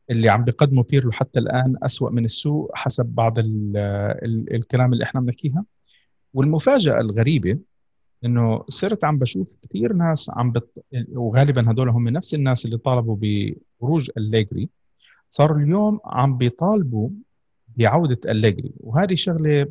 اللي 0.10 0.30
عم 0.30 0.44
بيقدمه 0.44 0.84
بيرلو 0.84 1.12
حتى 1.12 1.40
الآن 1.40 1.76
أسوأ 1.84 2.10
من 2.10 2.26
السوء 2.26 2.72
حسب 2.76 3.06
بعض 3.06 3.40
ال 3.40 3.78
ال 4.24 4.56
الكلام 4.56 4.94
اللي 4.94 5.04
إحنا 5.04 5.22
بنحكيها. 5.22 5.66
والمفاجأة 6.34 7.00
الغريبة 7.02 7.60
إنه 8.26 8.66
صرت 8.70 9.04
عم 9.04 9.18
بشوف 9.18 9.48
كثير 9.64 9.94
ناس 9.94 10.32
عم 10.38 10.52
بت... 10.52 10.70
وغالبا 11.10 11.72
هدول 11.72 11.90
هم 11.90 12.10
نفس 12.10 12.34
الناس 12.34 12.66
اللي 12.66 12.78
طالبوا 12.78 13.18
بخروج 13.22 14.10
أليجري 14.18 14.70
صاروا 15.30 15.58
اليوم 15.58 16.00
عم 16.06 16.38
بيطالبوا 16.38 17.10
بعودة 17.78 18.20
أليجري 18.26 18.72
وهذه 18.80 19.16
شغلة 19.16 19.68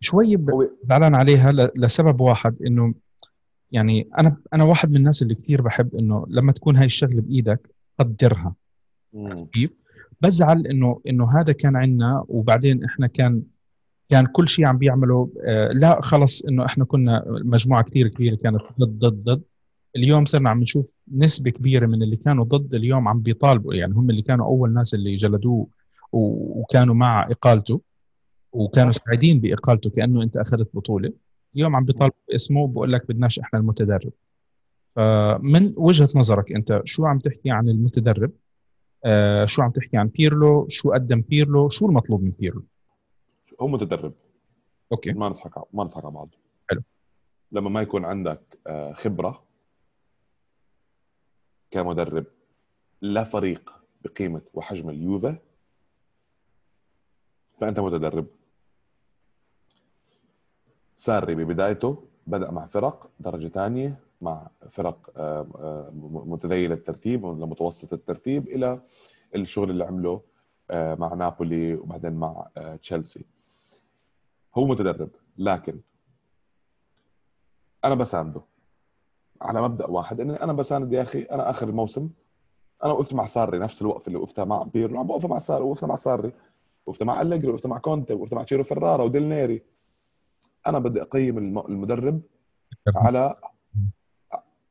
شوي 0.00 0.38
زعلان 0.82 1.14
عليها 1.14 1.52
لسبب 1.52 2.20
واحد 2.20 2.62
إنه 2.66 2.94
يعني 3.76 4.08
أنا 4.18 4.36
أنا 4.54 4.64
واحد 4.64 4.90
من 4.90 4.96
الناس 4.96 5.22
اللي 5.22 5.34
كثير 5.34 5.62
بحب 5.62 5.94
إنه 5.94 6.26
لما 6.28 6.52
تكون 6.52 6.76
هاي 6.76 6.86
الشغلة 6.86 7.20
بإيدك 7.20 7.70
قدرها 7.98 8.54
كيف؟ 9.52 9.70
بزعل 10.20 10.66
إنه 10.66 11.00
إنه 11.08 11.40
هذا 11.40 11.52
كان 11.52 11.76
عندنا 11.76 12.24
وبعدين 12.28 12.84
إحنا 12.84 13.06
كان 13.06 13.42
كان 14.08 14.26
كل 14.26 14.48
شيء 14.48 14.66
عم 14.66 14.78
بيعمله 14.78 15.30
آه 15.44 15.72
لا 15.72 16.00
خلص 16.00 16.46
إنه 16.46 16.66
إحنا 16.66 16.84
كنا 16.84 17.24
مجموعة 17.28 17.82
كثير 17.82 18.08
كبيرة 18.08 18.36
كانت 18.36 18.56
ضد 18.78 18.98
ضد 18.98 19.24
ضد. 19.24 19.42
اليوم 19.96 20.24
صرنا 20.24 20.50
عم 20.50 20.60
نشوف 20.60 20.86
نسبة 21.12 21.50
كبيرة 21.50 21.86
من 21.86 22.02
اللي 22.02 22.16
كانوا 22.16 22.44
ضد 22.44 22.74
اليوم 22.74 23.08
عم 23.08 23.20
بيطالبوا 23.20 23.74
يعني 23.74 23.94
هم 23.94 24.10
اللي 24.10 24.22
كانوا 24.22 24.46
أول 24.46 24.72
ناس 24.74 24.94
اللي 24.94 25.16
جلدوه 25.16 25.66
وكانوا 26.12 26.94
مع 26.94 27.30
إقالته 27.30 27.80
وكانوا 28.52 28.92
سعيدين 28.92 29.40
بإقالته 29.40 29.90
كأنه 29.90 30.22
أنت 30.22 30.36
أخذت 30.36 30.68
بطولة. 30.74 31.12
اليوم 31.56 31.76
عم 31.76 31.84
بيطالب 31.84 32.12
اسمه 32.34 32.68
بقول 32.68 32.92
لك 32.92 33.08
بدناش 33.08 33.38
إحنا 33.38 33.58
المتدرب. 33.58 34.12
فمن 34.96 35.74
وجهة 35.76 36.08
نظرك 36.16 36.52
أنت 36.52 36.82
شو 36.84 37.06
عم 37.06 37.18
تحكي 37.18 37.50
عن 37.50 37.68
المتدرب؟ 37.68 38.32
آه 39.04 39.44
شو 39.44 39.62
عم 39.62 39.70
تحكي 39.70 39.96
عن 39.96 40.08
بيرلو؟ 40.08 40.68
شو 40.68 40.92
قدم 40.92 41.20
بيرلو؟ 41.20 41.68
شو 41.68 41.86
المطلوب 41.86 42.22
من 42.22 42.30
بيرلو؟ 42.30 42.64
هو 43.60 43.68
متدرب. 43.68 44.12
okay. 44.92 45.12
ما 45.12 45.28
نضحك 45.28 45.74
ما 45.74 45.84
نضحك 45.84 46.04
على 46.04 46.14
بعض. 46.14 46.34
حلو. 46.70 46.82
لما 47.52 47.70
ما 47.70 47.82
يكون 47.82 48.04
عندك 48.04 48.58
آه، 48.66 48.92
خبرة 48.92 49.42
كمدرب 51.70 52.26
لا 53.00 53.24
فريق 53.24 53.72
بقيمة 54.04 54.42
وحجم 54.54 54.90
اليوفا 54.90 55.38
فأنت 57.58 57.80
متدرب. 57.80 58.26
ساري 61.06 61.34
ببدايته 61.34 62.02
بدأ 62.26 62.50
مع 62.50 62.66
فرق 62.66 63.10
درجة 63.20 63.48
ثانية 63.48 64.00
مع 64.20 64.48
فرق 64.70 65.10
آه، 65.16 65.46
آه، 65.58 65.90
متذيله 66.02 66.74
الترتيب 66.74 67.26
لمتوسط 67.26 67.92
الترتيب 67.92 68.48
إلى 68.48 68.80
الشغل 69.34 69.70
اللي 69.70 69.84
عمله 69.84 70.20
آه، 70.70 70.94
مع 70.94 71.14
نابولي 71.14 71.74
وبعدين 71.74 72.12
مع 72.12 72.46
تشيلسي. 72.82 73.24
هو 74.54 74.66
متدرب 74.66 75.08
لكن 75.38 75.80
أنا 77.84 77.94
بسانده. 77.94 78.40
على 79.40 79.62
مبدأ 79.62 79.86
واحد 79.86 80.20
إني 80.20 80.42
أنا 80.42 80.52
بساند 80.52 80.92
يا 80.92 81.02
أخي 81.02 81.22
أنا 81.22 81.50
آخر 81.50 81.68
الموسم 81.68 82.10
أنا 82.84 82.92
وقفت 82.92 83.14
مع 83.14 83.26
ساري 83.26 83.58
نفس 83.58 83.82
الوقفه 83.82 84.06
اللي 84.08 84.18
وقفتها 84.18 84.44
مع 84.44 84.62
بيرلو 84.62 84.98
عم 84.98 85.06
بوقف 85.06 85.26
مع 85.26 85.38
ساري 85.38 85.64
وقفت 85.64 85.84
مع 85.84 85.96
ساري 85.96 86.32
وقفت 86.86 87.02
مع 87.02 87.20
أليجري 87.22 87.50
وقفت 87.50 87.66
مع 87.66 87.78
كونتي 87.78 88.14
وقفت 88.14 88.34
مع 88.34 88.42
تشيرو 88.42 88.62
فرارا 88.62 89.04
وديل 89.04 89.28
نيري. 89.28 89.75
أنا 90.66 90.78
بدي 90.78 91.02
أقيم 91.02 91.38
المدرب 91.58 92.22
على 92.96 93.36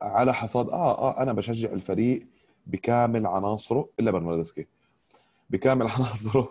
على 0.01 0.34
حصاد. 0.34 0.69
آه 0.69 0.97
آه 0.97 1.23
أنا 1.23 1.34
بشجع 1.34 1.73
الفريق 1.73 2.27
بكامل 2.67 3.27
عناصره 3.27 3.89
إلا 3.99 4.12
برناردسكي 4.12 4.67
بكامل 5.49 5.88
عناصره. 5.95 6.49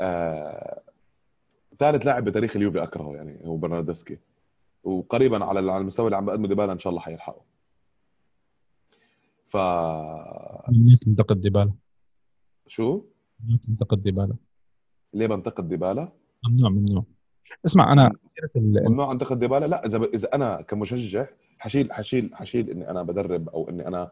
آه... 0.00 0.82
ثالث 1.78 2.06
لاعب 2.06 2.24
بتاريخ 2.24 2.56
اليوفي 2.56 2.82
أكرهه 2.82 3.14
يعني 3.14 3.46
هو 3.46 3.56
برناردسكي 3.56 4.18
وقريبا 4.84 5.44
على 5.44 5.58
على 5.72 5.80
المستوى 5.80 6.06
اللي 6.06 6.16
عم 6.16 6.24
بقدمه 6.26 6.48
ديبالا 6.48 6.72
إن 6.72 6.78
شاء 6.78 6.90
الله 6.90 7.00
حيلحقه. 7.02 7.42
ف 9.48 9.56
تنتقد 11.00 11.40
ديبالا؟ 11.40 11.72
شو؟ 12.66 13.04
تنتقد 13.66 14.02
ديبالا؟ 14.02 14.36
ليه 15.14 15.26
بنتقد 15.26 15.68
ديبالا؟ 15.68 16.12
ممنوع 16.48 16.70
ممنوع. 16.70 17.04
اسمع 17.66 17.92
أنا 17.92 18.12
ممنوع. 18.56 19.12
انتقد 19.12 19.38
ديبالا 19.38 19.66
لا 19.66 19.86
إذا 19.86 20.04
إذا 20.14 20.34
أنا 20.34 20.62
كمشجع 20.62 21.26
حشيل 21.58 21.92
حشيل 21.92 22.30
حشيل 22.34 22.70
إني 22.70 22.90
أنا 22.90 23.02
بدرب 23.02 23.48
أو 23.48 23.68
إني 23.68 23.88
أنا 23.88 24.10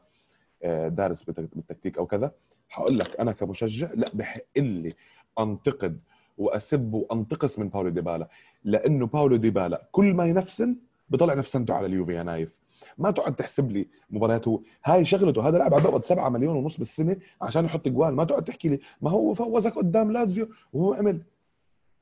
آه، 0.62 0.88
دارس 0.88 1.22
بالتكتيك 1.22 1.98
أو 1.98 2.06
كذا. 2.06 2.32
حقول 2.68 2.98
لك 2.98 3.20
أنا 3.20 3.32
كمشجع 3.32 3.90
لا 3.94 4.06
بحق 4.14 4.42
لي 4.56 4.94
أنتقد 5.38 6.00
وأسب 6.38 6.94
وأنتقص 6.94 7.58
من 7.58 7.68
باولو 7.68 7.88
ديبالا. 7.88 8.28
لأنه 8.64 9.06
باولو 9.06 9.36
ديبالا 9.36 9.88
كل 9.92 10.14
ما 10.14 10.26
ينفسن 10.26 10.76
بطلع 11.10 11.34
نفسنته 11.34 11.74
على 11.74 11.86
اليوفي 11.86 12.14
يا 12.14 12.22
نايف. 12.22 12.60
ما 12.98 13.10
تقعد 13.10 13.34
تحسب 13.36 13.72
لي 13.72 13.86
مبارياته 14.10 14.62
هاي 14.84 15.04
شغلته 15.04 15.48
هذا 15.48 15.58
لاعب 15.58 15.74
عم 15.74 15.80
بيقبض 15.80 16.02
7 16.02 16.28
مليون 16.28 16.56
ونص 16.56 16.78
بالسنة 16.78 17.16
عشان 17.42 17.64
يحط 17.64 17.88
اجوال. 17.88 18.14
ما 18.14 18.24
تقعد 18.24 18.44
تحكي 18.44 18.68
لي 18.68 18.78
ما 19.02 19.10
هو 19.10 19.34
فوزك 19.34 19.74
قدام 19.74 20.12
لازيو 20.12 20.48
وهو 20.72 20.94
عمل. 20.94 21.22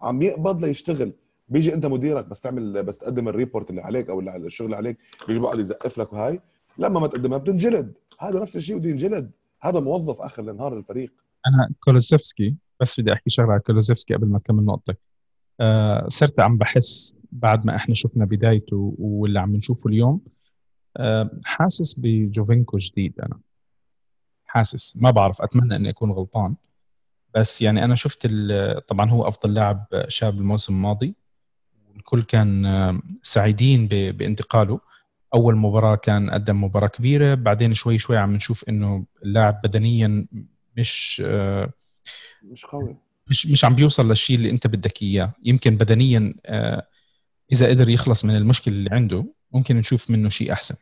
عم 0.01 0.23
يقبض 0.23 0.65
ليشتغل. 0.65 1.13
بيجي 1.49 1.75
انت 1.75 1.87
مديرك 1.87 2.25
بس 2.27 2.41
تعمل 2.41 2.83
بس 2.83 2.99
تقدم 2.99 3.29
ال 3.29 3.35
report 3.35 3.71
اللي 3.71 3.81
عليك 3.83 4.11
أو 4.11 4.21
الشغل 4.21 4.67
اللي 4.67 4.77
عليك 4.77 4.99
بيجي 5.29 5.41
بقعد 5.41 5.59
يزقف 5.59 5.99
لك 5.99 6.13
وهاي 6.13 6.41
لما 6.79 7.01
ما 7.01 7.07
تقدمها 7.07 7.39
بتنجلد. 7.39 7.93
هذا 8.21 8.41
نفس 8.41 8.57
الشيء 8.57 8.79
بده 8.79 8.89
ينجلد. 8.91 9.31
هذا 9.61 9.81
موظف 9.81 10.21
آخر 10.21 10.51
النهار 10.51 10.79
الفريق. 10.79 11.13
أنا 11.47 11.71
كولوسيفسكي 11.81 12.55
بس 12.81 13.01
بدي 13.01 13.13
أحكي 13.13 13.31
شغلة 13.31 13.53
على 13.53 13.61
كولوزيفسكي 13.61 14.15
قبل 14.15 14.27
ما 14.27 14.39
تكمل 14.39 14.65
نقطتك 14.65 14.99
آه 15.61 16.09
صرت 16.09 16.41
عم 16.41 16.59
بحس 16.59 17.17
بعد 17.33 17.67
ما 17.67 17.77
إحنا 17.77 17.95
شفنا 17.95 18.25
بدايته 18.25 18.95
واللي 18.99 19.41
عم 19.41 19.57
نشوفه 19.57 19.89
اليوم 19.89 20.21
آه 20.97 21.31
حاسس 21.45 22.01
بجوفينكو 22.01 22.77
جديد 22.79 23.21
أنا. 23.21 23.41
حاسس. 24.47 24.99
ما 25.03 25.11
بعرف 25.11 25.43
أتمنى 25.43 25.77
إني 25.77 25.91
أكون 25.91 26.11
غلطان. 26.11 26.55
بس 27.37 27.63
يعني 27.63 27.85
أنا 27.85 27.95
شفت 27.95 28.27
طبعا 28.89 29.11
هو 29.11 29.29
أفضل 29.29 29.55
لاعب 29.55 29.87
شاب 30.09 30.39
الموسم 30.39 30.75
الماضي. 30.75 31.15
الكل 31.97 32.23
كان 32.23 32.67
آه، 32.67 33.01
سعيدين 33.23 33.87
بانتقاله. 33.89 34.81
أول 35.35 35.57
مباراة 35.57 35.95
كان 35.95 36.31
قدم 36.31 36.65
مباراة 36.65 36.89
كبيرة. 36.89 37.35
بعدين 37.35 37.75
شوي 37.75 37.99
شوي 37.99 38.17
عم 38.17 38.35
نشوف 38.35 38.69
إنه 38.69 39.05
اللاعب 39.23 39.61
بدنيا 39.65 40.27
مش 40.77 41.23
آه، 41.25 41.73
مش 42.43 42.65
قوي. 42.65 42.97
مش 43.29 43.47
مش 43.47 43.65
عم 43.65 43.75
بيوصل 43.75 44.09
للشيء 44.09 44.37
اللي 44.37 44.51
أنت 44.51 44.67
بدك 44.67 45.03
إياه. 45.03 45.33
يمكن 45.45 45.77
بدنيا 45.77 46.35
آه، 46.47 46.87
إذا 47.53 47.69
قدر 47.69 47.89
يخلص 47.89 48.25
من 48.25 48.37
المشكلة 48.37 48.75
اللي 48.75 48.91
عنده 48.93 49.25
ممكن 49.53 49.77
نشوف 49.77 50.11
منه 50.11 50.29
شيء 50.29 50.53
أحسن. 50.53 50.77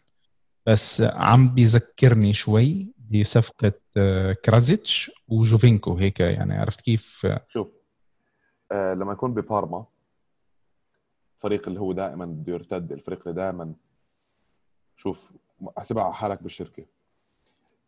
بس 0.66 1.00
عم 1.02 1.54
بيذكرني 1.54 2.34
شوي 2.34 2.93
بصفقه 3.14 3.72
كرازيتش 4.32 5.10
وجوفينكو 5.28 5.94
هيك 5.94 6.20
يعني 6.20 6.54
عرفت 6.54 6.80
كيف؟ 6.80 7.26
شوف 7.48 7.82
آه 8.72 8.94
لما 8.94 9.12
يكون 9.12 9.34
ببارما 9.34 9.86
الفريق 11.36 11.68
اللي 11.68 11.80
هو 11.80 11.92
دائما 11.92 12.24
بده 12.24 12.52
يرتد 12.52 12.92
الفريق 12.92 13.20
اللي 13.28 13.32
دائما 13.32 13.74
شوف 14.96 15.32
احسبها 15.78 16.04
على 16.04 16.14
حالك 16.14 16.42
بالشركة. 16.42 16.86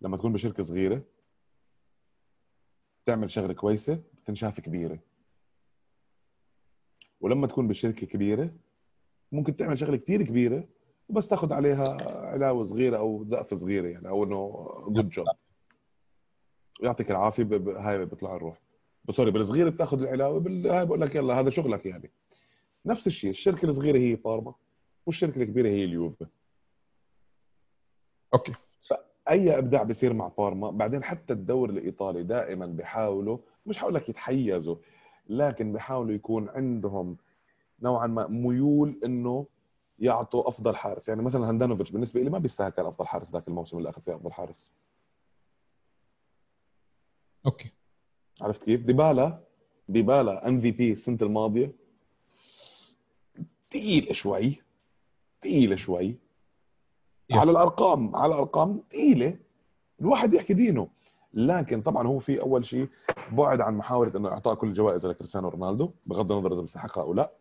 لما 0.00 0.16
تكون 0.16 0.32
بشركة 0.32 0.62
صغيرة 0.62 1.02
تعمل 3.06 3.30
شغلة 3.30 3.52
كويسة 3.52 4.02
بتنشاف 4.22 4.60
كبيرة. 4.60 4.98
ولما 7.20 7.46
تكون 7.46 7.68
بشركة 7.68 8.06
كبيرة 8.06 8.50
ممكن 9.32 9.56
تعمل 9.56 9.78
شغلة 9.78 9.96
كثير 9.96 10.22
كبيرة. 10.22 10.68
وبس 11.08 11.28
تاخذ 11.28 11.52
عليها 11.52 11.96
علاوة 12.32 12.64
صغيرة 12.64 12.96
أو 12.96 13.24
زقفه 13.24 13.56
صغيرة 13.56 13.88
يعني 13.88 14.08
أو 14.08 14.24
إنه 14.24 14.68
جود 14.88 15.08
جوب 15.08 15.26
يعطيك 16.82 17.10
العافية 17.10 17.44
هاي 17.66 18.04
بيطلع 18.04 18.36
الروح. 18.36 18.60
سوري 19.10 19.30
بالصغيرة 19.30 19.70
بتاخذ 19.70 20.02
العلاوة 20.02 20.44
هاي 20.48 20.86
بقول 20.86 21.00
لك 21.00 21.14
يلا 21.14 21.40
هذا 21.40 21.50
شغلك 21.50 21.86
يعني. 21.86 22.10
نفس 22.86 23.06
الشيء 23.06 23.30
الشركة 23.30 23.68
الصغيرة 23.68 23.98
هي 23.98 24.14
بارما 24.14 24.54
والشركة 25.06 25.42
الكبيرة 25.42 25.68
هي 25.68 25.84
اليوفي 25.84 26.26
okay. 28.34 28.52
اي 29.30 29.58
إبداع 29.58 29.82
بيصير 29.82 30.12
مع 30.12 30.28
بارما 30.38 30.70
بعدين 30.70 31.04
حتى 31.04 31.32
الدوري 31.32 31.72
الإيطالي 31.72 32.22
دائما 32.22 32.66
بيحاولوا 32.66 33.38
مش 33.66 33.78
حقول 33.78 33.94
لك 33.94 34.08
يتحيزوا 34.08 34.76
لكن 35.28 35.72
بيحاولوا 35.72 36.12
يكون 36.12 36.48
عندهم 36.48 37.16
نوعا 37.82 38.06
ما 38.06 38.26
ميول 38.26 39.00
إنه 39.04 39.46
يعطوا 39.98 40.48
أفضل 40.48 40.76
حارس. 40.76 41.08
يعني 41.08 41.22
مثلا 41.22 41.48
هاندانوفيتش 41.48 41.90
بالنسبة 41.90 42.20
لي 42.20 42.30
ما 42.30 42.38
بيستاهل 42.38 42.70
كان 42.70 42.86
أفضل 42.86 43.06
حارس 43.06 43.30
ذاك 43.30 43.48
الموسم 43.48 43.78
اللي 43.78 43.90
اخذ 43.90 44.02
فيه 44.02 44.14
أفضل 44.14 44.32
حارس. 44.32 44.70
okay. 47.46 47.70
عرفت 48.42 48.64
كيف؟ 48.64 48.84
ديبالا 48.84 49.40
ديبالا 49.88 50.48
MVP 50.48 50.92
السنة 50.92 51.18
الماضية 51.22 51.72
ثقيل 53.70 54.16
شوي 54.16 54.62
ثقيل 55.42 55.78
شوي. 55.78 56.16
على 57.32 57.50
الأرقام 57.50 58.16
على 58.16 58.34
الأرقام 58.34 58.82
ثقيله 58.90 59.38
الواحد 60.00 60.34
يحكي 60.34 60.54
دينه. 60.54 60.88
لكن 61.34 61.82
طبعا 61.82 62.06
هو 62.06 62.18
في 62.18 62.40
أول 62.40 62.64
شيء 62.64 62.88
بعد 63.32 63.60
عن 63.60 63.76
محاولة 63.76 64.16
إنه 64.16 64.28
إعطاء 64.28 64.54
كل 64.54 64.68
الجوائز 64.68 65.06
لكريستيانو 65.06 65.48
رونالدو 65.48 65.90
بغض 66.06 66.32
النظر 66.32 66.52
إذا 66.52 66.60
بيستحقها 66.60 67.02
أو 67.02 67.14
لا. 67.14 67.32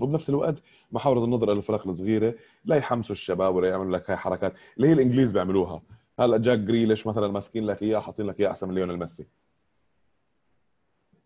وبنفس 0.00 0.30
الوقت 0.30 0.62
محاولة 0.92 1.24
النظر 1.24 1.54
للفرق 1.54 1.88
الصغيرة 1.88 2.34
لا 2.64 2.76
يحمسوا 2.76 3.14
الشباب 3.14 3.54
ولا 3.54 3.68
يعملوا 3.68 3.96
لك 3.96 4.10
هاي 4.10 4.16
حركات 4.16 4.54
اللي 4.76 4.88
هي 4.88 4.92
الإنجليز 4.92 5.32
بيعملوها. 5.32 5.82
هلا 6.18 6.36
جاك 6.38 6.58
جريليش 6.58 7.06
مثلا 7.06 7.28
ماسكين 7.28 7.64
لك 7.66 7.82
إياه 7.82 7.98
حاطين 7.98 8.26
لك 8.26 8.40
إياه 8.40 8.50
أحسن 8.50 8.68
من 8.68 8.74
ليونيل 8.74 8.98
ميسي. 8.98 9.26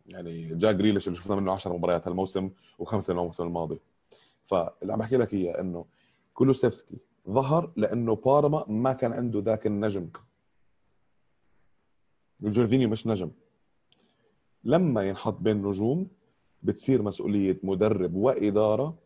يعني 0.07 0.55
جاك 0.55 0.75
جريليش 0.75 1.09
اللي 1.09 1.19
شفنا 1.19 1.37
منه 1.37 1.53
10 1.53 1.73
مباريات 1.73 2.09
هالموسم 2.09 2.51
وخمسه 2.79 3.13
الموسم 3.13 3.45
الماضي. 3.45 3.79
فاللي 4.43 4.93
عم 4.93 4.99
بحكي 4.99 5.17
لك 5.17 5.35
إياه 5.35 5.61
إنه 5.61 5.85
كولوسيفسكي 6.35 6.97
ظهر 7.29 7.73
لأنه 7.77 8.15
بارما 8.15 8.65
ما 8.69 8.93
كان 8.93 9.13
عنده 9.13 9.41
ذاك 9.41 9.67
النجم. 9.67 10.09
جورفينيو 12.41 12.89
مش 12.89 13.07
نجم. 13.07 13.31
لما 14.65 15.09
ينحط 15.09 15.35
بين 15.41 15.57
نجوم 15.63 16.09
بتصير 16.63 17.03
مسؤولية 17.03 17.61
مدرب 17.63 18.15
وإدارة 18.15 18.99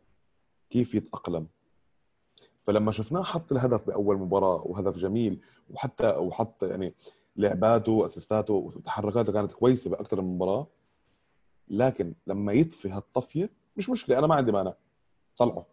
كيف 0.71 0.95
يتأقلم. 0.95 1.47
فلما 2.63 2.93
شفناه 2.93 3.23
حط 3.23 3.53
الهدف 3.53 3.87
بأول 3.87 4.19
مباراة 4.19 4.63
وهدف 4.67 4.99
جميل 4.99 5.41
وحتى 5.71 6.09
وحط 6.09 6.65
يعني 6.65 6.95
لعباته 7.37 7.93
وأسيستاته 7.93 8.55
وتحركاته 8.55 9.33
كانت 9.33 9.53
كويسة 9.53 9.91
بأكثر 9.91 10.21
من 10.21 10.35
مباراة 10.35 10.67
لكن 11.69 12.15
لما 12.27 12.53
يطفي 12.53 12.89
هالطفية 12.89 13.51
مش 13.77 13.91
مشكلة 13.91 14.19
أنا 14.19 14.27
ما 14.27 14.35
عندي 14.35 14.53
مانع. 14.53 14.75
طلعه 15.37 15.67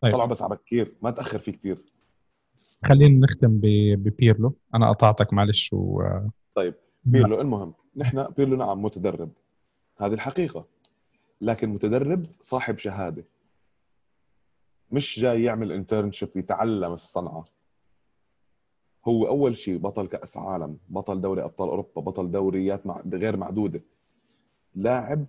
طيب. 0.00 0.12
طلعه 0.12 0.26
بس 0.26 0.42
على 0.42 0.56
بكير 0.56 0.94
ما 1.02 1.10
تأخر 1.10 1.38
فيه 1.38 1.52
كثير 1.52 1.84
خلينا 2.84 3.26
نختم 3.26 3.60
ببيرلو. 3.62 4.54
أنا 4.74 4.88
قطعتك 4.88 5.32
معلش 5.32 5.72
و 5.72 6.02
طيب 6.54 6.74
بيرلو 7.04 7.40
المهم 7.40 7.74
نحن 7.96 8.26
بيرلو 8.36 8.56
نعم 8.56 8.82
متدرب. 8.82 9.30
هذه 9.98 10.14
الحقيقة. 10.14 10.66
لكن 11.40 11.68
متدرب 11.68 12.26
صاحب 12.40 12.78
شهادة. 12.78 13.24
مش 14.90 15.20
جاي 15.20 15.42
يعمل 15.42 15.72
انترنشيب 15.72 16.28
يتعلم 16.36 16.92
الصنعة. 16.92 17.44
هو 19.08 19.28
أول 19.28 19.56
شيء 19.56 19.78
بطل 19.78 20.06
كأس 20.06 20.36
عالم 20.36 20.78
بطل 20.88 21.20
دوري 21.20 21.44
أبطال 21.44 21.68
أوروبا 21.68 22.00
بطل 22.00 22.30
دوريات 22.30 22.86
مع... 22.86 23.02
غير 23.12 23.36
معدودة. 23.36 23.80
لاعب 24.74 25.26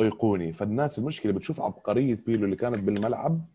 أيقوني. 0.00 0.52
فالناس 0.52 0.98
المشكلة 0.98 1.32
بتشوف 1.32 1.60
عبقرية 1.60 2.14
بيلو 2.14 2.44
اللي 2.44 2.56
كانت 2.56 2.78
بالملعب. 2.78 3.46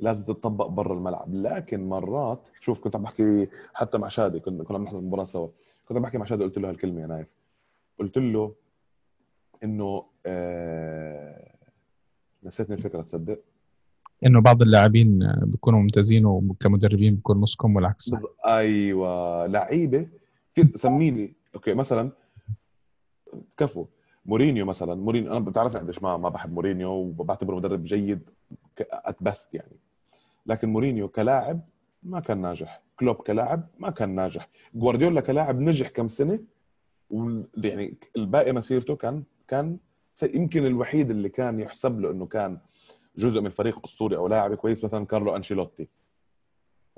لازم 0.00 0.24
تطبق 0.24 0.66
برا 0.66 0.94
الملعب. 0.94 1.34
لكن 1.34 1.88
مرات 1.88 2.48
شوف 2.60 2.80
كنت 2.80 2.96
عم 2.96 3.02
بحكي 3.02 3.48
حتى 3.74 3.98
مع 3.98 4.08
شادي 4.08 4.40
كنا 4.40 4.64
كنا 4.64 4.78
بنحضر 4.78 4.98
المباراة 4.98 5.24
سوا. 5.24 5.48
كنت 5.88 5.96
عم 5.96 6.02
بحكي 6.02 6.18
مع 6.18 6.24
شادي 6.24 6.44
قلت 6.44 6.58
له 6.58 6.70
هالكلمة 6.70 7.00
يا 7.00 7.06
نايف. 7.06 7.36
قلت 7.98 8.18
له 8.18 8.54
إنه 9.64 10.04
آه... 10.26 11.54
نسيتني 12.44 12.74
الفكرة 12.74 13.02
تصدق؟ 13.02 13.40
إنه 14.26 14.40
بعض 14.40 14.62
اللاعبين 14.62 15.32
بيكونوا 15.42 15.80
ممتازين 15.80 16.26
وكمدربين 16.26 17.14
بيكون 17.14 17.40
نصكم 17.40 17.76
والعكس. 17.76 18.14
بز... 18.14 18.26
أيوه 18.46 19.46
لعيبة 19.46 20.08
كثير 20.54 20.76
سميني 20.76 21.34
أوكي 21.54 21.74
مثلا 21.74 22.10
كفو 23.56 23.86
مورينيو 24.26 24.66
مثلا 24.66 24.94
مورينيو 24.94 25.32
أنا 25.32 25.40
بتعرفني 25.40 25.80
قديش 25.80 26.02
ما 26.02 26.16
ما 26.16 26.28
بحب 26.28 26.52
مورينيو 26.52 26.90
وبعتبره 26.90 27.56
مدرب 27.56 27.82
جيد 27.82 28.30
اتبست 28.80 29.54
يعني. 29.54 29.76
لكن 30.46 30.68
مورينيو 30.68 31.08
كلاعب 31.08 31.60
ما 32.02 32.20
كان 32.20 32.40
ناجح 32.40 32.82
كلوب 32.96 33.16
كلاعب 33.16 33.68
ما 33.78 33.90
كان 33.90 34.14
ناجح 34.14 34.48
جوارديولا 34.74 35.20
كلاعب 35.20 35.60
نجح 35.60 35.88
كم 35.88 36.08
سنة 36.08 36.40
يعني 37.64 37.94
الباقي 38.16 38.52
مسيرته 38.52 38.96
كان 38.96 39.22
كان 39.48 39.78
يمكن 40.22 40.66
الوحيد 40.66 41.10
اللي 41.10 41.28
كان 41.28 41.60
يحسب 41.60 42.00
له 42.00 42.10
إنه 42.10 42.26
كان 42.26 42.58
جزء 43.16 43.40
من 43.40 43.50
فريق 43.50 43.80
أسطوري 43.84 44.16
أو 44.16 44.28
لاعب 44.28 44.54
كويس 44.54 44.84
مثلا 44.84 45.06
كارلو 45.06 45.36
أنشيلوتي. 45.36 45.88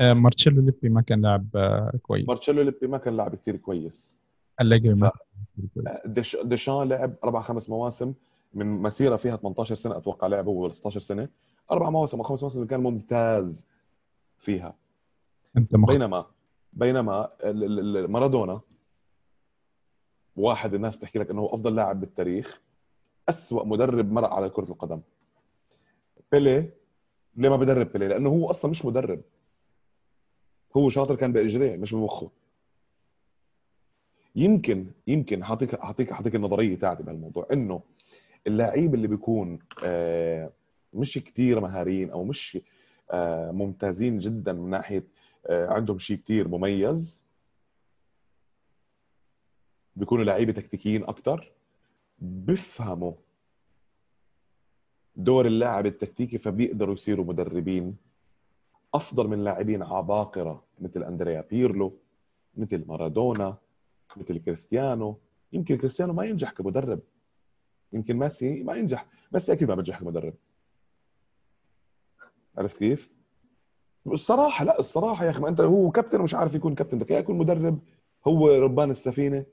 آه، 0.00 0.12
مارتشيلو 0.12 0.62
ليبي 0.62 0.88
ما 0.88 1.00
كان 1.00 1.22
لاعب 1.22 1.46
آه، 1.56 1.92
كويس. 2.02 2.28
مارتشيلو 2.28 2.62
ليبي 2.62 2.86
ما 2.86 2.98
كان 2.98 3.16
لاعب 3.16 3.34
كثير 3.34 3.56
كويس. 3.56 4.16
أليجري 4.60 4.94
ف... 4.96 5.04
ديش... 6.06 6.36
ديشان 6.44 6.82
لعب 6.82 7.14
أربع 7.24 7.40
خمس 7.40 7.70
مواسم 7.70 8.14
من 8.54 8.66
مسيرة 8.66 9.16
فيها 9.16 9.36
18 9.36 9.74
سنة 9.74 9.96
أتوقع 9.96 10.26
لعبه 10.26 10.50
ولا 10.50 10.72
16 10.72 11.00
سنة. 11.00 11.28
أربع 11.70 11.90
مواسم 11.90 12.18
أو 12.18 12.22
خمس 12.22 12.42
مواسم 12.42 12.64
كان 12.66 12.80
ممتاز 12.80 13.68
فيها. 14.38 14.74
أنت 15.56 15.76
مخ... 15.76 15.92
بينما 15.92 16.26
بينما 16.72 17.28
مارادونا 18.06 18.60
واحد 20.36 20.74
الناس 20.74 20.96
بتحكي 20.96 21.18
لك 21.18 21.30
إنه 21.30 21.40
هو 21.40 21.54
أفضل 21.54 21.76
لاعب 21.76 22.00
بالتاريخ 22.00 22.60
أسوأ 23.28 23.64
مدرب 23.64 24.12
مرق 24.12 24.32
على 24.32 24.48
كرة 24.48 24.70
القدم. 24.70 25.00
بيلي 26.32 26.70
ليه 27.36 27.48
ما 27.48 27.56
بدرب 27.56 27.92
بيلي؟ 27.92 28.08
لأنه 28.08 28.30
هو 28.30 28.46
أصلا 28.46 28.70
مش 28.70 28.84
مدرب. 28.84 29.20
هو 30.76 30.88
شاطر 30.88 31.16
كان 31.16 31.32
بإجريه 31.32 31.76
مش 31.76 31.94
بمخه. 31.94 32.30
يمكن 34.36 34.86
يمكن 35.06 35.44
حاطيك 35.44 35.80
حاطيك 35.80 36.12
حاطيك 36.12 36.34
النظرية 36.34 36.78
تاعتي 36.78 37.02
بهالموضوع 37.02 37.46
إنه 37.52 37.80
اللاعب 38.46 38.94
اللي 38.94 39.08
بيكون 39.08 39.58
آه، 39.84 40.50
مش 40.94 41.14
كتير 41.14 41.60
مهاريين 41.60 42.10
أو 42.10 42.24
مش 42.24 42.58
آه، 43.10 43.50
ممتازين 43.50 44.18
جدا 44.18 44.52
من 44.52 44.70
ناحية 44.70 45.04
آه، 45.46 45.66
عندهم 45.66 45.98
شيء 45.98 46.16
كتير 46.16 46.48
مميز 46.48 47.24
بيكونوا 49.96 50.24
لعيبة 50.24 50.52
تكتيكيين 50.52 51.04
أكثر 51.04 51.52
بيفهموا 52.18 53.12
دور 55.16 55.46
اللاعب 55.46 55.86
التكتيكي 55.86 56.38
فبيقدروا 56.38 56.94
يصيروا 56.94 57.24
مدربين 57.24 57.96
أفضل 58.94 59.28
من 59.28 59.44
لاعبين 59.44 59.82
عباقرة 59.82 60.64
مثل 60.80 61.02
أندريا 61.02 61.40
بيرلو 61.50 61.98
مثل 62.56 62.84
مارادونا 62.86 63.56
مثل 64.16 64.38
كريستيانو. 64.38 65.18
يمكن 65.52 65.76
كريستيانو 65.76 66.12
ما 66.12 66.24
ينجح 66.24 66.50
كمدرب. 66.50 67.00
يمكن 67.92 68.16
ميسي 68.16 68.62
ما 68.62 68.74
ينجح. 68.74 69.06
ميسي 69.32 69.52
أكيد 69.52 69.68
ما 69.68 69.74
بينجح 69.74 70.00
كمدرب. 70.00 70.34
عرفت 72.58 72.78
كيف؟ 72.78 73.14
الصراحة 74.06 74.64
لا 74.64 74.78
الصراحة 74.78 75.24
يا 75.24 75.30
أخي 75.30 75.40
ما 75.40 75.48
أنت 75.48 75.60
هو 75.60 75.90
كابتن 75.90 76.20
ومش 76.20 76.34
عارف 76.34 76.54
يكون 76.54 76.74
كابتن 76.74 76.98
بدك 76.98 77.10
يكون 77.10 77.38
مدرب 77.38 77.78
هو 78.26 78.48
ربان 78.48 78.90
السفينة. 78.90 79.44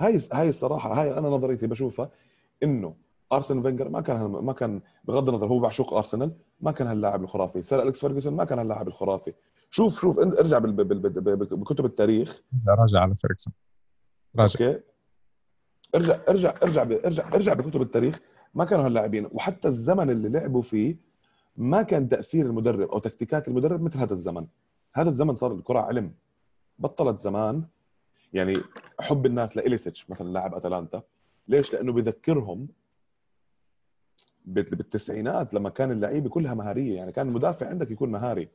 هاي 0.00 0.20
هاي 0.32 0.48
الصراحة 0.48 1.02
هاي 1.02 1.18
أنا 1.18 1.28
نظريتي 1.28 1.66
بشوفها 1.66 2.10
إنه 2.62 2.94
ارسن 3.32 3.62
فينجر 3.62 3.88
ما 3.88 4.00
كان 4.00 4.30
ما 4.30 4.52
كان 4.52 4.80
بغض 5.04 5.28
النظر 5.28 5.46
هو 5.46 5.58
بعشق 5.58 5.94
أرسنال 5.94 6.32
ما 6.60 6.72
كان 6.72 6.86
هاللاعب 6.86 7.22
الخرافي. 7.22 7.62
سير 7.62 7.82
أليكس 7.82 8.00
فيرجسون 8.00 8.34
ما 8.36 8.44
كان 8.44 8.58
هاللاعب 8.58 8.88
الخرافي. 8.88 9.32
شوف 9.70 10.00
شوف 10.00 10.18
ارجع 10.18 10.58
بكتب 10.58 11.84
التاريخ. 11.84 12.42
راجع 12.68 13.00
على 13.00 13.14
فيرجسون. 13.14 13.52
راجع. 14.36 14.66
أوكي. 14.66 14.80
ارجع 15.94 16.20
ارجع 16.28 16.54
ارجع 16.62 16.82
ارجع 16.82 17.28
ارجع 17.34 17.54
بكتب 17.54 17.82
التاريخ. 17.82 18.20
ما 18.54 18.64
كانوا 18.64 18.84
هاللاعبين. 18.86 19.28
وحتى 19.32 19.68
الزمن 19.68 20.10
اللي 20.10 20.28
لعبوا 20.28 20.62
فيه 20.62 20.96
ما 21.56 21.82
كان 21.82 22.08
تأثير 22.08 22.46
المدرب 22.46 22.90
أو 22.90 22.98
تكتيكات 22.98 23.48
المدرب 23.48 23.82
مثل 23.82 23.98
هذا 23.98 24.12
الزمن. 24.12 24.46
هذا 24.94 25.08
الزمن 25.08 25.34
صار 25.34 25.52
الكرة 25.52 25.80
علم. 25.80 26.14
بطلت 26.78 27.22
زمان. 27.22 27.64
يعني 28.34 28.54
حب 29.00 29.26
الناس 29.26 29.56
لإيليتشيتش 29.56 30.10
مثلا 30.10 30.28
لاعب 30.28 30.54
أتلانتا. 30.54 31.02
ليش؟ 31.48 31.72
لأنه 31.72 31.92
بذكرهم 31.92 32.68
بالتسعينات 34.44 35.54
لما 35.54 35.70
كان 35.70 35.90
اللعيبة 35.90 36.28
كلها 36.28 36.54
مهارية. 36.54 36.96
يعني 36.96 37.12
كان 37.12 37.28
المدافع 37.28 37.68
عندك 37.68 37.90
يكون 37.90 38.10
مهاري. 38.10 38.48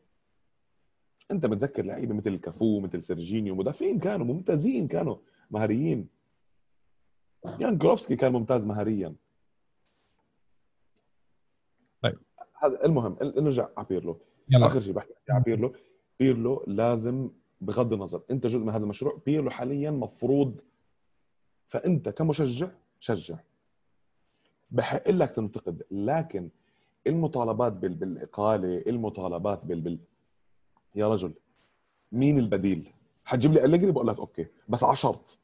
أنت 1.32 1.46
متذكر 1.46 1.86
لعيبة 1.86 2.16
مثل 2.16 2.36
كافو 2.36 2.80
مثل 2.80 3.04
سيرجينيو. 3.04 3.56
مدافعين 3.56 4.00
كانوا 4.00 4.26
ممتازين 4.26 4.88
كانوا 4.88 5.18
مهاريين. 5.52 6.08
يانكولوفسكي 7.60 8.16
كان 8.16 8.32
ممتاز 8.32 8.66
مهاريا. 8.66 9.16
طيب. 12.02 12.20
هذا 12.64 12.86
المهم 12.86 13.18
نرجع 13.22 13.70
على 13.78 13.88
بيرلو. 13.90 14.22
يلا. 14.50 14.66
آخر 14.66 14.80
شيء 14.80 14.94
بحكي 14.94 15.14
على 15.30 15.44
بيرلو. 15.44 15.74
بيرلو 16.20 16.64
لازم 16.68 17.30
بغض 17.62 17.93
النظر. 17.93 18.22
انت 18.32 18.47
جزء 18.47 18.60
من 18.60 18.70
هذا 18.70 18.84
المشروع 18.84 19.22
بيرلو 19.26 19.49
حاليا 19.49 19.91
مفروض. 19.91 20.62
فأنت 21.68 22.10
كمشجع 22.10 22.68
شجع. 22.99 23.38
بحق 24.72 25.10
لك 25.10 25.32
تنتقد. 25.32 25.84
لكن 25.91 26.49
المطالبات 27.07 27.74
بال... 27.74 27.93
بالإقالة 27.93 28.84
المطالبات 28.88 29.66
بال... 29.66 29.82
بال... 29.82 29.99
يا 30.95 31.07
رجل 31.07 31.34
مين 32.14 32.39
البديل؟ 32.39 32.89
حتجيب 33.26 33.53
لي 33.53 33.66
أليجري؟ 33.66 33.91
بقول 33.91 34.07
لك 34.07 34.18
أوكي. 34.18 34.47
بس 34.70 34.84
على 34.84 34.95
شرط. 34.95 35.38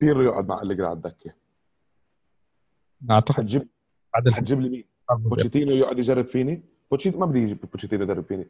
بيرلو 0.00 0.22
يقعد 0.22 0.48
مع 0.48 0.62
أليجري 0.62 0.86
على 0.86 0.96
الدكة. 0.96 1.34
أعتقد 3.10 3.34
حتجيب 3.34 3.68
بعد 4.14 4.34
حتجيب 4.34 4.60
لي 4.60 4.68
مين؟ 4.68 4.84
بوتشيتينو 5.10 5.72
يقعد 5.72 5.98
يجرب 5.98 6.24
فيني؟ 6.24 6.62
بوتشيتينو 6.90 7.20
ما 7.20 7.30
بدي 7.30 7.38
يجي 7.38 7.54
بوتشيتينو 7.54 8.02
يدرب 8.02 8.24
فيني. 8.24 8.46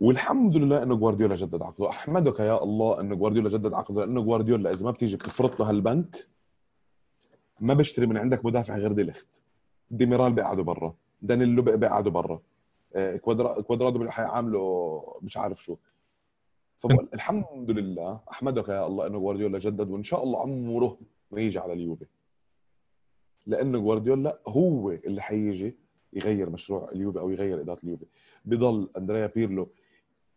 والحمد 0.00 0.56
لله 0.56 0.82
إنه 0.82 0.94
جوارديولا 0.96 1.36
جدد 1.36 1.62
عقده. 1.62 1.90
أحمدك 1.90 2.40
يا 2.40 2.62
الله 2.62 3.00
إنه 3.00 3.14
جوارديولا 3.14 3.48
جدد 3.48 3.74
عقده 3.74 4.00
لأنه 4.04 4.22
جوارديولا 4.22 4.70
إذا 4.70 4.84
ما 4.84 4.90
بتيجي 4.90 5.16
بتفرط 5.16 5.60
له 5.60 5.70
هالبنك 5.70 6.28
ما 7.60 7.74
بشتري 7.74 8.06
من 8.06 8.16
عندك 8.16 8.44
مدافع 8.44 8.76
غير 8.76 8.92
ديليخت 8.92 9.42
ديميرال 9.90 10.32
بيقعدوا 10.32 10.64
برا. 10.64 10.94
دانيلو 11.22 11.62
بيقعدوا 11.62 12.12
برا. 12.12 12.40
آه، 12.94 13.16
كوادرا 13.16 13.60
كوادرادو 13.60 14.10
حيعاملوا 14.10 15.02
مش 15.22 15.36
عارف 15.36 15.62
شو. 15.64 15.76
فبقول 16.78 17.08
الحمد 17.14 17.70
لله 17.70 18.20
أحمدك 18.30 18.68
يا 18.68 18.86
الله 18.86 19.06
إنه 19.06 19.18
جوارديولا 19.18 19.58
جدد 19.58 19.90
وإن 19.90 20.02
شاء 20.02 20.24
الله 20.24 20.40
عمره 20.40 20.98
ما 21.30 21.40
يجي 21.40 21.58
على 21.58 21.72
اليوفي. 21.72 22.06
لأنه 23.46 23.78
جوارديولا 23.78 24.38
هو 24.48 24.90
اللي 24.90 25.22
حيجي 25.22 25.76
يغير 26.12 26.50
مشروع 26.50 26.90
اليوفي 26.92 27.18
أو 27.18 27.30
يغير 27.30 27.60
إدارة 27.60 27.78
اليوفي. 27.84 28.06
بضل 28.44 28.88
أندريا 28.96 29.26
بيرلو 29.26 29.68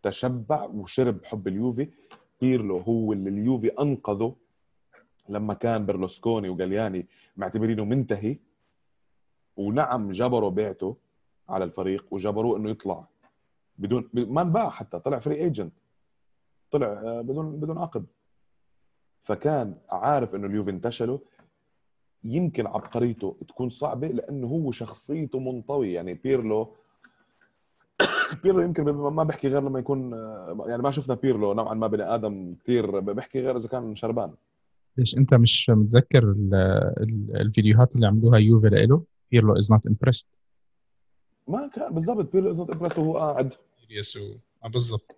تشبع 0.04 0.64
وشرب 0.64 1.26
حب 1.26 1.48
اليوفي. 1.48 1.90
بيرلو 2.42 2.78
هو 2.78 3.14
اللي 3.14 3.30
اليوفي 3.30 3.68
أنقذه 3.68 4.36
لما 5.30 5.54
كان 5.54 5.86
برلوسكوني 5.86 6.50
وجالياني 6.50 7.08
معتبرينه 7.38 7.86
منتهي. 7.86 8.38
ونعم 9.58 10.12
جبروا 10.12 10.50
بيعته 10.50 10.98
على 11.50 11.64
الفريق 11.66 12.06
وجبروه 12.12 12.58
إنه 12.58 12.70
يطلع 12.70 13.08
بدون 13.78 14.10
ما 14.14 14.42
انباع 14.42 14.70
حتى 14.70 15.00
طلع 15.00 15.20
free 15.20 15.36
agent 15.36 15.74
طلع 16.72 16.88
آه، 16.88 17.22
بدون 17.22 17.60
بدون 17.60 17.78
عقد. 17.78 18.06
فكان 19.22 19.78
عارف 19.90 20.36
إنه 20.36 20.48
اليوفي 20.48 20.72
انتشله 20.72 21.20
يمكن 22.24 22.68
عبقريته 22.68 23.38
تكون 23.48 23.70
صعبة 23.70 24.08
لأنه 24.08 24.48
هو 24.48 24.72
شخصيته 24.72 25.40
منطوي. 25.40 25.94
يعني 25.94 26.14
بيرلو 26.14 26.76
بيرلو 28.44 28.62
يمكن 28.62 28.84
ما 28.92 29.24
بحكي 29.24 29.48
غير 29.48 29.62
لما 29.62 29.80
يكون 29.80 30.14
آه، 30.14 30.64
يعني 30.68 30.82
ما 30.82 30.92
شفنا 30.92 31.16
بيرلو 31.16 31.54
نوعا 31.54 31.74
ما 31.74 31.88
بني 31.88 32.04
آدم 32.16 32.56
كثير 32.64 33.00
بحكي 33.00 33.40
غير 33.42 33.58
إذا 33.58 33.68
كان 33.68 33.96
شربان. 33.96 34.34
ليش 34.98 35.18
أنت 35.18 35.34
مش 35.34 35.70
متذكر 35.70 36.24
ال- 36.24 36.54
ال- 37.02 37.38
الفيديوهات 37.42 37.96
اللي 37.96 38.08
عملوها 38.08 38.38
يوفي 38.38 38.68
لإله؟ 38.70 39.04
بيرلو 39.32 39.58
is 39.58 39.72
not 39.72 39.88
impressed 39.88 40.28
ما 41.48 41.68
كان 41.74 41.94
بالضبط 41.94 42.34
بيرلو 42.34 42.52
is 42.52 42.62
impressed 42.74 43.00
وهو 43.00 43.18
قاعد. 43.18 43.54
يسوع 43.90 44.36
بالضبط. 44.74 45.16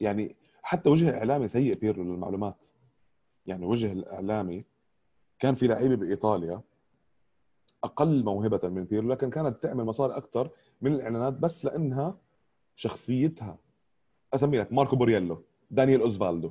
يعني 0.00 0.36
حتى 0.62 0.90
وجه 0.90 1.18
إعلامي 1.18 1.48
سيء 1.48 1.78
بيرلو 1.78 2.02
للمعلومات. 2.04 2.66
يعني 3.46 3.66
وجه 3.66 3.92
الإعلامي 3.92 4.64
كان 5.38 5.54
في 5.54 5.66
لعيبة 5.66 5.94
بإيطاليا 5.96 6.60
أقل 7.84 8.24
موهبة 8.24 8.68
من 8.68 8.84
بيرلو 8.84 9.12
لكن 9.12 9.30
كانت 9.30 9.62
تعمل 9.62 9.84
مصاري 9.84 10.16
أكثر 10.16 10.50
من 10.82 10.94
الإعلانات 10.94 11.32
بس 11.32 11.64
لإنها 11.64 12.18
شخصيتها. 12.76 13.58
أسمي 14.34 14.58
لك 14.58 14.72
ماركو 14.72 14.96
بورييلو 14.96 15.44
دانيال 15.70 16.00
أوزفالدو. 16.00 16.50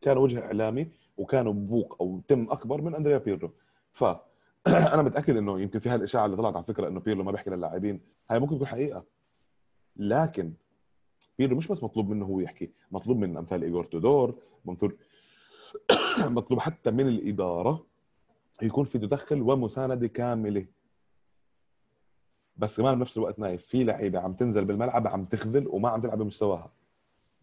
كان 0.00 0.18
وجه 0.18 0.44
إعلامي 0.44 0.90
وكانوا 1.16 1.52
بوق 1.52 1.96
أو 2.00 2.20
تم 2.28 2.50
أكبر 2.50 2.82
من 2.82 2.94
أندريا 2.94 3.18
بيرلو. 3.18 3.50
ف 3.92 4.04
أنا 4.94 5.02
متأكد 5.02 5.36
إنه 5.36 5.60
يمكن 5.60 5.78
في 5.78 5.88
هالإشاعة 5.88 6.26
اللي 6.26 6.36
طلعت 6.36 6.56
على 6.56 6.64
فكرة 6.64 6.88
إنه 6.88 7.00
بيرلو 7.00 7.24
ما 7.24 7.32
بيحكي 7.32 7.50
للاعبين. 7.50 8.00
هاي 8.30 8.40
ممكن 8.40 8.54
تكون 8.54 8.66
حقيقة. 8.66 9.04
لكن 9.96 10.52
بيرلو 11.38 11.56
مش 11.56 11.68
بس 11.68 11.84
مطلوب 11.84 12.08
منه 12.08 12.24
هو 12.24 12.40
يحكي 12.40 12.70
مطلوب 12.90 13.16
من 13.16 13.36
أمثال 13.36 13.62
ايجور 13.62 13.84
تودور 13.84 14.34
مطلوب 14.64 14.92
مطلوب 16.36 16.60
حتى 16.60 16.90
من 16.90 17.08
الإدارة 17.08 17.86
يكون 18.62 18.84
في 18.84 18.98
تدخل 18.98 19.42
ومساندة 19.42 20.06
كاملة. 20.06 20.66
بس 22.60 22.80
كمان 22.80 22.94
بنفس 22.98 23.16
الوقت 23.16 23.38
نايف 23.38 23.66
في 23.66 23.84
لعيبة 23.84 24.18
عم 24.20 24.32
تنزل 24.32 24.64
بالملعب 24.64 25.06
عم 25.06 25.24
تخذل 25.24 25.66
وما 25.68 25.88
عم 25.88 26.00
تلعب 26.00 26.18
بمستواها. 26.18 26.70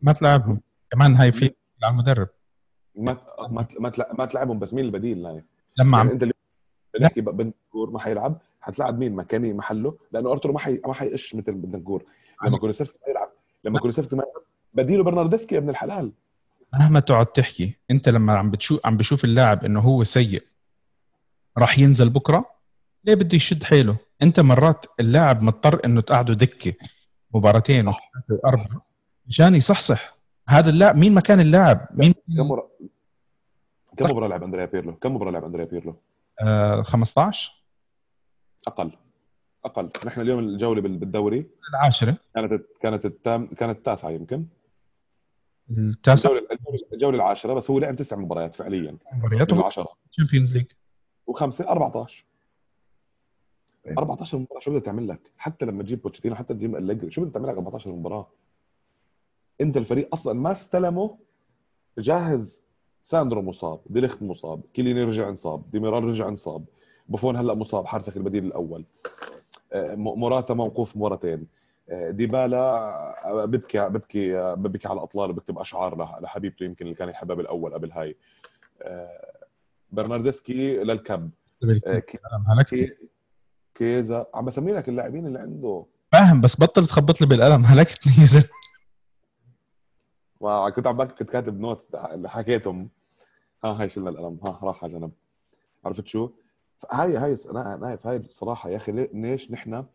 ما 0.01 0.13
تلعبهم. 0.13 0.61
كمان 0.91 1.15
هاي 1.15 1.31
في 1.31 1.53
على 1.83 1.91
المدرب. 1.93 2.27
ما 2.95 3.17
ما 3.49 3.67
ما 3.79 3.89
تلع- 3.89 4.11
ما 4.19 4.25
تلعبهم 4.25 4.59
بس 4.59 4.73
مين 4.73 4.85
البديل 4.85 5.21
نايف 5.21 5.43
لما 5.79 5.97
يعني 5.97 6.09
عم 6.09 6.13
انت 6.13 6.23
اللي 6.23 7.31
بنتنكور 7.31 7.89
ما 7.91 7.99
حيلعب 7.99 8.41
حتلعب 8.61 8.99
مين؟ 8.99 9.15
مكاني 9.15 9.53
محله؟ 9.53 9.97
لأنه 10.11 10.31
ارتور 10.31 10.51
ما 10.51 10.59
حي... 10.59 10.81
ما 10.87 10.93
حيقش 10.93 11.35
مثل 11.35 11.51
بنتنكور 11.53 12.03
لما 12.45 12.57
كولوسيفسكي 12.57 12.99
ما 13.05 13.11
يلعب 13.11 13.29
لما 13.63 13.79
كولوسيفسكي 13.79 14.15
ما 14.15 14.23
يلعب 14.23 14.43
بديله 14.73 15.03
برناردسكي 15.03 15.55
يا 15.55 15.59
ابن 15.59 15.69
الحلال. 15.69 16.11
مهما 16.73 16.99
تقعد 16.99 17.25
تحكي 17.25 17.77
انت 17.91 18.09
لما 18.09 18.37
عم 18.37 18.51
بتشوف 18.51 18.85
عم 18.85 18.97
بشوف 18.97 19.23
اللاعب 19.25 19.65
إنه 19.65 19.79
هو 19.79 20.03
سيء 20.03 20.43
راح 21.57 21.79
ينزل 21.79 22.09
بكرة 22.09 22.45
ليه 23.05 23.15
بده 23.15 23.35
يشد 23.35 23.63
حيله؟ 23.63 23.97
أنت 24.21 24.39
مرات 24.39 24.85
اللاعب 24.99 25.41
مضطر 25.41 25.85
إنه 25.85 26.01
تقعده 26.01 26.33
دكة 26.33 26.73
مباراتين 27.35 27.83
صح. 27.91 28.11
وثلاثة 28.15 28.47
اربعه 28.47 28.85
مشان 29.27 29.55
يصحصح. 29.55 30.17
هذا 30.47 30.69
اللاعب 30.69 30.95
مين 30.97 31.13
مكان 31.13 31.39
اللاعب؟ 31.39 31.87
مين؟ 31.91 32.13
كم 32.13 32.21
مباراة؟ 32.45 32.69
كم 33.97 34.09
مباراة 34.09 34.27
لعب 34.27 34.43
أندريا 34.43 34.65
بيرلو؟ 34.65 34.95
كم 34.95 35.15
مباراة 35.15 35.31
لعب 35.31 35.43
أندريا 35.43 35.65
بيرلو؟ 35.65 35.95
آه 36.41 36.81
15 36.81 37.51
أقل. 38.67 38.91
أقل. 39.65 39.89
نحن 40.05 40.21
اليوم 40.21 40.39
الجولة 40.39 40.81
بال- 40.81 40.97
بالدوري. 40.97 41.47
العاشرة. 41.69 42.17
كانت 42.35 42.63
كانت 42.81 43.05
التام 43.05 43.47
كانت 43.47 43.77
التاسعة 43.77 44.09
يمكن. 44.09 44.45
التاسع 45.69 46.29
الجوله 46.29 46.79
الجولة 46.93 47.15
العاشرة 47.15 47.53
بس 47.53 47.71
هو 47.71 47.79
لعب 47.79 47.95
تسع 47.95 48.15
مباريات 48.15 48.55
فعليا. 48.55 48.97
مباريات 49.13 49.53
من 49.53 49.59
العشره 49.59 49.87
Champions 50.11 50.57
League 50.57 50.65
وخمسه 51.27 51.69
14 51.69 52.23
طيب. 52.23 52.26
14 53.97 54.37
مباراة 54.37 54.59
شو 54.59 54.71
بدها 54.71 54.81
تعمل 54.81 55.07
لك؟ 55.07 55.19
حتى 55.37 55.65
لما 55.65 55.83
تجيب 55.83 56.01
بوتشيتينو 56.01 56.35
حتى 56.35 56.53
تجيب 56.53 56.75
أليجري 56.75 57.11
شو 57.11 57.21
بدها 57.21 57.33
تعمل 57.33 57.47
لك 57.47 57.55
14 57.55 57.91
مباراة؟ 57.91 58.27
إنت 59.61 59.77
الفريق 59.77 60.09
أصلا 60.13 60.33
ما 60.33 60.51
استلمه 60.51 61.17
جاهز. 61.97 62.63
ساندرو 63.03 63.41
مصاب 63.41 63.79
ديليخت 63.85 64.23
مصاب 64.23 64.61
كيليني 64.73 65.03
رجع 65.03 65.29
انصاب 65.29 65.71
ديميرال 65.71 66.03
رجع 66.03 66.27
انصاب 66.27 66.65
بوفون 67.09 67.35
هلأ 67.35 67.53
مصاب 67.53 67.85
حارسك 67.85 68.17
البديل 68.17 68.45
الأول. 68.45 68.85
آه، 69.73 69.95
موراتا 69.95 70.53
موقوف 70.53 70.97
مرتين. 70.97 71.47
آه، 71.89 72.11
ديبالا 72.11 72.57
آه، 73.25 73.45
ببكي 73.45 73.89
ببكي 73.89 74.55
ببكي 74.55 74.87
على 74.87 74.97
الأطلال 74.97 75.33
بكتب 75.33 75.59
أشعار 75.59 76.19
لحبيبته 76.21 76.63
يمكن 76.63 76.85
اللي 76.85 76.95
كان 76.95 77.09
يحبها 77.09 77.35
بالأول 77.35 77.73
قبل 77.73 77.91
هاي. 77.91 78.15
برناردسكي 79.91 80.77
للكب 80.77 81.29
كيزا. 83.77 84.25
عم 84.33 84.45
بسمي 84.45 84.71
لك 84.71 84.89
اللاعبين 84.89 85.27
اللي 85.27 85.39
عنده. 85.39 85.85
فاهم 86.11 86.41
بس 86.41 86.61
بطل 86.61 86.85
تخبط 86.87 87.21
لي 87.21 87.27
بالقلم. 87.27 87.65
هلكتني 87.65 88.13
يا 88.19 88.25
زلمه 88.25 88.47
كنت 90.69 90.87
عم 90.87 91.03
كنت 91.03 91.29
كاتب 91.29 91.59
note 91.59 91.87
اللي 91.95 92.29
حكيتهم. 92.29 92.89
ها 93.63 93.81
هاي 93.81 93.89
شلنا 93.89 94.09
القلم. 94.09 94.39
ها 94.43 94.59
راح 94.63 94.83
على 94.83 94.93
جنب. 94.93 95.11
عرفت 95.85 96.07
شو؟ 96.07 96.29
هاي 96.91 97.17
هاي 97.17 97.35
naive 97.53 98.07
هاي 98.07 98.19
بصراحه 98.19 98.69
يا 98.69 98.77
أخي 98.77 98.91
ليش 99.13 99.51
نحن 99.51 99.85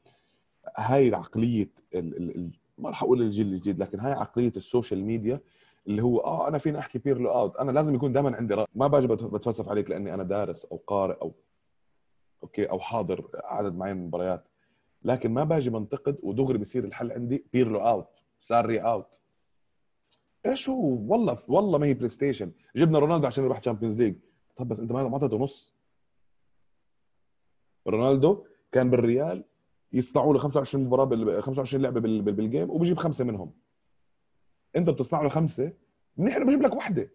هاي 0.76 1.14
عقلية 1.14 1.70
ال 1.94 2.16
ال 2.16 2.36
ال 2.36 2.50
ما 2.78 2.88
راح 2.88 3.02
أقول 3.02 3.22
الجيل 3.22 3.46
الجديد 3.46 3.78
لكن 3.78 4.00
هاي 4.00 4.12
عقلية 4.12 4.52
ال 4.56 4.63
social 4.63 5.04
media 5.04 5.40
اللي 5.86 6.02
هو 6.02 6.18
آه 6.18 6.48
أنا 6.48 6.58
فيني 6.58 6.78
أحكي 6.78 6.98
بيرلو 6.98 7.30
out 7.30 7.56
أنا 7.56 7.70
لازم 7.70 7.94
يكون 7.94 8.12
دائما 8.12 8.36
عندي 8.36 8.54
رأي. 8.54 8.66
ما 8.74 8.86
باجي 8.86 9.06
بتفلسف 9.06 9.68
عليك 9.68 9.90
لأني 9.90 10.14
أنا 10.14 10.22
دارس 10.22 10.64
أو 10.64 10.76
قارئ 10.86 11.20
أو 11.22 11.32
okay 12.42 12.70
أو 12.70 12.80
حاضر 12.80 13.30
عدد 13.44 13.74
معين 13.74 13.96
من 13.96 14.02
المباريات. 14.02 14.48
لكن 15.04 15.30
ما 15.30 15.44
باجي 15.44 15.70
بنتقد 15.70 16.18
ودغري 16.22 16.58
بصير 16.58 16.84
الحل 16.84 17.12
عندي 17.12 17.44
بيرلو 17.52 17.80
out 17.80 18.08
ساري 18.38 18.78
out 18.78 19.06
إيش 20.46 20.68
هو؟ 20.68 21.12
والله 21.12 21.38
والله 21.48 21.78
ما 21.78 21.86
هي 21.86 21.94
PlayStation 21.94 22.52
جبنا 22.76 22.98
رونالدو 22.98 23.26
عشان 23.26 23.44
يروح 23.44 23.58
Champions 23.58 24.02
League 24.02 24.14
طب 24.56 24.68
بس 24.68 24.80
أنت 24.80 24.92
ما 24.92 25.12
أعطيته 25.12 25.38
نص. 25.38 25.74
رونالدو 27.86 28.46
كان 28.72 28.90
بالريال 28.90 29.44
يصنعوا 29.92 30.32
له 30.32 30.38
25 30.38 30.84
مباراة 30.84 31.04
بال 31.04 31.42
25 31.42 31.82
لعبة 31.82 32.00
بالجيم 32.00 32.70
وبيجيب 32.70 32.96
خمسة 32.96 33.24
منهم. 33.24 33.52
أنت 34.76 34.90
بتصنع 34.90 35.22
له 35.22 35.28
خمسة 35.28 35.72
نحن 36.18 36.46
بجيب 36.46 36.62
لك 36.62 36.72
واحدة. 36.72 37.10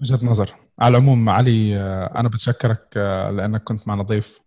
وجهة 0.00 0.26
نظر. 0.26 0.54
على 0.78 0.96
العموم 0.96 1.28
علي 1.28 1.76
آه، 1.76 2.20
أنا 2.20 2.28
بتشكرك 2.28 2.88
آه، 2.96 3.30
لأنك 3.30 3.62
كنت 3.64 3.88
معنا 3.88 4.02
ضيف. 4.02 4.40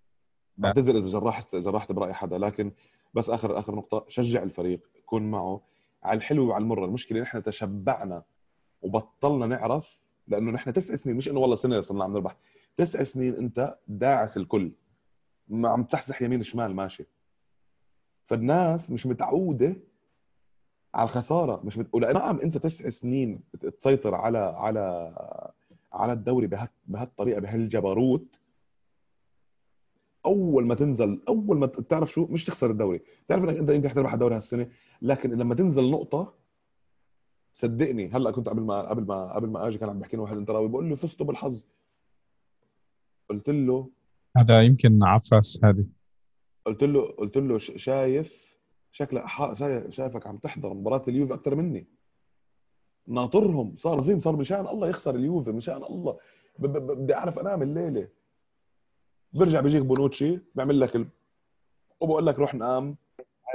بعتذر 0.58 0.97
إذا 0.97 1.10
جرحت 1.20 1.56
جرحت 1.56 1.91
برأي 1.91 2.14
حدا 2.14 2.38
لكن 2.38 2.72
بس 3.14 3.30
اخر 3.30 3.60
آخر 3.60 3.76
نقطة 3.76 4.06
شجع 4.08 4.43
الفريق 4.43 4.80
كن 5.06 5.32
معه. 5.32 5.62
على 6.04 6.18
الحلو 6.18 6.47
وعلى 6.50 6.62
المر. 6.62 6.86
المشكلة 6.86 7.22
نحن 7.22 7.43
تشبعنا 7.43 8.24
وبطلنا 8.82 9.45
نعرف 9.45 10.02
لأنه 10.28 10.52
نحن 10.52 10.74
تسع 10.74 10.95
سنين 10.95 11.18
مش 11.18 11.30
إنه 11.30 11.39
والله 11.39 11.56
سنة 11.56 11.82
صرنا 11.82 12.04
عم 12.04 12.14
نربح. 12.14 12.36
تسع 12.78 13.04
سنين 13.04 13.36
أنت 13.36 13.78
داعس 13.88 14.38
الكل. 14.38 14.72
ما 15.47 15.70
عم 15.70 15.84
تحسح 15.84 16.22
يمين 16.22 16.43
شمال 16.43 16.76
ماشي. 16.76 17.06
فالناس 18.24 18.91
مش 18.91 19.06
متعودة 19.06 19.76
على 20.93 21.05
الخسارة 21.05 21.61
مش 21.63 21.77
مت... 21.77 21.95
نعم 21.95 22.39
أنت 22.39 22.57
تسع 22.57 22.89
سنين 22.89 23.39
تسيطر 23.77 24.15
على 24.15 24.37
على 24.37 25.13
على 25.93 26.13
الدوري 26.13 26.47
بهت... 26.47 26.71
بهالطريقة 26.87 27.39
بهالجبروت. 27.39 28.25
أول 30.25 30.65
ما 30.65 30.75
تنزل 30.75 31.21
أول 31.27 31.57
ما 31.57 31.67
تعرف 31.67 32.11
شو 32.11 32.25
مش 32.25 32.45
تخسر 32.45 32.71
الدوري. 32.71 33.01
تعرف 33.27 33.43
إنك 33.43 33.57
أنت 33.57 33.69
يمكن 33.69 33.89
حتربح 33.89 34.13
الدوري 34.13 34.35
هالسنة 34.35 34.69
لكن 35.01 35.29
لما 35.29 35.55
تنزل 35.55 35.91
نقطة 35.91 36.33
صدقني 37.53 38.09
هلأ 38.09 38.31
كنت 38.31 38.49
قبل 38.49 38.61
ما 38.61 38.89
قبل 38.89 39.05
ما 39.05 39.33
قبل 39.33 39.47
ما 39.47 39.67
أجي 39.67 39.77
كان 39.77 39.89
عم 39.89 39.99
بحكي 39.99 40.17
واحد 40.17 40.37
انتراوي 40.37 40.67
بقول 40.67 40.89
له 40.89 40.95
فزتوا 40.95 41.25
بالحظ. 41.25 41.65
قلت 43.29 43.49
له 43.49 43.89
هذا 44.37 44.61
يمكن 44.61 45.03
عفاس 45.03 45.59
هذه. 45.63 45.85
قلت 46.65 46.83
له 46.83 47.01
قلت 47.01 47.37
له 47.37 47.57
شايف 47.57 48.59
شكلك 48.91 49.23
شايفك 49.89 50.27
عم 50.27 50.37
تحضر 50.37 50.73
مباراة 50.73 51.03
اليوفي 51.07 51.33
أكثر 51.33 51.55
مني. 51.55 51.87
ناطرهم 53.07 53.75
صار 53.75 53.99
زين 53.99 54.19
صار 54.19 54.35
مشان 54.35 54.67
الله 54.67 54.87
يخسر 54.87 55.15
اليوفي 55.15 55.51
مشان 55.51 55.83
الله. 55.83 56.17
بدي 56.59 57.13
أعرف 57.13 57.39
أنام 57.39 57.61
الليلة. 57.61 58.07
برجع 59.33 59.59
بيجيك 59.61 59.81
بونوتشي 59.81 60.39
بيعمل 60.55 60.79
لك 60.79 60.95
ال... 60.95 61.07
وبقول 61.99 62.25
لك 62.25 62.39
روح 62.39 62.55
نام. 62.55 62.95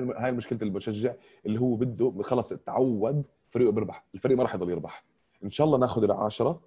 هاي 0.01 0.32
مشكله 0.32 0.59
المشجع 0.62 1.14
اللي 1.47 1.61
هو 1.61 1.74
بده 1.74 2.22
خلص 2.22 2.49
تعود 2.49 3.24
فريقه 3.49 3.72
بيربح 3.72 4.05
الفريق 4.14 4.37
ما 4.37 4.43
راح 4.43 4.55
يضل 4.55 4.70
يربح. 4.70 5.05
إن 5.45 5.51
شاء 5.51 5.66
الله 5.66 5.78
ناخذ 5.78 6.05
العاشرة 6.05 6.61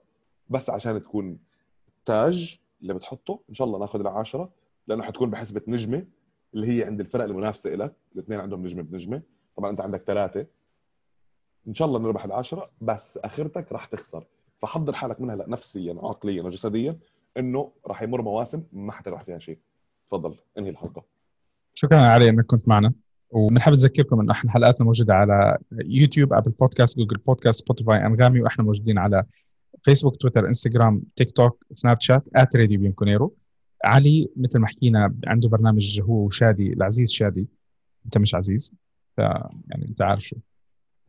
بس 0.49 0.70
عشان 0.70 1.03
تكون 1.03 1.39
تاج 2.05 2.59
اللي 2.82 2.93
بتحطه 2.93 3.39
إن 3.49 3.53
شاء 3.53 3.68
الله 3.68 3.80
ناخذ 3.80 3.99
العاشرة 3.99 4.49
لأنه 4.88 5.03
حتكون 5.03 5.30
بحسبة 5.30 5.61
نجمة. 5.68 6.05
اللي 6.58 6.78
هي 6.78 6.84
عند 6.84 6.99
الفرق 6.99 7.24
المنافسة 7.24 7.70
لك 7.70 7.93
الاثنين 8.16 8.39
عندهم 8.39 8.64
نجمة 8.64 8.82
بنجمة. 8.82 9.22
طبعا 9.58 9.72
أنت 9.72 9.82
عندك 9.82 10.03
ثلاثة. 10.08 10.45
إن 11.68 11.74
شاء 11.74 11.88
الله 11.88 11.99
نربح 11.99 12.26
العاشرة 12.26 12.72
بس 12.82 13.18
آخرتك 13.18 13.72
راح 13.72 13.86
تخسر. 13.86 14.28
فحضر 14.58 14.93
حالك 14.93 15.22
منها 15.22 15.36
نفسيا 15.36 15.93
وعقليا 15.93 16.43
وجسديا 16.43 16.99
إنه 17.38 17.72
راح 17.88 18.01
يمر 18.03 18.22
مواسم 18.22 18.64
ما 18.74 18.91
حتربح 18.91 19.24
فيها 19.24 19.38
شيء. 19.38 19.58
تفضل 20.08 20.36
انهي 20.58 20.70
الحلقة؟ 20.70 21.03
شكرا 21.74 21.99
علي 21.99 22.30
إنك 22.30 22.45
كنت 22.45 22.68
معنا. 22.68 22.93
وبنحب 23.32 23.72
نذكركم 23.72 24.20
إنه 24.20 24.32
إحنا 24.32 24.51
حلقاتنا 24.51 24.86
موجودة 24.86 25.14
على 25.14 25.58
يوتيوب 25.72 26.34
Apple 26.34 26.52
Podcast 26.52 26.98
Google 27.00 27.18
Podcast 27.28 27.60
Spotify 27.60 28.06
أنغامي 28.05 28.41
وإحنا 28.41 28.64
موجودين 28.64 28.97
على 28.97 29.24
Facebook 29.84 30.16
Twitter 30.16 30.48
Instagram 30.48 31.02
TikTok 31.16 31.66
Snapchat 31.72 32.24
at 32.36 32.56
Radio 32.56 32.80
Bianconero 32.80 33.36
علي 33.86 34.30
مثل 34.36 34.60
ما 34.60 34.68
حكينا 34.68 35.16
عنده 35.28 35.50
برنامج 35.50 36.02
هو 36.02 36.26
وشادي 36.26 36.74
العزيز 36.74 37.12
شادي. 37.12 37.48
أنت 38.06 38.18
مش 38.18 38.36
عزيز 38.36 38.74
يعني 39.18 39.88
أنت 39.90 40.02
عارف 40.02 40.24
شو 40.24 40.36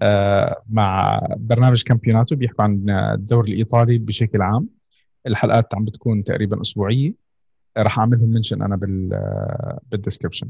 آه 0.02 0.62
مع 0.70 1.20
برنامج 1.36 1.82
كامبيوناتو 1.82 2.36
بيحكوا 2.36 2.64
عن 2.64 2.90
الدوري 2.90 3.52
الإيطالي 3.52 3.98
بشكل 3.98 4.42
عام. 4.42 4.68
الحلقات 5.26 5.74
عم 5.74 5.84
بتكون 5.84 6.24
تقريبا 6.24 6.60
أسبوعية. 6.60 7.14
راح 7.76 7.98
أعملهم 7.98 8.28
mention 8.28 8.62
أنا 8.62 8.76
بال 8.76 9.08
بال 9.90 9.99
description 9.99 10.48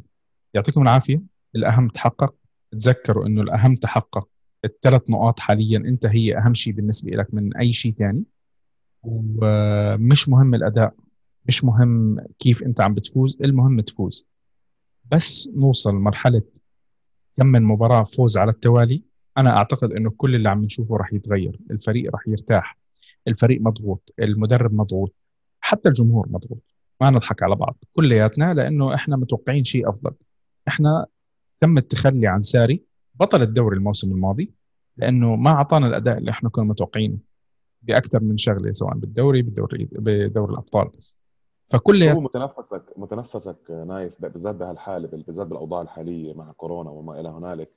يعطيكم 0.55 0.83
العافية. 0.83 1.23
الأهم 1.57 1.89
تحقق. 1.89 2.35
تذكروا 2.71 3.27
إنه 3.27 3.41
الأهم 3.41 3.75
تحقق. 3.75 4.29
الثلاث 4.64 5.11
نقاط 5.11 5.41
حاليا 5.41 5.79
أنت 5.79 6.07
هي 6.07 6.39
أهم 6.39 6.55
شيء 6.55 6.73
بالنسبة 6.73 7.11
لك 7.11 7.35
من 7.35 7.57
أي 7.57 7.73
شيء 7.73 7.95
ثاني 7.99 8.25
ومش 9.03 10.29
مهم 10.29 10.55
الأداء. 10.55 10.95
مش 11.49 11.64
مهم 11.64 12.20
كيف 12.38 12.62
انت 12.62 12.80
عم 12.80 12.94
بتفوز 12.94 13.38
المهم 13.42 13.80
تفوز. 13.80 14.26
بس 15.11 15.51
نوصل 15.57 15.94
مرحلة 15.94 16.42
كم 17.36 17.46
من 17.46 17.62
مباراة 17.62 18.05
فوز 18.05 18.36
على 18.36 18.51
التوالي 18.51 19.03
أنا 19.38 19.57
أعتقد 19.57 19.92
إنه 19.92 20.11
كل 20.11 20.34
اللي 20.34 20.49
عم 20.49 20.64
نشوفه 20.64 20.96
راح 20.96 21.12
يتغير. 21.12 21.59
الفريق 21.70 22.12
راح 22.12 22.28
يرتاح 22.28 22.78
الفريق 23.28 23.61
مضغوط 23.61 24.14
المدرب 24.18 24.74
مضغوط 24.74 25.14
حتى 25.61 25.88
الجمهور 25.88 26.26
مضغوط. 26.30 26.62
ما 27.01 27.11
نضحك 27.11 27.42
على 27.42 27.57
بعض 27.57 27.76
كلياتنا 27.92 28.55
لأنه 28.55 28.94
إحنا 28.94 29.16
متوقعين 29.16 29.64
شيء 29.64 29.88
أفضل. 29.88 30.12
إحنا 30.68 31.07
تم 31.61 31.78
التخلي 31.78 32.26
عن 32.26 32.42
ساري 32.42 32.82
بطل 33.14 33.42
الدوري 33.42 33.76
الموسم 33.76 34.12
الماضي 34.12 34.53
لأنه 34.96 35.36
ما 35.36 35.51
أعطانا 35.51 35.86
الأداء 35.86 36.18
اللي 36.18 36.30
إحنا 36.30 36.49
كنا 36.49 36.64
متوقعينه. 36.64 37.18
بأكثر 37.82 38.22
من 38.22 38.36
شغلة 38.36 38.72
سواء 38.72 38.94
بالدوري 38.94 39.42
بالدوري 39.42 39.88
بدوري 39.92 40.53
الأبطال. 40.53 40.90
فكل 41.71 42.03
هو 42.03 42.21
متنفسك 42.21 42.83
متنفسك 42.97 43.57
نايف 43.71 44.23
بالذات 44.23 44.55
بهالحالة 44.55 45.09
بالذات 45.09 45.47
بالأوضاع 45.47 45.83
الحالية 45.83 46.35
مع 46.35 46.53
كورونا 46.53 46.91
وما 46.91 47.21
إلى 47.21 47.29
هنالك 47.29 47.71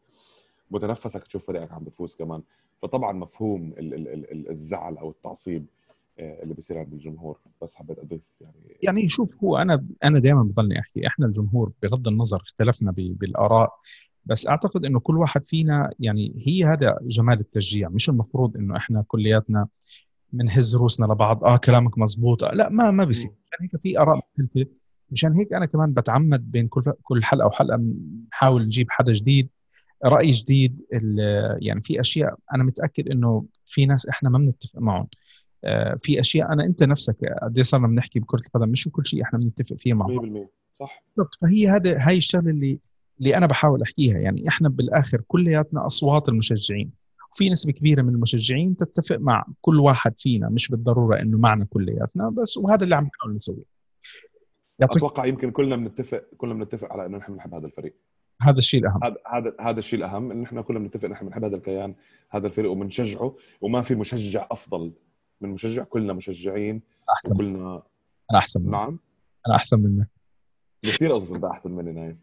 متنفسك 0.72 1.24
تشوف 1.28 1.48
فريقك 1.48 1.72
عم 1.72 1.84
بفوز 1.84 2.16
كمان. 2.16 2.42
فطبعا 2.78 3.12
مفهوم 3.12 3.74
الزعل 4.50 4.98
أو 4.98 5.10
التعصيب 5.10 5.66
آه، 6.20 6.44
اللي 6.44 6.54
بيصير 6.54 6.78
عند 6.78 6.94
الجمهور. 6.94 7.40
بس 7.62 7.76
حبيت 7.76 8.00
أضيف 8.00 8.34
يعني 8.42 8.78
يعني 8.82 9.10
شوف 9.10 9.44
هو 9.44 9.58
أنا 9.58 9.84
أنا 10.04 10.20
دائما 10.20 10.44
بضلني 10.44 10.80
أحكي 10.80 11.08
إحنا 11.08 11.26
الجمهور 11.26 11.72
بغض 11.84 12.08
النظر 12.08 12.38
اختلفنا 12.38 12.92
بالآراء 12.98 13.70
بس 14.26 14.48
أعتقد 14.48 14.86
إنه 14.86 15.00
كل 15.00 15.18
واحد 15.18 15.48
فينا 15.48 15.90
يعني 16.00 16.34
هي 16.48 16.64
هذا 16.64 16.98
جمال 17.02 17.40
التشجيع. 17.40 17.90
مش 17.90 18.10
المفروض 18.10 18.58
إنه 18.58 18.78
إحنا 18.78 19.04
كلياتنا 19.08 19.68
بنهز 20.34 20.76
روسنا 20.76 21.06
لبعض. 21.06 21.44
آه 21.44 21.58
كلامك 21.58 21.98
مزبوط 21.98 22.44
لا 22.44 22.70
ما 22.70 22.92
ما 22.92 23.04
بيصير. 23.04 23.32
عشان 23.32 23.66
هيك 23.66 23.82
في 23.82 24.00
آراء 24.00 24.18
مختلفة. 24.18 24.72
مشان 25.12 25.34
هيك 25.34 25.54
أنا 25.54 25.66
كمان 25.66 25.94
بتعمد 25.94 26.52
بين 26.52 26.68
كل 26.68 26.84
كل 27.04 27.24
حلقة 27.24 27.48
وحلقة 27.48 27.82
نحاول 28.32 28.66
نجيب 28.66 28.88
حدا 28.90 29.14
جديد 29.14 29.50
رأي 30.06 30.32
جديد. 30.32 30.82
يعني 31.62 31.82
في 31.82 32.00
أشياء 32.00 32.36
أنا 32.56 32.64
متأكد 32.64 33.10
إنه 33.10 33.46
في 33.66 33.86
ناس 33.86 34.10
إحنا 34.10 34.30
ما 34.30 34.38
بنتفق 34.38 34.80
معهم. 34.80 35.08
آه، 35.64 35.96
في 36.00 36.20
أشياء 36.20 36.54
أنا 36.54 36.66
أنت 36.66 36.84
نفسك 36.84 37.16
قد 37.44 37.56
إيه 37.56 37.64
صرنا 37.64 37.88
بنحكي 37.88 38.20
بكرة 38.20 38.40
القدم 38.48 38.70
مش 38.70 38.90
كل 38.92 39.06
شيء 39.06 39.24
إحنا 39.24 39.40
بنتفق 39.40 39.76
فيه 39.76 39.94
مع 39.94 40.06
بعض 40.06 40.26
100% 40.26 40.50
صح. 40.72 41.04
بالضبط. 41.18 41.36
فهي 41.42 41.68
هذا 41.70 41.98
هاي 42.00 42.18
الشغلة 42.18 42.50
اللي 42.50 42.80
اللي 43.20 43.38
أنا 43.38 43.46
بحاول 43.46 43.82
أحكيها. 43.82 44.20
يعني 44.20 44.48
إحنا 44.48 44.70
بالآخر 44.70 45.22
كلياتنا 45.28 45.86
أصوات 45.86 46.30
المشجعين. 46.30 46.92
في 47.34 47.50
نسبة 47.50 47.72
كبيرة 47.72 48.02
من 48.02 48.10
المشجعين 48.10 48.78
تتفق 48.78 49.18
مع 49.18 49.46
كل 49.62 49.80
واحد 49.80 50.14
فينا 50.18 50.50
مش 50.50 50.72
بالضرورة 50.72 51.20
إنه 51.20 51.38
معنا 51.38 51.66
كلياتنا 51.66 52.30
بس 52.30 52.58
وهذا 52.58 52.84
اللي 52.84 52.96
عم 52.96 53.04
نحاول 53.04 53.36
نسويه. 53.36 53.64
يعطيك 54.80 54.98
أتوقع 54.98 55.26
يمكن 55.26 55.52
كلنا 55.52 55.76
بنتفق 55.76 56.24
كلنا 56.38 56.54
بنتفق 56.54 56.92
على 56.92 57.06
إنه 57.06 57.18
نحن 57.18 57.34
بنحب 57.34 57.54
هذا 57.54 57.66
الفريق. 57.66 57.96
هذا 58.42 58.58
الشيء 58.58 58.80
الأهم. 58.80 59.04
هذا 59.04 59.18
هذا 59.28 59.56
هذا 59.60 59.80
الشيء 59.80 60.00
الأهم 60.00 60.32
انه 60.32 60.42
نحن 60.42 60.62
كلنا 60.62 60.80
بنتفق 60.80 61.10
نحن 61.10 61.26
بنحب 61.26 61.44
هذا 61.44 61.56
الكيان 61.56 61.96
هذا 62.30 62.48
الفريق 62.48 62.72
وبنشجعه 62.72 63.36
وما 63.62 63.82
في 63.82 63.96
مشجع 63.96 64.48
أفضل 64.52 64.94
من 65.42 65.50
مشجع. 65.50 65.84
كلنا 65.84 66.14
مشجعين 66.14 66.82
أحسن. 67.14 67.38
كلنا 67.38 67.84
أنا 68.32 68.40
أحسن 68.40 68.62
منك. 68.62 68.72
نعم. 68.72 69.00
أنا 69.48 69.56
أحسن 69.56 69.82
منك. 69.82 70.08
كثير 70.84 71.14
قصص 71.14 71.32
انت 71.32 71.44
أحسن 71.44 71.72
مني 71.72 71.92
نايم. 71.92 72.20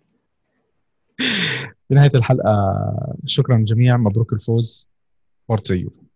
بنهاية 1.90 2.10
الحلقة 2.14 2.52
شكرا 3.24 3.58
جميعا. 3.58 3.96
مبروك 3.96 4.32
الفوز. 4.32 4.90
Forza 5.48 5.74
Juve. 5.74 6.07